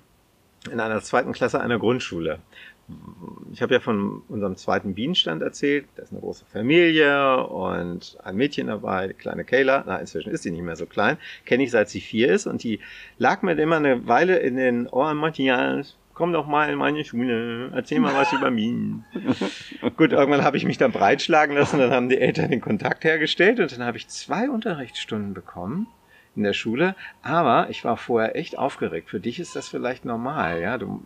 [0.71, 2.39] in einer zweiten Klasse einer Grundschule.
[3.51, 5.85] Ich habe ja von unserem zweiten Bienenstand erzählt.
[5.95, 9.83] Da ist eine große Familie und ein Mädchen dabei, die kleine Kayla.
[9.85, 11.17] Na, inzwischen ist sie nicht mehr so klein.
[11.45, 12.79] Kenne ich seit sie vier ist und die
[13.17, 15.17] lag mir immer eine Weile in den Ohren.
[15.17, 19.05] Matthias, komm doch mal in meine Schule, erzähl mal was über Bienen.
[19.97, 21.79] Gut, irgendwann habe ich mich dann breitschlagen lassen.
[21.79, 25.87] Dann haben die Eltern den Kontakt hergestellt und dann habe ich zwei Unterrichtsstunden bekommen
[26.35, 26.95] in der Schule.
[27.21, 29.09] Aber ich war vorher echt aufgeregt.
[29.09, 30.77] Für dich ist das vielleicht normal, ja.
[30.77, 31.01] Du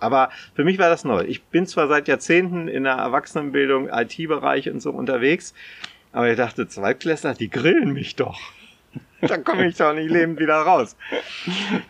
[0.00, 1.24] aber für mich war das neu.
[1.24, 5.54] Ich bin zwar seit Jahrzehnten in der Erwachsenenbildung, IT-Bereich und so unterwegs,
[6.12, 8.40] aber ich dachte, Zweitklässler, die grillen mich doch.
[9.20, 10.96] Da komme ich doch nicht lebend wieder raus.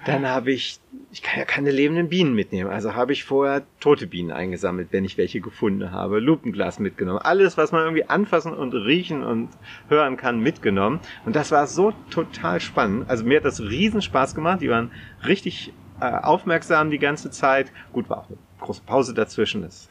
[0.07, 0.81] Dann habe ich,
[1.13, 5.05] ich kann ja keine lebenden Bienen mitnehmen, also habe ich vorher tote Bienen eingesammelt, wenn
[5.05, 9.51] ich welche gefunden habe, Lupenglas mitgenommen, alles, was man irgendwie anfassen und riechen und
[9.89, 11.01] hören kann, mitgenommen.
[11.25, 13.09] Und das war so total spannend.
[13.09, 14.63] Also mir hat das riesen Spaß gemacht.
[14.63, 14.91] Die waren
[15.27, 17.73] richtig äh, aufmerksam die ganze Zeit.
[17.93, 19.63] Gut, war auch eine große Pause dazwischen.
[19.63, 19.89] Das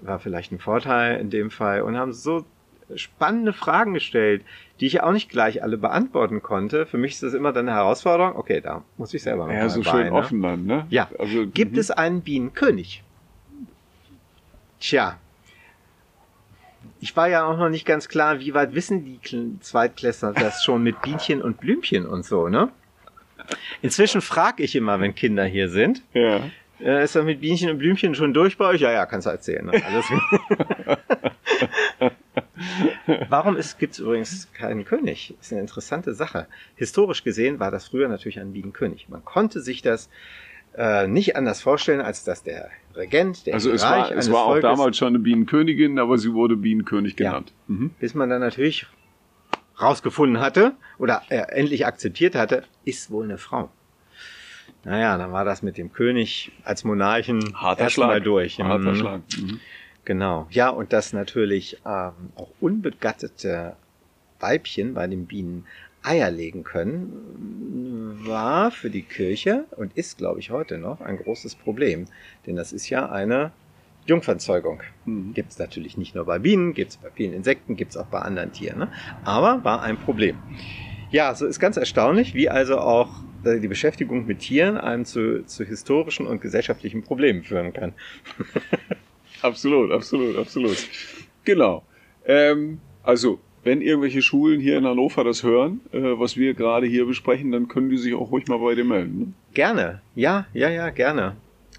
[0.00, 1.82] war vielleicht ein Vorteil in dem Fall.
[1.82, 2.44] Und haben so
[2.94, 4.42] spannende Fragen gestellt,
[4.80, 6.84] die ich auch nicht gleich alle beantworten konnte.
[6.86, 8.36] Für mich ist das immer dann eine Herausforderung.
[8.36, 10.12] Okay, da muss ich selber noch Ja, mal so bei, schön ne?
[10.12, 10.86] offen dann, ne?
[10.90, 11.08] Ja.
[11.18, 11.78] Also, Gibt mhm.
[11.78, 13.02] es einen Bienenkönig?
[14.80, 15.16] Tja.
[17.00, 20.62] Ich war ja auch noch nicht ganz klar, wie weit wissen die Kl- Zweitklässler das
[20.64, 22.68] schon mit Bienchen und Blümchen und so, ne?
[23.82, 26.40] Inzwischen frage ich immer, wenn Kinder hier sind, Ja.
[26.80, 28.80] äh, ist das mit Bienchen und Blümchen schon durch bei euch?
[28.80, 29.66] Ja, ja, kannst du erzählen.
[29.66, 29.72] Ne?
[33.28, 35.34] Warum gibt es übrigens keinen König?
[35.40, 36.46] Ist eine interessante Sache.
[36.76, 39.08] Historisch gesehen war das früher natürlich ein Bienenkönig.
[39.08, 40.08] Man konnte sich das
[40.76, 44.42] äh, nicht anders vorstellen, als dass der Regent, der Also es Reich war, es war
[44.44, 47.30] auch Volkes, damals schon eine Bienenkönigin, aber sie wurde Bienenkönig Ja.
[47.30, 47.52] genannt.
[47.66, 47.90] Mhm.
[48.00, 48.86] bis man dann natürlich
[49.80, 53.70] rausgefunden hatte oder äh, endlich akzeptiert hatte, ist wohl eine Frau.
[54.84, 58.24] Naja, dann war das mit dem König als Monarchen Harter erstmal Schlag.
[58.24, 58.58] durch.
[58.60, 58.96] Harter Mhm.
[58.96, 59.20] Schlag.
[59.38, 59.60] Mhm.
[60.06, 60.46] Genau.
[60.50, 63.74] Ja, und dass natürlich ähm, auch unbegattete
[64.40, 65.66] Weibchen bei den Bienen
[66.02, 71.56] Eier legen können, war für die Kirche und ist, glaube ich, heute noch ein großes
[71.56, 72.06] Problem.
[72.46, 73.50] Denn das ist ja eine
[74.06, 74.80] Jungfernzeugung.
[75.06, 75.34] Mhm.
[75.34, 78.06] Gibt es natürlich nicht nur bei Bienen, gibt es bei vielen Insekten, gibt es auch
[78.06, 78.78] bei anderen Tieren.
[78.78, 78.88] Ne?
[79.24, 80.38] Aber war ein Problem.
[81.10, 83.10] Ja, so ist ganz erstaunlich, wie also auch
[83.42, 87.92] äh, die Beschäftigung mit Tieren einem zu, zu historischen und gesellschaftlichen Problemen führen kann.
[89.42, 90.76] Absolut, absolut, absolut.
[91.44, 91.84] Genau.
[92.26, 97.06] Ähm, also, wenn irgendwelche Schulen hier in Hannover das hören, äh, was wir gerade hier
[97.06, 99.18] besprechen, dann können die sich auch ruhig mal bei dir melden.
[99.18, 99.32] Ne?
[99.54, 100.00] Gerne.
[100.14, 101.36] Ja, ja, ja, gerne.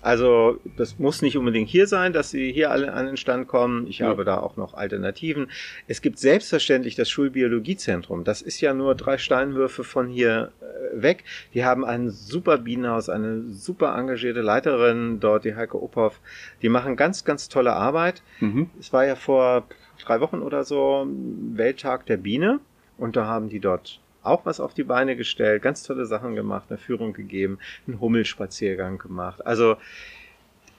[0.08, 3.88] Also das muss nicht unbedingt hier sein, dass Sie hier alle an den Stand kommen.
[3.88, 4.08] Ich Ja.
[4.08, 5.50] habe da auch noch Alternativen.
[5.88, 8.24] Es gibt selbstverständlich das Schulbiologiezentrum.
[8.24, 11.26] Das ist ja nur drei Steinwürfe von hier äh, weg.
[11.54, 16.22] Die haben ein super Bienenhaus, eine super engagierte Leiterin dort, die Heike Uphoff.
[16.62, 18.22] Die machen ganz, ganz tolle Arbeit.
[18.40, 18.70] Mhm.
[18.80, 19.68] Es war ja vor
[20.06, 21.06] drei Wochen oder so
[21.54, 22.62] Welttag der Biene
[22.98, 26.66] und da haben die dort auch was auf die Beine gestellt, ganz tolle Sachen gemacht,
[26.70, 29.46] eine Führung gegeben, einen Hummelspaziergang gemacht.
[29.46, 29.78] Also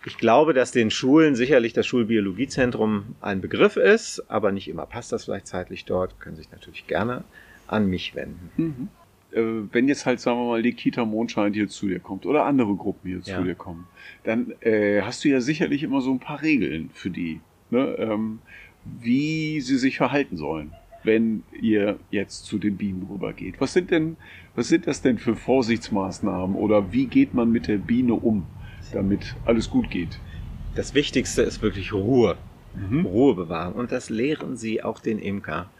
[0.07, 5.13] ich glaube, dass den Schulen sicherlich das Schulbiologiezentrum ein Begriff ist, aber nicht immer passt
[5.13, 7.25] das vielleicht zeitlich dort, können sich natürlich gerne
[7.67, 8.51] an mich wenden.
[8.57, 8.89] Mhm.
[9.33, 12.45] Äh, wenn jetzt halt, sagen wir mal, die Kita Mondschein hier zu dir kommt oder
[12.45, 13.39] andere Gruppen hier Ja.
[13.39, 13.87] zu dir kommen,
[14.25, 17.41] dann äh, hast du ja sicherlich immer so ein paar Regeln für die,
[17.71, 17.95] ne?
[17.99, 18.39] ähm,
[18.85, 20.73] wie sie sich verhalten sollen,
[21.09, 23.55] wenn ihr jetzt zu den Bienen rübergeht.
[23.61, 24.17] Was sind denn,
[24.55, 28.47] was sind das denn für Vorsichtsmaßnahmen oder wie geht man mit der Biene um,
[28.93, 30.21] damit alles gut geht?
[30.75, 32.37] Das Wichtigste ist wirklich Ruhe.
[32.77, 33.07] Mhm.
[33.07, 33.73] Ruhe bewahren.
[33.73, 35.71] Und das lehren sie auch den Imker.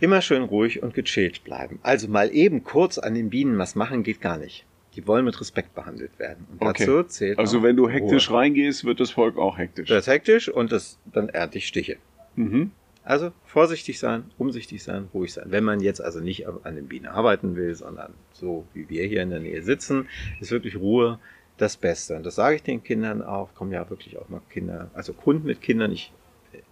[0.00, 1.80] Immer schön ruhig und gechillt bleiben.
[1.82, 4.64] Also mal eben kurz an den Bienen was machen geht gar nicht.
[4.94, 6.46] Die wollen mit Respekt behandelt werden.
[6.52, 6.86] Und Okay.
[6.86, 8.38] dazu zählt Also wenn du hektisch Ruhe.
[8.38, 9.88] reingehst, wird das Volk auch hektisch.
[9.88, 11.96] Das ist hektisch und das, dann ernte ich Stiche.
[12.36, 12.70] Mhm.
[13.04, 15.44] Also vorsichtig sein, umsichtig sein, ruhig sein.
[15.48, 19.22] Wenn man jetzt also nicht an den Bienen arbeiten will, sondern so wie wir hier
[19.22, 20.08] in der Nähe sitzen,
[20.40, 21.18] ist wirklich Ruhe
[21.58, 22.16] das Beste.
[22.16, 23.54] Und das sage ich den Kindern auch.
[23.54, 25.92] Kommen ja wirklich auch mal Kinder, also Kunden mit Kindern.
[25.92, 26.12] Ich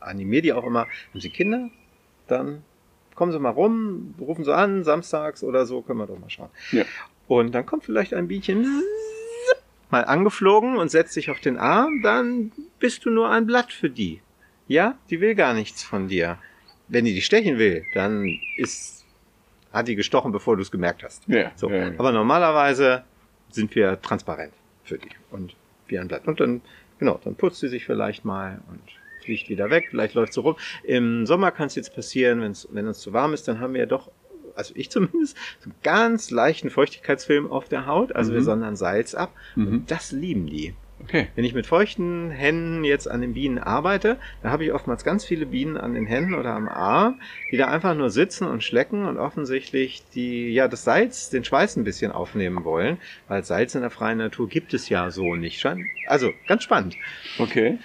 [0.00, 0.86] animiere die auch immer.
[1.10, 1.68] Haben Sie Kinder?
[2.28, 2.62] Dann
[3.14, 6.50] kommen Sie mal rum, rufen Sie an, samstags oder so, können wir doch mal schauen.
[6.70, 6.84] Ja.
[7.28, 8.66] Und dann kommt vielleicht ein Bienchen
[9.90, 13.90] mal angeflogen und setzt sich auf den Arm, dann bist du nur ein Blatt für
[13.90, 14.21] die.
[14.68, 16.38] Ja, die will gar nichts von dir.
[16.88, 19.04] Wenn die dich stechen will, dann ist,
[19.72, 21.26] hat die gestochen, bevor du es gemerkt hast.
[21.28, 21.70] Ja, So.
[21.70, 21.98] ja, ja.
[21.98, 23.04] Aber normalerweise
[23.50, 24.52] sind wir transparent
[24.84, 25.54] für die und
[25.88, 26.26] wie ein Blatt.
[26.26, 26.60] Und dann,
[26.98, 28.80] genau, dann putzt sie sich vielleicht mal und
[29.24, 30.56] fliegt wieder weg, vielleicht läuft sie rum.
[30.82, 33.80] Im Sommer kann es jetzt passieren, wenn's, wenn es zu warm ist, dann haben wir
[33.80, 34.10] ja doch,
[34.56, 38.14] also ich zumindest, so einen ganz leichten Feuchtigkeitsfilm auf der Haut.
[38.16, 38.36] Also Mhm.
[38.36, 39.32] wir sondern Salz ab.
[39.54, 39.66] Mhm.
[39.68, 40.74] Und das lieben die.
[41.04, 41.28] Okay.
[41.34, 45.24] Wenn ich mit feuchten Händen jetzt an den Bienen arbeite, dann habe ich oftmals ganz
[45.24, 49.04] viele Bienen an den Händen oder am Arm, die da einfach nur sitzen und schlecken
[49.06, 52.98] und offensichtlich die, ja, das Salz, den Schweiß ein bisschen aufnehmen wollen,
[53.28, 55.60] weil Salz in der freien Natur gibt es ja so nicht.
[55.60, 56.96] Schein- Also, ganz spannend.
[57.38, 57.78] Okay.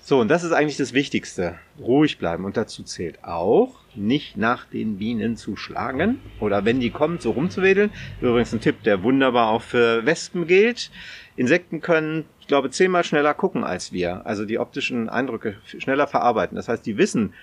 [0.00, 1.58] So, und das ist eigentlich das Wichtigste.
[1.78, 2.44] Ruhig bleiben.
[2.44, 7.30] Und dazu zählt auch, nicht nach den Bienen zu schlagen oder wenn die kommen, so
[7.32, 7.90] rumzuwedeln.
[8.20, 10.90] Übrigens ein Tipp, der wunderbar auch für Wespen gilt.
[11.36, 14.26] Insekten können, ich glaube, zehnmal schneller gucken als wir.
[14.26, 16.56] Also die optischen Eindrücke schneller verarbeiten.
[16.56, 17.34] Das heißt, die wissen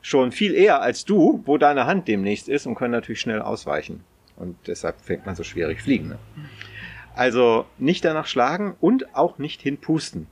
[0.00, 4.04] schon viel eher als du, wo deine Hand demnächst ist und können natürlich schnell ausweichen.
[4.36, 6.08] Und deshalb fängt man so schwierig fliegen.
[6.08, 6.18] Ne?
[7.14, 10.26] Also nicht danach schlagen und auch nicht hinpusten.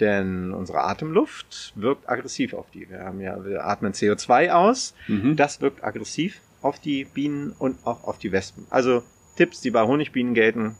[0.00, 2.88] Denn unsere Atemluft wirkt aggressiv auf die.
[2.88, 4.94] Wir haben ja, wir atmen CO2 aus.
[5.08, 5.36] Mhm.
[5.36, 8.66] Das wirkt aggressiv auf die Bienen und auch auf die Wespen.
[8.70, 9.02] Also
[9.36, 10.76] Tipps, die bei Honigbienen gelten,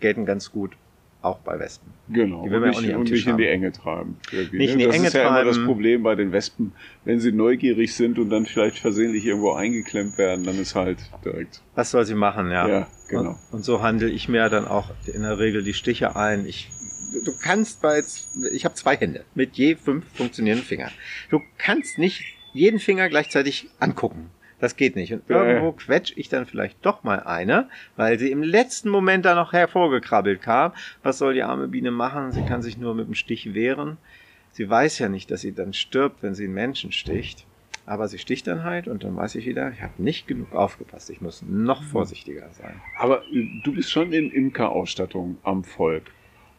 [0.00, 0.76] gelten ganz gut
[1.20, 1.92] auch bei Wespen.
[2.08, 2.44] Genau.
[2.44, 3.46] Die will und man nicht, auch nicht und nicht in die.
[3.46, 4.16] Enge treiben.
[4.52, 5.66] Nicht in die das Enge ist ja immer das treiben.
[5.66, 6.72] Problem bei den Wespen.
[7.04, 11.60] Wenn sie neugierig sind und dann vielleicht versehentlich irgendwo eingeklemmt werden, dann ist halt direkt.
[11.74, 12.68] Was soll sie machen, ja?
[12.68, 13.30] Ja, genau.
[13.30, 16.46] Und, und so handle ich mir dann auch in der Regel die Stiche ein.
[16.46, 16.70] Ich,
[17.24, 18.02] du kannst bei,
[18.52, 20.90] ich habe zwei Hände mit je fünf funktionierenden Fingern.
[21.30, 24.30] Du kannst nicht jeden Finger gleichzeitig angucken.
[24.60, 25.12] Das geht nicht.
[25.12, 29.34] Und irgendwo quetsch ich dann vielleicht doch mal eine, weil sie im letzten Moment da
[29.34, 30.72] noch hervorgekrabbelt kam.
[31.02, 32.32] Was soll die arme Biene machen?
[32.32, 33.98] Sie kann sich nur mit dem Stich wehren.
[34.50, 37.46] Sie weiß ja nicht, dass sie dann stirbt, wenn sie einen Menschen sticht.
[37.86, 41.08] Aber sie sticht dann halt und dann weiß ich wieder, ich habe nicht genug aufgepasst.
[41.08, 42.80] Ich muss noch vorsichtiger sein.
[42.98, 46.10] Aber äh, du bist schon in Imker-Ausstattung am Volk.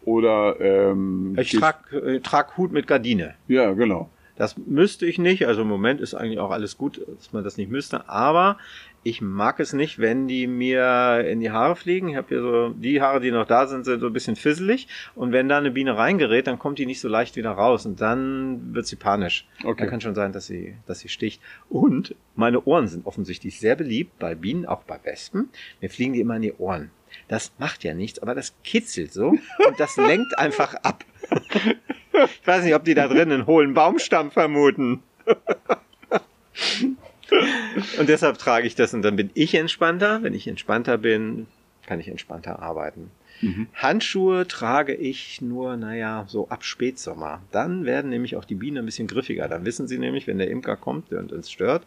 [0.05, 3.35] Oder ähm, Ich trag, äh, trag Hut mit Gardine.
[3.47, 4.09] Ja, genau.
[4.39, 5.47] Das müsste ich nicht.
[5.47, 8.07] Also im Moment ist eigentlich auch alles gut, dass man das nicht müsste.
[8.07, 8.57] Aber
[9.03, 12.07] ich mag es nicht, wenn die mir in die Haare fliegen.
[12.07, 14.88] Ich habe hier so, die Haare, die noch da sind, sind so ein bisschen fisselig.
[15.13, 17.85] Und wenn da eine Biene reingerät, dann kommt die nicht so leicht wieder raus.
[17.85, 19.45] Und dann wird sie panisch.
[19.61, 19.76] Okay.
[19.81, 21.41] Dann kann schon sein, dass sie, dass sie sticht.
[21.67, 25.49] Und meine Ohren sind offensichtlich sehr beliebt bei Bienen, auch bei Wespen.
[25.81, 26.91] Mir fliegen die immer in die Ohren.
[27.27, 31.03] Das macht ja nichts, aber das kitzelt so und das lenkt einfach ab.
[32.41, 35.03] Ich weiß nicht, ob die da drin einen hohlen Baumstamm vermuten.
[37.99, 40.23] Und deshalb trage ich das und dann bin ich entspannter.
[40.23, 41.48] Wenn ich entspannter bin,
[41.86, 43.11] kann ich entspannter arbeiten.
[43.41, 43.68] Mhm.
[43.73, 47.41] Handschuhe trage ich nur, naja, so ab Spätsommer.
[47.52, 49.48] Dann werden nämlich auch die Bienen ein bisschen griffiger.
[49.48, 51.86] Dann wissen sie nämlich, wenn der Imker kommt und uns stört,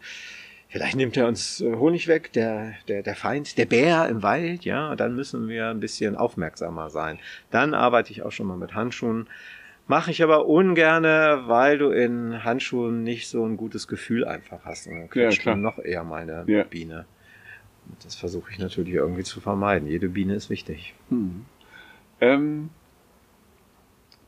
[0.73, 4.65] vielleicht nimmt er uns äh, Honig weg, der, der, der Feind, der Bär im Wald,
[4.65, 7.19] ja, dann müssen wir ein bisschen aufmerksamer sein.
[7.51, 9.27] Dann arbeite ich auch schon mal mit Handschuhen.
[9.85, 14.87] Mache ich aber ungerne, weil du in Handschuhen nicht so ein gutes Gefühl einfach hast.
[14.87, 15.55] Und dann quetscht klar.
[15.55, 16.63] du noch eher mal eine Ja.
[16.63, 17.05] Biene.
[18.03, 19.87] Das versuche ich natürlich irgendwie zu vermeiden.
[19.87, 20.95] Jede Biene ist wichtig.
[21.09, 21.45] Hm.
[22.19, 22.69] Ähm,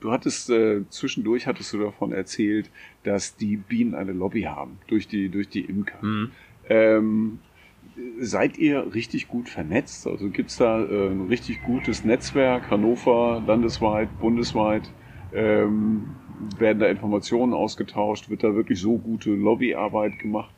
[0.06, 2.72] du hattest äh, zwischendurch hattest du davon erzählt,
[3.04, 6.00] dass die Bienen eine Lobby haben durch die durch die Imker.
[6.70, 7.40] Ähm,
[8.20, 10.08] seid ihr richtig gut vernetzt?
[10.08, 14.90] Also gibt's da äh, ein richtig gutes Netzwerk, Hannover, landesweit, bundesweit?
[15.34, 16.16] Ähm,
[16.58, 18.30] werden da Informationen ausgetauscht?
[18.30, 20.55] Wird da wirklich so gute Lobbyarbeit gemacht?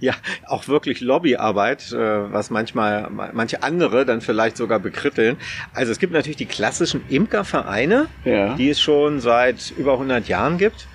[0.00, 0.14] Ja,
[0.46, 1.96] auch wirklich Lobbyarbeit, äh,
[2.32, 5.36] was manchmal manche andere dann vielleicht sogar bekritteln.
[5.72, 8.54] Also es gibt natürlich die klassischen Imkervereine, Ja.
[8.54, 10.86] die es schon seit über 100 Jahren gibt,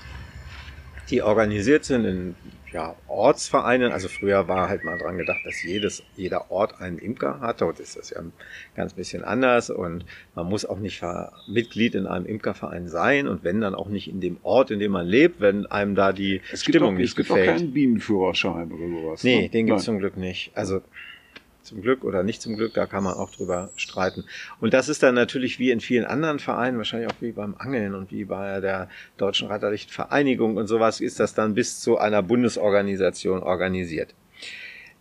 [1.09, 2.35] die organisiert sind in
[2.71, 3.91] ja, Ortsvereinen.
[3.91, 7.65] Also früher war halt mal dran gedacht, dass jedes, jeder Ort einen Imker hatte.
[7.65, 8.33] Heute ist das ja ein
[8.75, 10.05] ganz bisschen anders und
[10.35, 11.01] man muss auch nicht
[11.47, 14.91] Mitglied in einem Imkerverein sein und wenn dann auch nicht in dem Ort, in dem
[14.91, 17.57] man lebt, wenn einem da die es gibt Stimmung auch, nicht es gibt auch gefällt.
[17.57, 19.23] keinen Bienenführerschein oder sowas.
[19.23, 19.49] Nee, ne?
[19.49, 19.95] den gibt's Nein.
[19.95, 20.51] zum Glück nicht.
[20.55, 20.81] Also
[21.69, 24.25] zum Glück oder nicht zum Glück, da kann man auch drüber streiten.
[24.59, 27.95] Und das ist dann natürlich wie in vielen anderen Vereinen, wahrscheinlich auch wie beim Angeln
[27.95, 33.41] und wie bei der Deutschen Reiterlichtvereinigung und sowas, ist das dann bis zu einer Bundesorganisation
[33.43, 34.13] organisiert.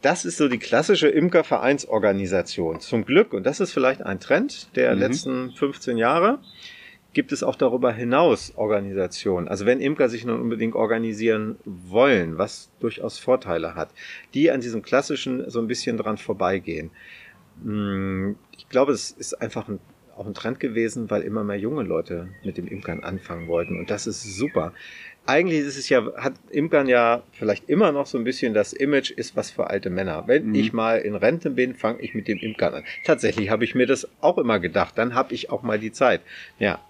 [0.00, 2.80] Das ist so die klassische Imkervereinsorganisation.
[2.80, 5.00] Zum Glück, und das ist vielleicht ein Trend der Mhm.
[5.00, 6.38] letzten 15 Jahre,
[7.14, 9.48] gibt es auch darüber hinaus Organisationen.
[9.48, 13.88] Also wenn Imker sich nun unbedingt organisieren wollen, was durchaus Vorteile hat,
[14.34, 16.90] die an diesem klassischen so ein bisschen dran vorbeigehen.
[17.64, 19.80] Hm, Ich glaube, es ist einfach ein,
[20.16, 23.78] auch ein Trend gewesen, weil immer mehr junge Leute mit dem Imkern anfangen wollten.
[23.78, 24.72] Und das ist super.
[25.26, 29.10] Eigentlich ist es ja, hat Imkern ja vielleicht immer noch so ein bisschen das Image,
[29.10, 30.24] ist was für alte Männer.
[30.26, 30.54] Wenn Mhm.
[30.54, 32.84] ich mal in Rente bin, fange ich mit dem Imkern an.
[33.04, 34.96] Tatsächlich habe ich mir das auch immer gedacht.
[34.96, 36.20] Dann habe ich auch mal die Zeit.
[36.58, 36.80] Ja,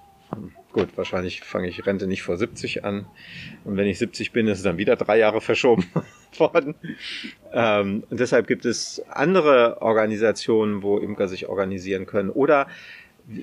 [0.72, 3.06] gut, wahrscheinlich fange ich Rente nicht vor 70 an.
[3.64, 5.86] Und wenn ich 70 bin, ist es dann wieder drei Jahre verschoben
[6.38, 6.74] worden.
[7.52, 12.30] Ähm, und deshalb gibt es andere Organisationen, wo Imker sich organisieren können.
[12.30, 12.68] Oder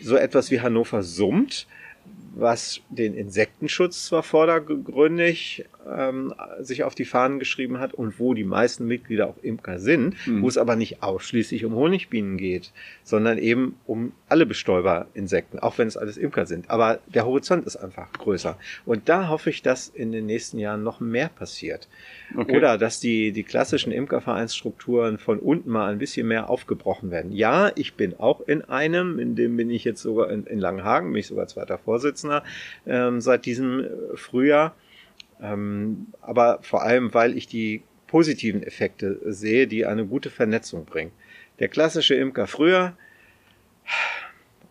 [0.02, 1.68] so etwas wie Hannover summt,
[2.36, 8.44] was den Insektenschutz zwar vordergründig ähm, sich auf die Fahnen geschrieben hat und wo die
[8.44, 10.42] meisten Mitglieder auch Imker sind, Mhm.
[10.42, 12.72] wo es aber nicht ausschließlich um Honigbienen geht,
[13.04, 16.70] sondern eben um alle Bestäuberinsekten, auch wenn es alles Imker sind.
[16.70, 18.58] Aber der Horizont ist einfach größer.
[18.86, 21.88] Und da hoffe ich, dass in den nächsten Jahren noch mehr passiert.
[22.36, 22.58] Okay.
[22.58, 27.32] Oder dass die, die klassischen Imkervereinsstrukturen von unten mal ein bisschen mehr aufgebrochen werden.
[27.32, 31.12] Ja, ich bin auch in einem, in dem bin ich jetzt sogar in, in Langenhagen,
[31.12, 32.44] bin ich sogar zweiter Vorsitzender
[32.86, 34.76] ähm, seit diesem äh, Frühjahr.
[35.42, 41.12] Ähm, aber vor allem, weil ich die positiven Effekte sehe, die eine gute Vernetzung bringen.
[41.60, 42.96] Der klassische Imker früher,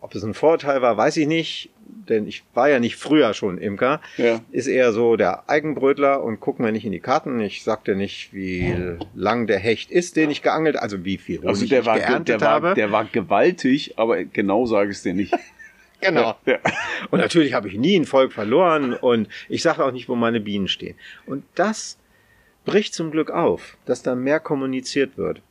[0.01, 1.69] ob es ein Vorteil war, weiß ich nicht,
[2.09, 4.41] denn ich war ja nicht früher schon Imker Ja.
[4.51, 7.39] ist eher so der Eigenbrötler und gucken wir nicht in die Karten.
[7.39, 8.75] Ich sagte nicht, wie
[9.15, 11.97] lang der Hecht ist, den ich geangelt, also wie viel Honig Also der ich war,
[11.97, 12.73] geerntet der, war, habe.
[12.75, 15.33] der war gewaltig, aber genau sage ich es dir nicht.
[16.01, 16.35] Genau.
[16.45, 16.59] Ja.
[17.11, 20.39] Und natürlich habe ich nie ein Volk verloren und ich sage auch nicht, wo meine
[20.39, 20.95] Bienen stehen.
[21.25, 21.97] Und das
[22.65, 25.41] bricht zum Glück auf, dass da mehr kommuniziert wird.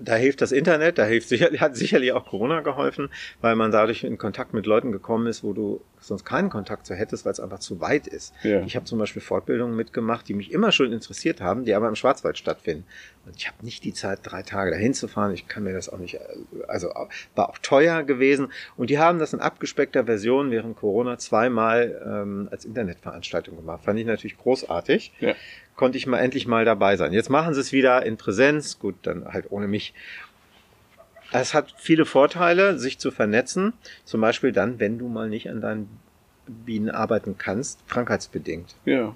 [0.00, 3.10] Da hilft das Internet, da hilft sicherlich, hat sicherlich auch Corona geholfen,
[3.40, 6.94] weil man dadurch in Kontakt mit Leuten gekommen ist, wo du sonst keinen Kontakt zu
[6.94, 8.34] hättest, weil es einfach zu weit ist.
[8.42, 8.60] Ja.
[8.62, 11.94] Ich habe zum Beispiel Fortbildungen mitgemacht, die mich immer schon interessiert haben, die aber im
[11.94, 12.84] Schwarzwald stattfinden.
[13.24, 15.32] Und ich habe nicht die Zeit, drei Tage dahin zu fahren.
[15.32, 16.18] Ich kann mir das auch nicht,
[16.66, 16.88] also
[17.36, 18.52] war auch teuer gewesen.
[18.76, 23.84] Und die haben das in abgespeckter Version während Corona zweimal ähm, als Internetveranstaltung gemacht.
[23.84, 25.34] Fand ich natürlich großartig Ja.
[25.76, 27.12] konnte ich mal endlich mal dabei sein.
[27.12, 29.94] Jetzt machen sie es wieder in Präsenz, gut, dann halt ohne mich.
[31.32, 33.72] Es hat viele Vorteile, sich zu vernetzen.
[34.04, 35.88] Zum Beispiel dann, wenn du mal nicht an deinen
[36.46, 38.74] Bienen arbeiten kannst, krankheitsbedingt.
[38.84, 39.14] Ja.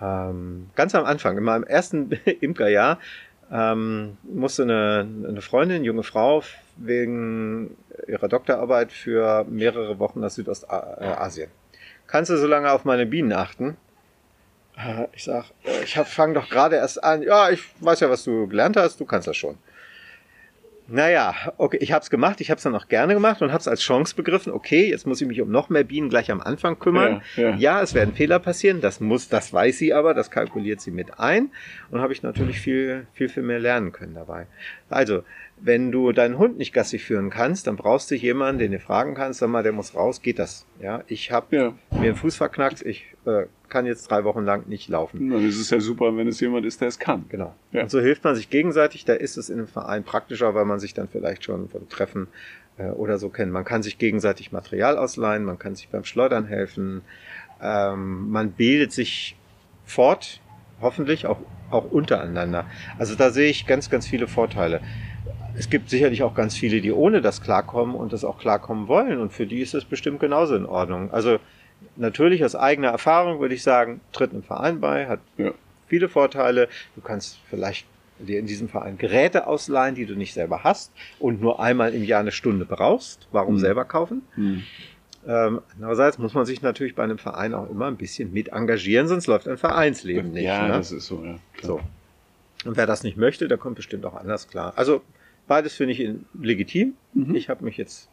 [0.00, 2.10] Ähm, ganz am Anfang, in meinem ersten
[2.40, 2.98] Imkerjahr,
[3.50, 6.42] ähm, musste eine, eine Freundin, junge Frau,
[6.76, 7.76] wegen
[8.06, 11.50] ihrer Doktorarbeit für mehrere Wochen nach Südostasien.
[12.06, 13.76] Kannst du so lange auf meine Bienen achten?
[14.76, 17.22] Äh, Ich sag, äh, ich fange doch gerade erst an.
[17.22, 19.00] Ja, ich weiß ja, was du gelernt hast.
[19.00, 19.56] Du kannst das schon.
[20.90, 22.40] Naja, okay, ich habe es gemacht.
[22.40, 24.52] Ich habe es dann auch gerne gemacht und habe es als Chance begriffen.
[24.52, 27.20] Okay, jetzt muss ich mich um noch mehr Bienen gleich am Anfang kümmern.
[27.36, 27.56] Ja, ja.
[27.56, 28.80] ja es werden Fehler passieren.
[28.80, 30.14] Das muss, das weiß sie aber.
[30.14, 31.50] Das kalkuliert sie mit ein.
[31.90, 34.46] Und habe ich natürlich viel, viel, viel mehr lernen können dabei.
[34.88, 35.24] Also,
[35.60, 39.14] wenn du deinen Hund nicht Gassi führen kannst, dann brauchst du jemanden, den du fragen
[39.14, 39.40] kannst.
[39.40, 40.22] Sag mal, der muss raus.
[40.22, 40.66] Geht das?
[40.80, 41.74] Ja, ich habe Ja.
[41.90, 42.80] mir den Fuß verknackt.
[42.80, 45.30] Ich äh, kann jetzt drei Wochen lang nicht laufen.
[45.30, 47.24] Dann ist es ja super, wenn es jemand ist, der es kann.
[47.28, 47.54] Genau.
[47.72, 47.82] Ja.
[47.82, 49.04] Und so hilft man sich gegenseitig.
[49.04, 52.28] Da ist es in einem Verein praktischer, weil man sich dann vielleicht schon von Treffen
[52.78, 53.52] äh, oder so kennt.
[53.52, 57.02] Man kann sich gegenseitig Material ausleihen, man kann sich beim Schleudern helfen.
[57.60, 59.36] Ähm, man bildet sich
[59.84, 60.40] fort,
[60.80, 61.38] hoffentlich auch,
[61.70, 62.66] auch untereinander.
[62.98, 64.80] Also da sehe ich ganz, ganz viele Vorteile.
[65.56, 69.18] Es gibt sicherlich auch ganz viele, die ohne das klarkommen und das auch klarkommen wollen.
[69.18, 71.10] Und für die ist es bestimmt genauso in Ordnung.
[71.10, 71.38] Also
[71.96, 75.52] natürlich aus eigener Erfahrung würde ich sagen, tritt einem Verein bei, hat Ja.
[75.86, 76.68] viele Vorteile.
[76.94, 77.86] Du kannst vielleicht
[78.18, 82.02] dir in diesem Verein Geräte ausleihen, die du nicht selber hast und nur einmal im
[82.04, 83.28] Jahr eine Stunde brauchst.
[83.30, 83.58] Warum Mhm.
[83.60, 84.22] selber kaufen?
[84.34, 84.62] Hm.
[85.26, 89.06] Ähm, andererseits muss man sich natürlich bei einem Verein auch immer ein bisschen mit engagieren,
[89.08, 90.44] sonst läuft ein Vereinsleben nicht.
[90.44, 90.72] ja, ne?
[90.74, 91.38] das ist so, ja.
[91.62, 91.80] So.
[92.64, 94.72] Und wer das nicht möchte, der kommt bestimmt auch anders klar.
[94.76, 95.02] Also
[95.46, 96.10] beides finde ich
[96.40, 96.94] legitim.
[97.14, 97.34] Mhm.
[97.36, 98.08] Ich habe mich jetzt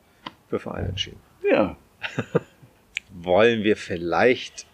[0.50, 1.20] für Verein entschieden.
[1.50, 1.78] Ja.
[3.18, 4.68] Wollen wir vielleicht,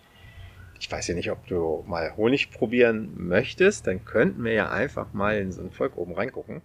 [0.79, 5.13] ich weiß ja nicht, ob du mal Honig probieren möchtest, dann könnten wir ja einfach
[5.13, 6.63] mal in so ein Volk oben reingucken.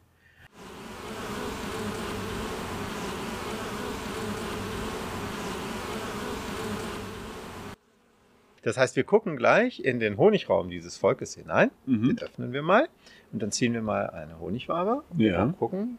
[8.63, 11.71] Das heißt, wir gucken gleich in den Honigraum dieses Volkes hinein.
[11.85, 12.09] Mhm.
[12.09, 12.89] Den öffnen wir mal
[13.33, 15.55] und dann ziehen wir mal eine Honigwabe und Ja.
[15.59, 15.99] gucken,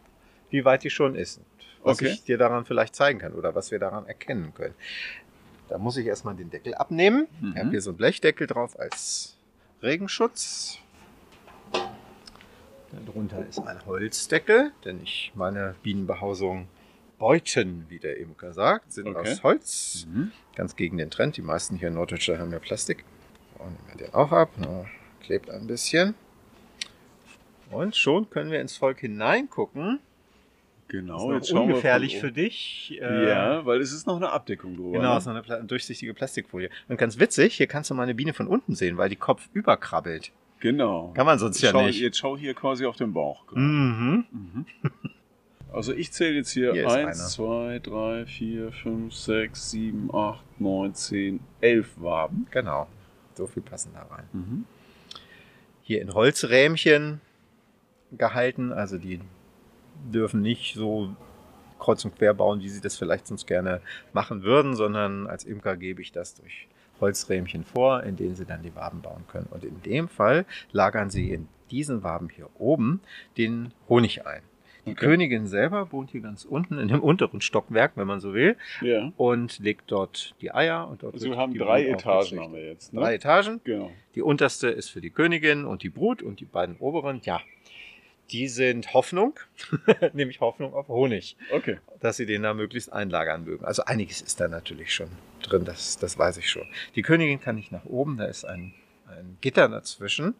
[0.49, 1.37] wie weit die schon ist.
[1.37, 1.45] Und
[1.83, 2.07] was Okay.
[2.07, 4.73] ich dir daran vielleicht zeigen kann oder was wir daran erkennen können.
[5.69, 7.27] Da muss ich erstmal den Deckel abnehmen.
[7.41, 7.51] Mhm.
[7.53, 9.37] Ich habe hier so einen Blechdeckel drauf als
[9.81, 10.79] Regenschutz.
[13.05, 16.67] Darunter ist ein Holzdeckel, denn ich meine Bienenbehausung
[17.19, 19.31] Beuten, wie der Imker sagt, sind Okay.
[19.31, 20.07] aus Holz.
[20.07, 20.31] Mhm.
[20.55, 21.35] Ganz gegen den Trend.
[21.35, 23.03] Die meisten hier in Norddeutschland haben ja Plastik.
[23.57, 24.51] So, nehmen wir den auch ab.
[24.57, 24.85] Na,
[25.21, 26.13] klebt ein bisschen.
[27.71, 29.99] Und schon können wir ins Volk hineingucken.
[30.89, 32.97] Genau, ist noch ungefährlich für dich.
[33.01, 34.91] Äh, Ja, weil es ist noch eine Abdeckung drüber.
[34.93, 35.17] Genau, ne?
[35.17, 36.69] ist noch eine Pla durchsichtige Plastikfolie.
[36.87, 39.49] Und ganz witzig, hier kannst du mal eine Biene von unten sehen, weil die Kopf
[39.53, 40.31] überkrabbelt.
[40.59, 41.11] Genau.
[41.13, 41.99] Kann man sonst ja schau, nicht.
[41.99, 43.43] Jetzt schau hier quasi auf den Bauch.
[43.51, 44.25] Mhm.
[45.71, 47.27] Also ich zähle jetzt hier, Hier ist 1, einer.
[47.29, 52.47] 2, 3, 4, 5, 6, 7, 8, 9, 10, 11 Waben.
[52.51, 52.87] Genau.
[53.35, 54.25] So viel passen da rein.
[54.31, 54.65] Mhm.
[55.83, 57.21] Hier in Holzrähmchen
[58.11, 59.19] gehalten, also die
[60.11, 61.15] dürfen nicht so
[61.79, 63.81] kreuz und quer bauen, wie sie das vielleicht sonst gerne
[64.13, 66.67] machen würden, sondern als Imker gebe ich das durch
[66.99, 69.47] Holzrähmchen vor, in denen sie dann die Waben bauen können.
[69.51, 73.01] Und in dem Fall lagern sie in diesen Waben hier oben
[73.37, 74.41] den Honig ein.
[74.87, 75.05] Die Okay.
[75.05, 79.11] Königin selber wohnt hier ganz unten in dem unteren Stockwerk, wenn man so will, Ja.
[79.17, 80.87] und legt dort die Eier.
[80.87, 82.93] Und dort Also wir haben drei Etagen haben wir jetzt.
[82.93, 83.01] Ne?
[83.01, 83.59] Drei Etagen.
[83.65, 83.91] Genau.
[84.15, 87.41] Die unterste ist für die Königin und die Brut und die beiden oberen, ja,
[88.31, 89.39] die sind Hoffnung,
[90.13, 91.79] nämlich Hoffnung auf Honig, Okay.
[91.99, 93.65] dass sie den da möglichst einlagern mögen.
[93.65, 95.09] Also einiges ist da natürlich schon
[95.43, 96.65] drin, das, das weiß ich schon.
[96.95, 98.73] Die Königin kann nicht nach oben, da ist ein,
[99.07, 100.35] ein Gitter dazwischen.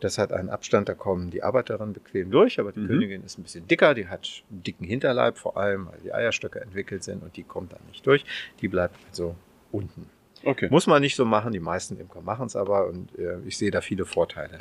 [0.00, 2.88] Das hat einen Abstand, da kommen die Arbeiterinnen bequem durch, aber die Mhm.
[2.88, 6.60] Königin ist ein bisschen dicker, die hat einen dicken Hinterleib vor allem, weil die Eierstöcke
[6.60, 8.24] entwickelt sind und die kommt dann nicht durch.
[8.60, 9.36] Die bleibt also
[9.70, 10.10] unten.
[10.44, 10.66] Okay.
[10.70, 13.70] Muss man nicht so machen, die meisten Imker machen es aber und äh, ich sehe
[13.70, 14.58] da viele Vorteile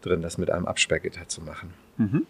[0.00, 1.74] drin, das mit einem Absperrgitter zu machen.
[1.96, 2.26] Mhm.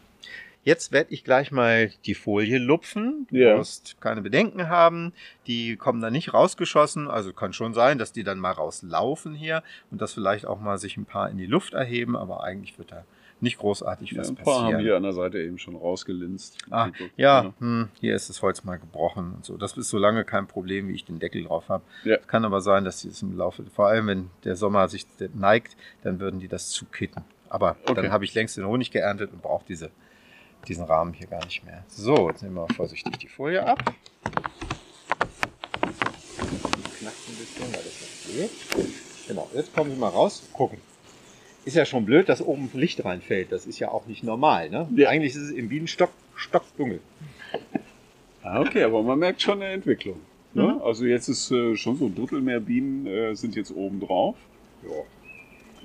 [0.63, 3.27] Jetzt werde ich gleich mal die Folie lupfen.
[3.31, 3.59] Du Ja.
[3.59, 5.13] wirst keine Bedenken haben.
[5.47, 7.09] Die kommen dann nicht rausgeschossen.
[7.11, 10.79] Also kann schon sein, dass die dann mal rauslaufen hier und dass vielleicht auch mal
[10.79, 12.17] sich ein paar in die Luft erheben.
[12.17, 13.05] Aber eigentlich wird da
[13.41, 14.81] nicht großartig Ja, was ein paar haben passieren.
[14.81, 16.57] hier an der Seite eben schon rausgelinst.
[16.71, 16.89] Ah,
[17.19, 19.59] ja, hm, hier ist das Holz mal gebrochen und so.
[19.59, 21.85] Das ist so lange kein Problem, wie ich den Deckel drauf habe.
[22.05, 22.17] Ja.
[22.17, 25.77] Kann aber sein, dass die es im Laufe, vor allem wenn der Sommer sich neigt,
[26.05, 27.23] dann würden die das zukitten.
[27.55, 27.95] Aber Okay.
[27.95, 29.91] dann habe ich längst den Honig geerntet und brauche diese,
[30.67, 31.85] diesen Rahmen hier gar nicht mehr.
[31.87, 33.79] So, jetzt nehmen wir vorsichtig die Folie ab.
[35.79, 38.51] Knackt ein bisschen, weil das noch geht.
[39.29, 40.43] Genau, jetzt komme ich mal raus.
[40.53, 40.79] Gucken.
[41.65, 43.53] Ist ja schon blöd, dass oben Licht reinfällt.
[43.53, 44.69] Das ist ja auch nicht normal.
[44.69, 44.89] Ne?
[44.97, 45.11] Ja.
[45.11, 46.99] Eigentlich ist es im Bienenstock stockdunkel.
[48.43, 50.21] Ah, okay, aber man merkt schon eine Entwicklung.
[50.55, 50.75] Ne?
[50.75, 50.83] Mhm.
[50.83, 54.35] Also jetzt ist äh, schon so ein Drittel mehr Bienen äh, sind jetzt oben drauf.
[54.83, 54.91] Ja.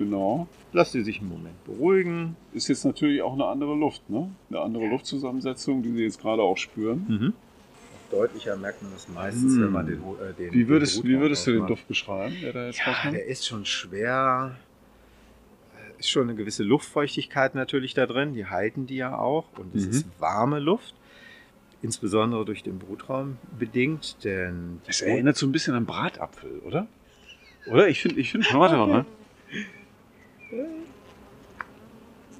[0.00, 0.48] Genau.
[0.72, 2.34] Lass sie sich einen Moment beruhigen.
[2.54, 4.30] Ist jetzt natürlich auch eine andere Luft, ne?
[4.48, 7.34] Eine andere Luftzusammensetzung, die Sie jetzt gerade auch spüren.
[8.10, 9.60] Deutlicher merkt man das meistens, Mm.
[9.62, 11.66] wenn man den, Hu- äh, den Wie würdest, den wie würdest du den.
[11.66, 13.14] Duft beschreiben, der da jetzt Ja, rauskommt?
[13.14, 14.56] der ist schon schwer.
[15.98, 18.32] Ist schon eine gewisse Luftfeuchtigkeit natürlich da drin.
[18.32, 19.44] Die halten die ja auch.
[19.58, 19.90] Und es Mhm.
[19.90, 20.94] ist warme Luft.
[21.82, 26.86] Insbesondere durch den Brutraum bedingt, denn Das erinnert so ein bisschen an Bratapfel, oder?
[27.66, 27.88] Oder?
[27.88, 29.04] Ich finde, ich finde, warte mal, ne?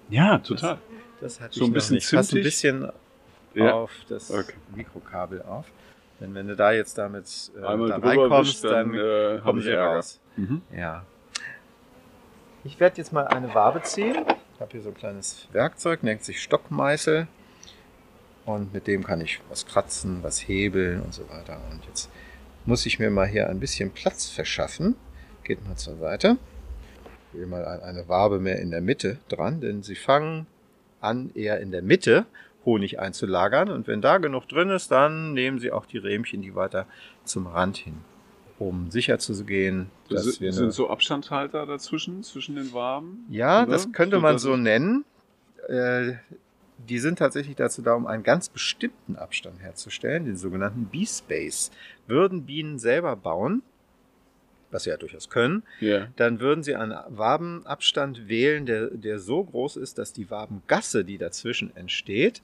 [0.09, 0.79] Ja, total.
[1.21, 2.11] das hat so ein bisschen nicht.
[2.13, 2.91] Pass ein bisschen
[3.55, 3.73] Ja.
[3.75, 4.55] auf das Okay.
[4.75, 5.67] Mikrokabel auf.
[6.21, 9.73] Denn wenn du da jetzt damit äh, Einmal da reinkommst, dann, dann äh, kommen sie
[9.73, 10.21] raus.
[10.37, 10.61] Mhm.
[10.77, 11.05] Ja.
[12.65, 14.17] Ich werde jetzt mal eine Wabe ziehen.
[14.55, 17.27] Ich habe hier so ein kleines Werkzeug, nennt sich Stockmeißel.
[18.45, 21.61] Und mit dem kann ich was kratzen, was hebeln und so weiter.
[21.71, 22.11] Und jetzt
[22.67, 24.97] muss ich mir mal hier ein bisschen Platz verschaffen.
[25.45, 26.37] Geht mal zur Seite.
[27.33, 30.47] Will mal ein- eine Wabe mehr in der Mitte dran, denn sie fangen
[31.01, 32.27] an, eher in der Mitte
[32.67, 33.71] Honig einzulagern.
[33.71, 36.87] Und wenn da genug drin ist, dann nehmen sie auch die Rähmchen, die weiter
[37.25, 37.99] zum Rand hin.
[38.59, 43.25] Um sicher zu gehen, dass Das wir sind so Abstandhalter dazwischen, zwischen den Waben?
[43.31, 43.73] ja, oder?
[43.73, 45.05] das könnte man so nennen.
[45.69, 46.15] Äh,
[46.89, 51.71] die sind tatsächlich dazu da, um einen ganz bestimmten Abstand herzustellen, den sogenannten Bee-Space.
[52.07, 53.63] Würden Bienen selber bauen,
[54.71, 56.09] was sie ja durchaus können, Ja.
[56.17, 61.19] dann würden sie einen Wabenabstand wählen, der, der so groß ist, dass die Wabengasse, die
[61.19, 62.43] dazwischen entsteht,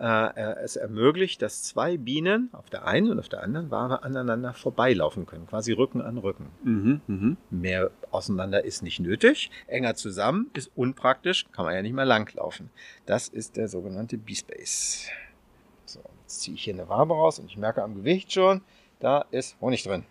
[0.00, 4.54] äh, es ermöglicht, dass zwei Bienen auf der einen und auf der anderen Wabe aneinander
[4.54, 6.46] vorbeilaufen können, quasi Rücken an Rücken.
[6.62, 7.36] Mhm, mhm.
[7.50, 9.50] Mehr auseinander ist nicht nötig.
[9.66, 12.70] Enger zusammen ist unpraktisch, kann man ja nicht mehr langlaufen.
[13.06, 15.08] Das ist der sogenannte B-Space.
[15.84, 18.60] So, jetzt ziehe ich hier eine Wabe raus und ich merke am Gewicht schon,
[19.00, 20.04] da ist Honig drin.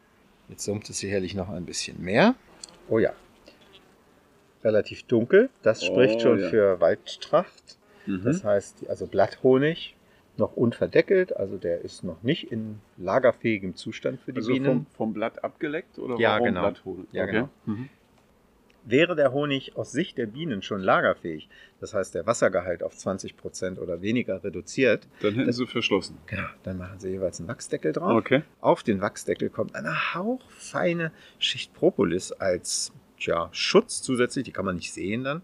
[0.49, 2.35] Jetzt summt es sicherlich noch ein bisschen mehr.
[2.89, 3.13] Oh ja.
[4.63, 5.49] Relativ dunkel.
[5.61, 6.49] Das spricht Oh schon ja.
[6.49, 7.77] für Waldtracht.
[8.05, 8.23] Mhm.
[8.23, 9.95] Das heißt, also Blatthonig
[10.37, 14.65] noch unverdeckelt, also der ist noch nicht in lagerfähigem Zustand für die also Bienen.
[14.65, 16.61] vom, vom Blatt abgeleckt oder Ja, warum genau.
[16.61, 17.07] Blatthonig?
[17.11, 17.49] Ja, genau.
[17.65, 17.89] Mhm.
[18.89, 21.49] Wäre der Honig aus Sicht der Bienen schon lagerfähig,
[21.81, 26.17] das heißt der Wassergehalt auf 20% oder weniger reduziert, Dann hätten sie verschlossen.
[26.25, 28.13] genau, dann machen sie jeweils einen Wachsdeckel drauf.
[28.13, 28.43] Okay.
[28.61, 34.77] Auf den Wachsdeckel kommt eine hauchfeine Schicht Propolis als tja, Schutz zusätzlich, die kann man
[34.77, 35.41] nicht sehen dann.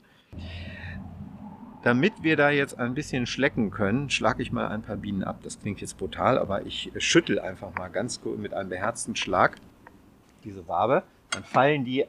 [1.83, 5.39] Damit wir da jetzt ein bisschen schlecken können, schlage ich mal ein paar Bienen ab.
[5.43, 9.57] Das klingt jetzt brutal, aber ich schüttel einfach mal ganz gut mit einem beherzten Schlag
[10.45, 11.03] diese Wabe.
[11.31, 12.05] Dann fallen die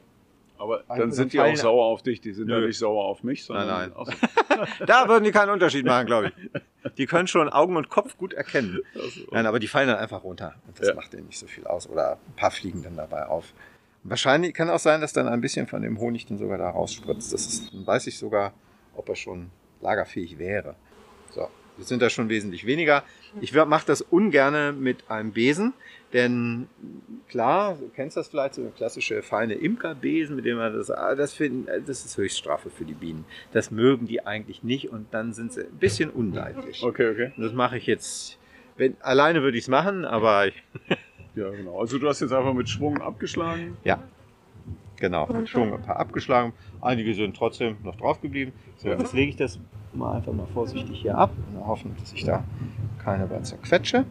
[0.57, 2.21] Aber dann sind die auch sauer auf dich.
[2.21, 4.05] Die sind ja nicht sauer auf mich, sondern Nein, nein.
[4.05, 4.85] So.
[4.85, 6.27] Da würden die keinen Unterschied machen, glaube
[6.83, 6.93] ich.
[6.97, 8.79] Die können schon Augen und Kopf gut erkennen.
[9.31, 10.55] Nein, aber die fallen dann einfach runter.
[10.67, 10.93] Und das Ja.
[10.95, 11.89] macht denen nicht so viel aus.
[11.89, 13.53] Oder ein paar fliegen dann dabei auf.
[14.03, 17.33] Wahrscheinlich kann auch sein, dass dann ein bisschen von dem Honig dann sogar da rausspritzt.
[17.33, 18.53] Das ist, dann weiß ich sogar,
[18.95, 19.49] ob er schon
[19.81, 20.75] lagerfähig wäre.
[21.31, 23.03] So, jetzt sind da schon wesentlich weniger.
[23.41, 25.73] Ich mache das ungerne mit einem Besen,
[26.15, 26.67] denn
[27.27, 31.13] klar, du kennst das vielleicht, so eine klassische feine Imkerbesen, mit dem man das, ah,
[31.13, 33.25] das finden, das ist Höchststrafe für die Bienen.
[33.51, 36.81] Das mögen die eigentlich nicht und dann sind sie ein bisschen unleidlich.
[36.83, 37.31] Okay, okay.
[37.35, 38.39] Und Das mache ich jetzt,
[38.77, 40.63] wenn, alleine würde ich es machen, aber ich,
[41.35, 41.81] Ja, genau.
[41.81, 43.75] Also du hast jetzt einfach mit Schwung abgeschlagen.
[43.83, 44.01] ja,
[44.95, 46.53] genau, mit Schwung ein paar abgeschlagen.
[46.79, 48.53] Einige sind trotzdem noch drauf geblieben.
[48.77, 48.97] So, Ja.
[48.97, 49.59] jetzt lege ich das
[49.93, 52.45] mal einfach mal vorsichtig hier ab und hoffen, dass ich da
[53.03, 54.05] keine bei zerquetsche.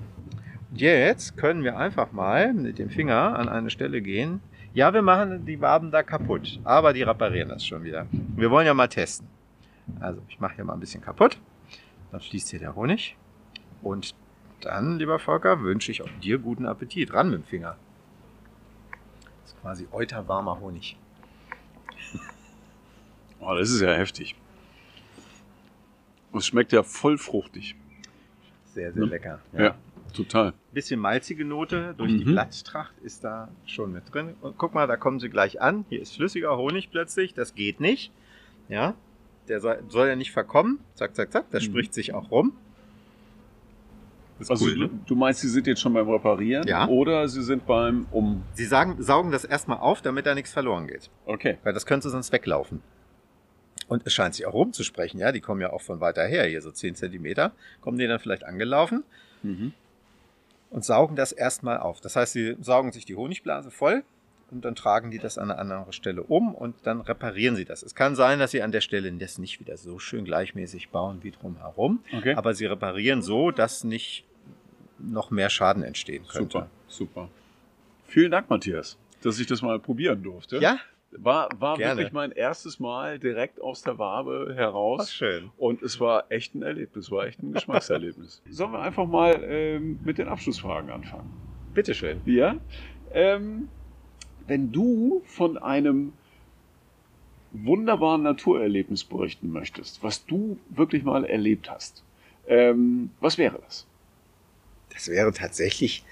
[0.74, 4.40] Und jetzt können wir einfach mal mit dem Finger an eine Stelle gehen.
[4.72, 8.08] Ja, wir machen die Waben da kaputt, aber die reparieren das schon wieder.
[8.34, 9.28] Wir wollen ja mal testen.
[10.00, 11.38] Also ich mache hier mal ein bisschen kaputt.
[12.10, 13.16] Dann fließt hier der Honig.
[13.82, 14.16] Und
[14.62, 17.14] dann, lieber Volker, wünsche ich auch dir guten Appetit.
[17.14, 17.76] Ran mit dem Finger.
[19.44, 20.96] Das ist quasi euterwarmer Honig.
[23.38, 24.34] Oh, das ist ja heftig.
[26.36, 27.76] Es schmeckt ja voll fruchtig.
[28.72, 29.08] Sehr, sehr Ne?
[29.08, 29.38] lecker.
[29.52, 29.76] Ja,
[30.14, 30.54] total.
[30.72, 32.32] Bisschen malzige Note durch die Mhm.
[32.32, 34.34] Blatttracht ist da schon mit drin.
[34.40, 35.84] Und guck mal, da kommen sie gleich an.
[35.90, 37.34] Hier ist flüssiger Honig plötzlich.
[37.34, 38.12] Das geht nicht.
[38.68, 38.94] Ja,
[39.48, 39.78] der soll,
[40.08, 40.80] ja nicht verkommen.
[40.94, 41.44] Zack, zack, zack.
[41.50, 41.66] Das Mhm.
[41.66, 42.54] spricht sich auch rum.
[44.48, 44.90] Also cool, ne?
[45.06, 46.88] du meinst, sie sind jetzt schon beim Reparieren Ja.
[46.88, 48.42] oder sie sind beim Um.
[48.54, 51.08] Sie sagen, saugen das erstmal auf, damit da nichts verloren geht.
[51.24, 51.58] Okay.
[51.62, 52.82] Weil das könnte sonst weglaufen.
[53.86, 55.30] Und es scheint sich auch rumzusprechen, ja.
[55.30, 57.52] Die kommen ja auch von weiter her, hier so 10 Zentimeter.
[57.80, 59.04] Kommen die dann vielleicht angelaufen
[59.42, 59.72] Mhm.
[60.74, 62.00] Und saugen das erstmal auf.
[62.00, 64.02] Das heißt, sie saugen sich die Honigblase voll
[64.50, 67.82] und dann tragen die das an eine andere Stelle um und dann reparieren sie das.
[67.84, 71.20] Es kann sein, dass sie an der Stelle das nicht wieder so schön gleichmäßig bauen
[71.22, 72.34] wie drumherum, Okay.
[72.34, 74.24] aber sie reparieren so, dass nicht
[74.98, 76.52] noch mehr Schaden entstehen könnte.
[76.58, 77.28] Super, super.
[78.06, 80.58] Vielen Dank, Matthias, dass ich das mal probieren durfte.
[80.58, 80.78] Ja,
[81.16, 81.96] War, war Gerne.
[82.00, 85.12] wirklich mein erstes Mal direkt aus der Wabe heraus.
[85.12, 85.50] schön.
[85.56, 88.42] Und es war echt ein Erlebnis, war echt ein Geschmackserlebnis.
[88.50, 91.30] Sollen wir einfach mal ähm, mit den Abschlussfragen anfangen?
[91.72, 92.20] Bitteschön.
[92.24, 92.56] Ja.
[93.12, 93.68] Ähm,
[94.46, 96.12] wenn du von einem
[97.52, 102.02] wunderbaren Naturerlebnis berichten möchtest, was du wirklich mal erlebt hast,
[102.46, 103.86] ähm, was wäre das?
[104.92, 106.04] Das wäre tatsächlich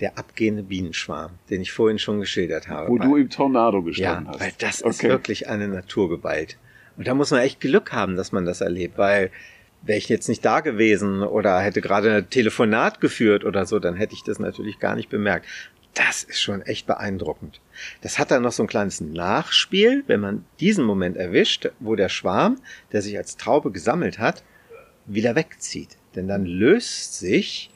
[0.00, 2.88] der abgehende Bienenschwarm, den ich vorhin schon geschildert habe.
[2.88, 4.40] Wo Weil- du im Tornado ja, gestanden hast.
[4.40, 5.08] weil das ist Okay.
[5.08, 6.58] wirklich eine Naturgewalt.
[6.96, 9.30] Und da muss man echt Glück haben, dass man das erlebt, weil
[9.82, 13.94] wäre ich jetzt nicht da gewesen oder hätte gerade ein Telefonat geführt oder so, dann
[13.94, 15.46] hätte ich das natürlich gar nicht bemerkt.
[15.94, 17.60] Das ist schon echt beeindruckend.
[18.02, 22.08] Das hat dann noch so ein kleines Nachspiel, wenn man diesen Moment erwischt, wo der
[22.10, 22.58] Schwarm,
[22.92, 24.42] der sich als Traube gesammelt hat,
[25.06, 25.96] wieder wegzieht.
[26.14, 27.70] Denn dann löst sich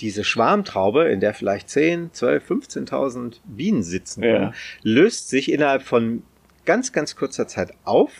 [0.00, 4.52] diese Schwarmtraube, in der vielleicht 10, 12, 15.000 Bienen sitzen können, Ja.
[4.82, 6.22] löst sich innerhalb von
[6.64, 8.12] ganz, ganz kurzer Zeit auf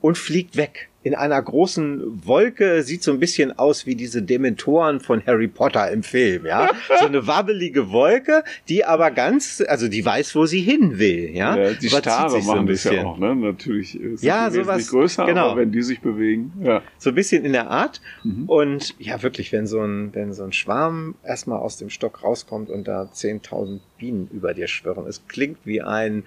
[0.00, 0.88] und fliegt weg.
[1.04, 5.90] In einer großen Wolke sieht so ein bisschen aus wie diese Dementoren von Harry Potter
[5.92, 6.70] im Film, ja.
[6.98, 11.56] So eine wabbelige Wolke, die aber ganz, also die weiß, wo sie hin will, ja.
[11.56, 13.36] Ja, die Überzieht Stare sich so ein machen das ja auch, ne?
[13.36, 15.50] Natürlich ist Ja, die sowas- größer, genau.
[15.50, 16.80] aber wenn die sich bewegen, ja.
[16.96, 18.00] So ein bisschen in der Art.
[18.22, 18.44] Mhm.
[18.48, 22.70] Und ja, wirklich, wenn so ein, wenn so ein Schwarm erstmal aus dem Stock rauskommt
[22.70, 26.24] und da 10.000 Bienen über dir schwirren, es klingt wie ein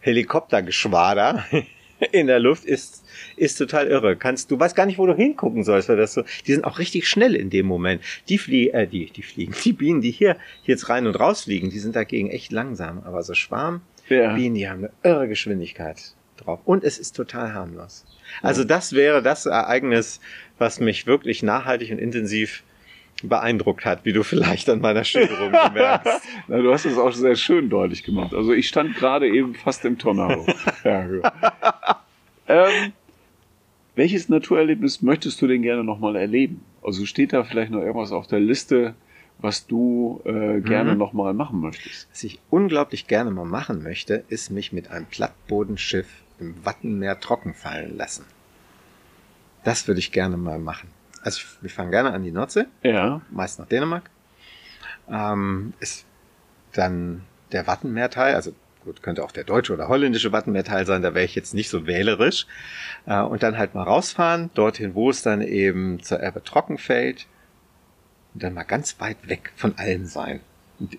[0.00, 1.44] Helikoptergeschwader
[2.12, 3.04] in der Luft, ist,
[3.36, 4.16] ist total irre.
[4.16, 6.78] Kannst, du weißt gar nicht, wo du hingucken sollst, weil das so, die sind auch
[6.78, 8.02] richtig schnell in dem Moment.
[8.28, 11.70] Die fliegen, äh, die, die fliegen, die Bienen, die hier jetzt rein und raus fliegen,
[11.70, 13.02] die sind dagegen echt langsam.
[13.04, 14.34] Aber so Schwarm, ja.
[14.34, 16.60] Bienen, die haben eine irre Geschwindigkeit drauf.
[16.64, 18.04] Und es ist total harmlos.
[18.42, 20.20] Also das wäre das Ereignis,
[20.58, 22.62] was mich wirklich nachhaltig und intensiv
[23.22, 26.22] beeindruckt hat, wie du vielleicht an meiner Schilderung bemerkst.
[26.48, 28.34] Na, du hast es auch sehr schön deutlich gemacht.
[28.34, 30.46] Also ich stand gerade eben fast im Tornado.
[30.84, 31.22] ja, gut.
[32.48, 32.92] ähm,
[33.96, 36.60] welches Naturerlebnis möchtest du denn gerne nochmal erleben?
[36.82, 38.94] Also steht da vielleicht noch irgendwas auf der Liste,
[39.38, 40.98] was du äh, gerne Mhm.
[40.98, 42.08] nochmal machen möchtest?
[42.12, 46.06] Was ich unglaublich gerne mal machen möchte, ist mich mit einem Plattbodenschiff
[46.38, 48.24] im Wattenmeer trocken fallen lassen.
[49.64, 50.88] Das würde ich gerne mal machen.
[51.22, 52.66] Also wir fahren gerne an die Nordsee.
[52.82, 53.20] Ja.
[53.30, 54.08] meist nach Dänemark.
[55.10, 56.04] Ähm, ist
[56.72, 58.52] dann der Wattenmeerteil, also
[58.86, 61.86] gut, könnte auch der deutsche oder holländische Wattenmeerteil sein, da wäre ich jetzt nicht so
[61.86, 62.46] wählerisch.
[63.04, 67.26] Äh, und dann halt mal rausfahren, dorthin, wo es dann eben zur Erbe trocken fällt.
[68.34, 70.40] Und dann mal ganz weit weg von allem sein.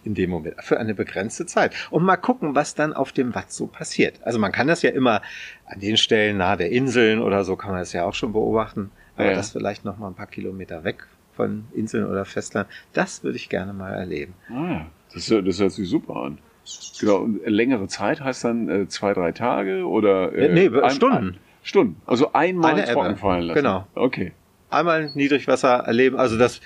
[0.04, 1.72] In- dem Moment, für eine begrenzte Zeit.
[1.92, 4.16] Und mal gucken, was dann auf dem Watt so passiert.
[4.24, 5.22] Also man kann das ja immer
[5.68, 8.90] an den Stellen nahe der Inseln oder so kann man das ja auch schon beobachten.
[9.16, 9.36] Aber Ja.
[9.36, 11.06] das vielleicht noch mal ein paar Kilometer weg
[11.36, 14.34] von Inseln oder Festland, das würde ich gerne mal erleben.
[14.50, 14.86] Ah, ja.
[15.14, 16.40] Das, das hört sich super an.
[17.00, 17.18] Genau.
[17.18, 21.16] Und längere Zeit heißt dann äh, zwei, drei Tage oder äh, Nee, Stunden.
[21.16, 22.02] Ein, Stunden.
[22.06, 22.94] Also einmal Eine Ebbe.
[22.94, 23.58] trocken fallen lassen.
[23.58, 23.88] Genau.
[23.96, 24.32] Okay.
[24.70, 26.60] Einmal Niedrigwasser erleben, also das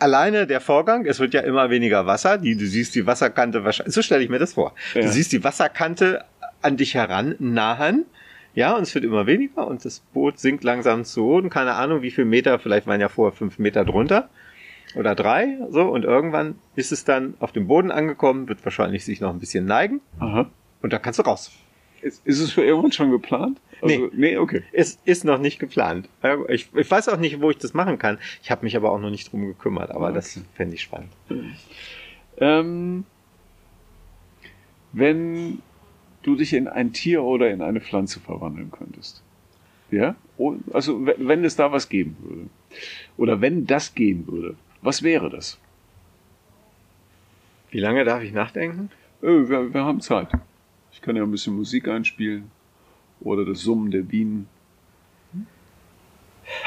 [0.00, 3.94] alleine der Vorgang, es wird ja immer weniger Wasser, die, du siehst die Wasserkante wahrscheinlich,
[3.94, 4.72] so stelle ich mir das vor.
[4.94, 5.02] Ja.
[5.02, 6.24] Du siehst die Wasserkante
[6.62, 8.06] an dich heran nahen,
[8.54, 12.00] ja, und es wird immer weniger und das Boot sinkt langsam zu Boden, keine Ahnung
[12.00, 14.30] wie viel Meter, vielleicht waren ja vorher fünf Meter drunter
[14.94, 19.20] oder drei, so, und irgendwann ist es dann auf dem Boden angekommen, wird wahrscheinlich sich
[19.20, 20.50] noch ein bisschen neigen Aha.
[20.82, 21.50] und da kannst du raus.
[22.02, 23.60] Ist, ist es für irgendwann schon geplant?
[23.80, 24.36] Also, nee.
[24.36, 24.62] okay.
[24.72, 26.08] Es ist noch nicht geplant.
[26.48, 28.18] Ich, ich weiß auch nicht, wo ich das machen kann.
[28.42, 30.14] Ich habe mich aber auch noch nicht drum gekümmert, aber Okay.
[30.14, 31.10] das fände ich spannend.
[32.38, 33.04] Ähm,
[34.92, 35.60] wenn
[36.22, 39.22] du dich in ein Tier oder in eine Pflanze verwandeln könntest.
[39.90, 40.14] Ja?
[40.38, 42.46] Oh, Also wenn es da was geben würde.
[43.16, 44.56] Oder wenn das gehen würde.
[44.82, 45.58] Was wäre das?
[47.70, 48.90] Wie lange darf ich nachdenken?
[49.22, 50.28] Äh, wir, wir haben Zeit.
[50.92, 52.50] Ich kann ja ein bisschen Musik einspielen.
[53.20, 54.48] Oder das Summen der Bienen.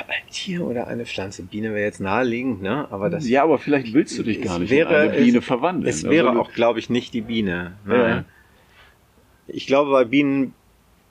[0.07, 1.43] Ein Tier oder eine Pflanze?
[1.43, 2.87] Biene wäre jetzt naheliegend, ne?
[2.91, 5.37] Aber das ja, aber vielleicht willst du dich gar es nicht wäre- in eine Biene
[5.39, 5.89] es- verwandeln.
[5.89, 7.73] Es wäre Also, auch, glaube ich, nicht die Biene.
[7.87, 7.97] Ja.
[7.97, 8.25] Nein.
[9.47, 10.53] Ich glaube, bei Bienen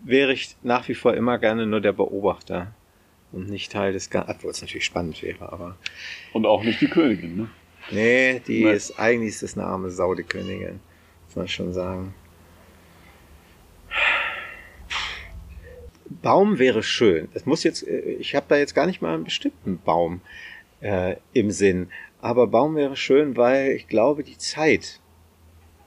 [0.01, 2.73] wäre ich nach wie vor immer gerne nur der Beobachter
[3.35, 4.31] und nicht Teil des Ganzen.
[4.31, 5.77] Obwohl es natürlich spannend wäre, aber
[6.33, 7.51] Und auch nicht die Königin, ne?
[7.91, 8.73] nee, die Nee.
[8.73, 10.81] ist eigentlich ist das eine arme Sau, die Königin.
[11.27, 12.15] Muss man schon sagen.
[16.23, 17.29] Baum wäre schön.
[17.35, 20.21] Es muss jetzt, äh, ich habe da jetzt gar nicht mal einen bestimmten Baum
[20.81, 21.89] äh, im Sinn.
[22.21, 25.01] Aber Baum wäre schön, weil ich glaube, die Zeit,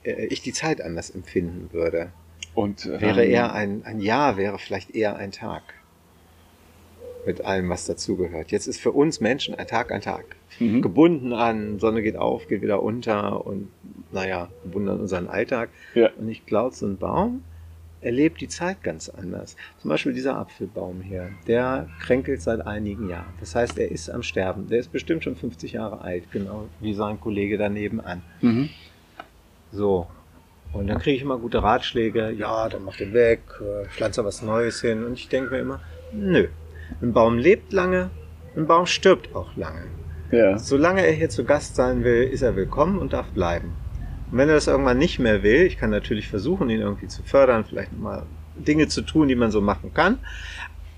[0.04, 2.12] äh, ich die Zeit anders empfinden würde.
[2.54, 5.62] Und Wäre ähm, eher ein, ein Jahr, wäre vielleicht eher ein Tag.
[7.26, 8.50] Mit allem, was dazugehört.
[8.50, 10.36] Jetzt ist für uns Menschen ein Tag ein Tag.
[10.58, 10.82] Mhm.
[10.82, 13.68] Gebunden an, Sonne geht auf, geht wieder unter und
[14.12, 15.70] naja, gebunden an unseren Alltag.
[15.94, 16.10] Ja.
[16.18, 17.42] Und ich glaube, so ein Baum
[18.00, 19.56] erlebt die Zeit ganz anders.
[19.78, 23.32] Zum Beispiel dieser Apfelbaum hier, der kränkelt seit einigen Jahren.
[23.40, 24.68] Das heißt, er ist am Sterben.
[24.68, 28.22] Der ist bestimmt schon 50 Jahre alt, genau wie sein Kollege daneben an.
[28.40, 28.68] Mhm.
[29.72, 30.06] So.
[30.72, 32.30] Und dann kriege ich immer gute Ratschläge.
[32.30, 35.04] Ja, dann mach den weg, äh, pflanze was Neues hin.
[35.04, 35.80] Und ich denke mir immer,
[36.12, 36.48] nö.
[37.00, 38.10] Ein Baum lebt lange,
[38.56, 39.84] ein Baum stirbt auch lange.
[40.30, 40.58] Ja.
[40.58, 43.72] Solange er hier zu Gast sein will, ist er willkommen und darf bleiben.
[44.30, 47.22] Und wenn er das irgendwann nicht mehr will, ich kann natürlich versuchen, ihn irgendwie zu
[47.22, 50.18] fördern, vielleicht mal Dinge zu tun, die man so machen kann.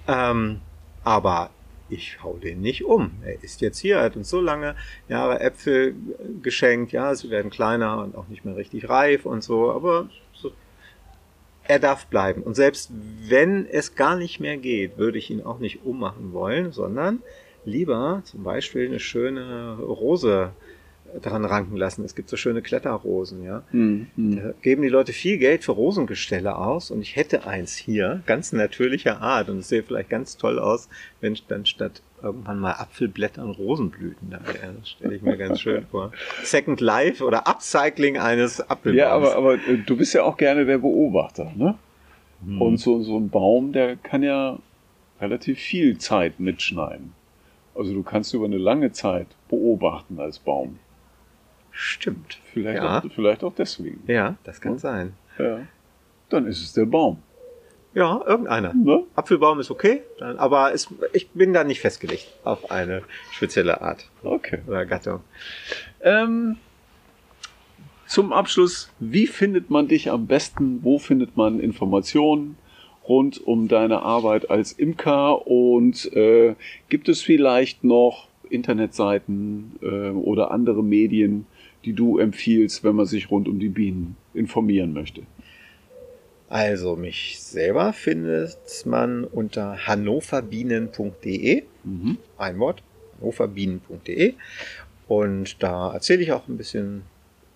[0.08, 0.60] Ähm,
[1.04, 1.50] aber
[1.88, 3.12] ich hau den nicht um.
[3.24, 4.74] Er ist jetzt hier, er hat uns so lange
[5.08, 5.94] Jahre Äpfel
[6.42, 6.92] geschenkt.
[6.92, 10.52] Ja, sie werden kleiner und auch nicht mehr richtig reif und so, aber so,
[11.70, 12.42] er darf bleiben.
[12.42, 12.90] Und selbst
[13.28, 17.22] wenn es gar nicht mehr geht, würde ich ihn auch nicht ummachen wollen, sondern
[17.64, 20.50] lieber zum Beispiel eine schöne Rose
[21.22, 22.04] dran ranken lassen.
[22.04, 23.62] Es gibt so schöne Kletterrosen, ja.
[23.70, 24.08] Mhm.
[24.16, 28.52] Da geben die Leute viel Geld für Rosengestelle aus und ich hätte eins hier, ganz
[28.52, 30.88] natürlicher Art und es sähe vielleicht ganz toll aus,
[31.20, 34.76] wenn dann statt irgendwann mal Apfelblättern Rosenblüten da wären.
[34.80, 36.12] Das stelle ich mir ganz schön vor.
[36.42, 38.96] Second Life oder Upcycling eines Apfelbaums.
[38.98, 41.76] Ja, aber, aber äh, du bist ja auch gerne der Beobachter, ne?
[42.44, 42.60] Hm.
[42.60, 44.58] Und so, so ein Baum, der kann ja
[45.20, 47.12] relativ viel Zeit mitschneiden.
[47.74, 50.78] Also du kannst über eine lange Zeit beobachten als Baum.
[51.70, 52.38] Stimmt.
[52.52, 52.98] Vielleicht, Ja.
[52.98, 54.02] auch, vielleicht auch deswegen.
[54.06, 55.14] Ja, das kann sein.
[55.38, 55.60] Ja.
[56.28, 57.18] Dann ist es der Baum.
[57.92, 58.72] Ja, irgendeiner.
[58.72, 59.02] Ne?
[59.16, 63.02] Apfelbaum ist okay, dann, aber es, ich bin da nicht festgelegt auf eine
[63.32, 64.58] spezielle Art Okay.
[64.66, 65.20] oder Gattung.
[66.02, 66.56] Ähm,
[68.06, 70.80] zum Abschluss, wie findet man dich am besten?
[70.82, 72.56] Wo findet man Informationen
[73.08, 75.46] rund um deine Arbeit als Imker?
[75.46, 76.54] Und äh,
[76.88, 81.46] gibt es vielleicht noch Internetseiten äh, oder andere Medien,
[81.84, 85.22] die du empfiehlst, wenn man sich rund um die Bienen informieren möchte?
[86.50, 92.18] Also mich selber findet man unter hannoverbienen.de, Mhm.
[92.36, 92.82] ein Wort,
[93.20, 94.34] hannoverbienen.de.
[95.06, 97.02] Und da erzähle ich auch ein bisschen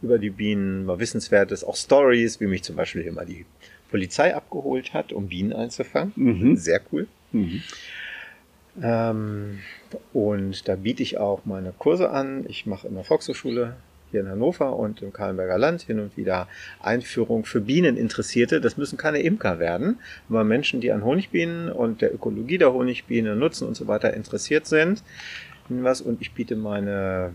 [0.01, 3.45] über die Bienen, mal Wissenswertes, auch Stories, wie mich zum Beispiel immer die
[3.91, 6.13] Polizei abgeholt hat, um Bienen einzufangen.
[6.17, 6.57] Mhm.
[6.57, 7.09] Sehr cool.
[7.33, 7.63] Mhm.
[8.83, 9.59] Ähm,
[10.13, 12.45] und da biete ich auch meine Kurse an.
[12.49, 13.77] Ich mache in der Volkshochschule
[14.15, 16.49] hier in Hannover und im Kahlenberger Land hin und wieder
[16.81, 18.61] Einführung für Bieneninteressierte.
[18.61, 19.99] Das müssen keine Imker werden,
[20.31, 24.67] aber Menschen, die an Honigbienen und der Ökologie der Honigbiene nutzen und so weiter interessiert
[24.67, 25.03] sind.
[25.69, 27.35] Was und ich biete meine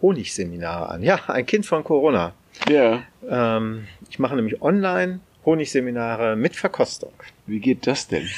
[0.00, 1.02] Honigseminare an.
[1.02, 2.32] Ja, ein Kind von Corona.
[2.68, 7.12] Ja, Ähm, ich mache nämlich online Honigseminare mit Verkostung.
[7.46, 8.28] wie geht das denn?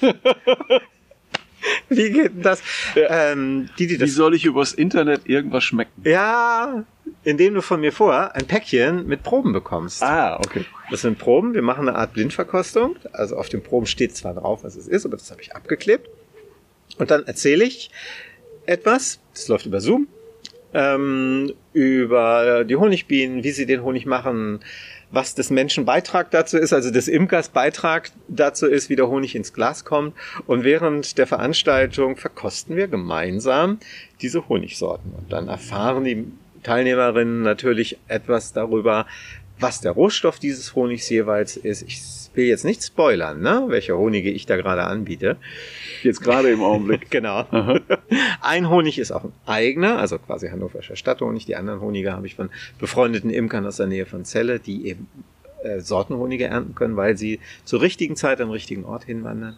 [1.88, 2.62] Wie geht denn das?
[2.96, 6.02] Ähm, die, die Wie das soll ich übers Internet irgendwas schmecken?
[6.04, 6.84] Ja,
[7.24, 10.02] indem du von mir vor ein Päckchen mit Proben bekommst.
[10.02, 10.64] Ah, okay.
[10.90, 11.54] Das sind Proben.
[11.54, 12.96] Wir machen eine Art Blindverkostung.
[13.12, 16.08] Also auf den Proben steht zwar drauf, was es ist, aber das habe ich abgeklebt.
[16.98, 17.90] Und dann erzähle ich
[18.66, 19.20] etwas.
[19.34, 20.08] Das läuft über Zoom.
[20.74, 24.60] Ähm, über die Honigbienen, wie sie den Honig machen,
[25.12, 29.34] was des Menschen Beitrag dazu ist, also des Imkers Beitrag dazu ist, wie der Honig
[29.34, 30.14] ins Glas kommt.
[30.46, 33.78] Und während der Veranstaltung verkosten wir gemeinsam
[34.20, 35.12] diese Honigsorten.
[35.12, 36.26] Und dann erfahren die
[36.62, 39.06] Teilnehmerinnen natürlich etwas darüber,
[39.60, 41.82] was der Rohstoff dieses Honigs jeweils ist.
[41.82, 42.00] Ich
[42.34, 43.64] will jetzt nicht spoilern, ne?
[43.68, 45.36] welche Honige ich da gerade anbiete.
[46.02, 47.02] Jetzt gerade im Augenblick.
[47.10, 47.46] Genau.
[48.40, 51.44] Ein Honig ist auch ein eigener, also quasi hannoverscher Stadthonig.
[51.44, 52.48] Die anderen Honige habe ich von
[52.78, 55.08] befreundeten Imkern aus der Nähe von Celle, die eben
[55.62, 59.56] äh, Sortenhonige ernten können, weil sie zur richtigen Zeit am richtigen Ort hinwandern.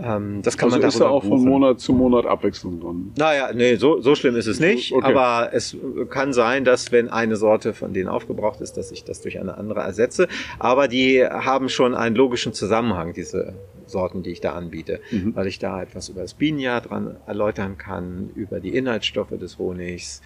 [0.00, 1.48] Ähm, das kann also man ist darüber auch von buchen.
[1.48, 3.12] Monat zu Monat Abwechslung drin.
[3.16, 4.92] Naja, nee, so, so schlimm ist es nicht.
[4.92, 5.04] Okay.
[5.04, 5.76] Aber es
[6.10, 9.58] kann sein, dass wenn eine Sorte von denen aufgebraucht ist, dass ich das durch eine
[9.58, 10.28] andere ersetze.
[10.58, 13.54] Aber die haben schon einen logischen Zusammenhang, diese
[13.86, 15.00] Sorten, die ich da anbiete.
[15.10, 15.34] Mhm.
[15.34, 20.22] Weil ich da etwas über das Bienenjahr dran erläutern kann, über die Inhaltsstoffe des Honigs.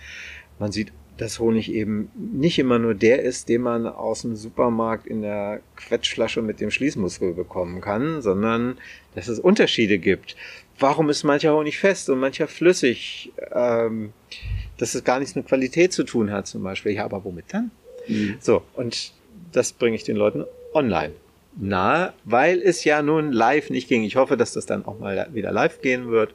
[0.58, 5.06] Man sieht, dass Honig eben nicht immer nur der ist, den man aus dem Supermarkt
[5.06, 8.78] in der Quetschflasche mit dem Schließmuskel bekommen kann, sondern
[9.14, 10.36] dass es Unterschiede gibt.
[10.78, 13.32] Warum ist mancher Honig fest und mancher flüssig?
[13.52, 14.12] Ähm,
[14.78, 16.92] dass es gar nichts mit Qualität zu tun hat zum Beispiel.
[16.92, 17.70] Ja, aber womit dann?
[18.08, 18.36] Mhm.
[18.40, 19.12] So, und
[19.52, 21.12] das bringe ich den Leuten online
[21.56, 24.02] nahe, weil es ja nun live nicht ging.
[24.04, 26.34] Ich hoffe, dass das dann auch mal wieder live gehen wird.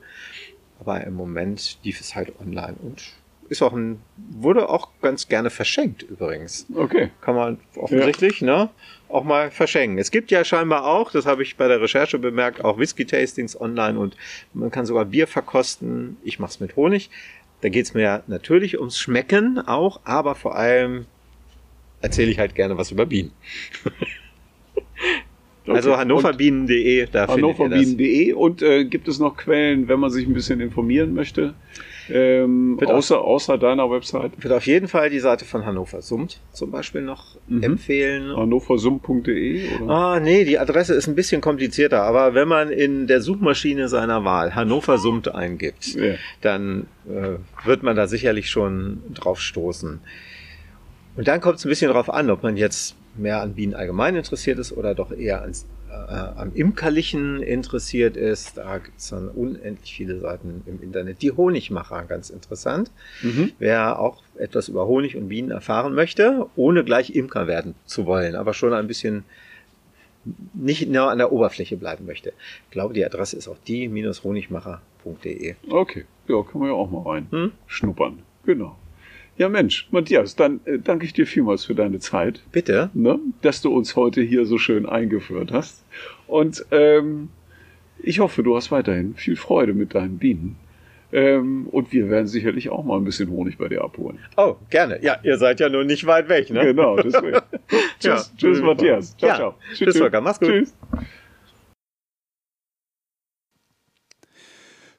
[0.79, 3.03] Aber im Moment lief es halt online und
[3.49, 3.99] ist auch ein,
[4.31, 6.65] wurde auch ganz gerne verschenkt übrigens.
[6.75, 7.09] Okay.
[7.21, 8.69] Kann man offensichtlich, ne?
[9.09, 9.97] Auch mal verschenken.
[9.99, 13.97] Es gibt ja scheinbar auch, das habe ich bei der Recherche bemerkt, auch Whisky-Tastings online
[13.97, 14.17] und
[14.53, 16.17] man kann sogar Bier verkosten.
[16.23, 17.09] Ich mache es mit Honig.
[17.61, 21.05] Da geht es mir natürlich ums Schmecken auch, aber vor allem
[22.01, 23.31] erzähle ich halt gerne was über Bienen.
[25.69, 25.99] Also Okay.
[25.99, 31.13] hannoverbienen.de, da hannoverbienen.de und äh, gibt es noch Quellen, wenn man sich ein bisschen informieren
[31.13, 31.55] möchte?
[32.09, 34.31] Ähm, außer, außer deiner Website?
[34.37, 37.63] Ich würde auf jeden Fall die Seite von Hannover Summt zum Beispiel noch Mhm.
[37.63, 38.35] empfehlen.
[38.35, 39.89] hannoversum.de oder?
[39.89, 44.23] Ah, nee, die Adresse ist ein bisschen komplizierter, aber wenn man in der Suchmaschine seiner
[44.25, 46.15] Wahl Hannover Summt eingibt, Ja.
[46.41, 49.99] dann äh, wird man da sicherlich schon drauf stoßen.
[51.15, 54.15] Und dann kommt es ein bisschen drauf an, ob man jetzt mehr an Bienen allgemein
[54.15, 55.65] interessiert ist oder doch eher ans,
[56.35, 58.57] am Imkerlichen interessiert ist.
[58.57, 61.21] Da gibt es dann unendlich viele Seiten im Internet.
[61.21, 62.91] Die Honigmacher, ganz interessant.
[63.21, 63.51] Mhm.
[63.59, 68.35] Wer auch etwas über Honig und Bienen erfahren möchte, ohne gleich Imker werden zu wollen,
[68.35, 69.23] aber schon ein bisschen
[70.53, 72.33] nicht nur an der Oberfläche bleiben möchte.
[72.65, 75.55] Ich glaube, die Adresse ist auch die-honigmacher.de.
[75.69, 77.51] Okay, ja, kann man ja auch mal rein Hm?
[77.67, 78.19] schnuppern.
[78.45, 78.75] Genau.
[79.37, 82.89] Ja, Mensch, Matthias, dann äh, danke ich dir vielmals für deine Zeit, Bitte.
[82.93, 85.83] ne, dass du uns heute hier so schön eingeführt hast.
[86.25, 87.29] Und ähm,
[87.99, 90.55] ich hoffe, du hast weiterhin viel Freude mit deinen Bienen.
[91.13, 94.19] Ähm, und wir werden sicherlich auch mal ein bisschen Honig bei dir abholen.
[94.35, 95.01] Oh, gerne.
[95.01, 96.65] Ja, ihr seid ja nur nicht weit weg, ne?
[96.65, 97.39] Genau, deswegen.
[97.99, 99.15] tschüss, Ja, tschüss, Matthias.
[99.17, 99.55] Ciao, Ja, ciao.
[99.73, 100.19] tschüss, Volker.
[100.19, 100.49] Mach's gut.
[100.49, 100.75] Tschüss.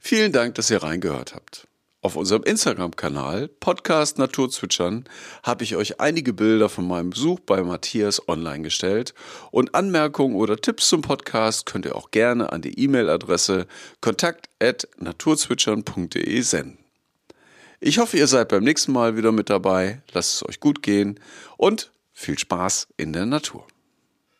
[0.00, 1.67] Vielen Dank, dass ihr reingehört habt.
[2.08, 5.04] Auf unserem Instagram-Kanal Podcast Naturzwitschern
[5.42, 9.12] habe ich euch einige Bilder von meinem Besuch bei Matthias online gestellt
[9.50, 13.66] und Anmerkungen oder Tipps zum Podcast könnt ihr auch gerne an die E-Mail-Adresse
[14.00, 16.78] kontakt@naturzwitschern.de senden.
[17.78, 20.00] Ich hoffe, ihr seid beim nächsten Mal wieder mit dabei.
[20.14, 21.20] Lasst es euch gut gehen
[21.58, 23.66] und viel Spaß in der Natur.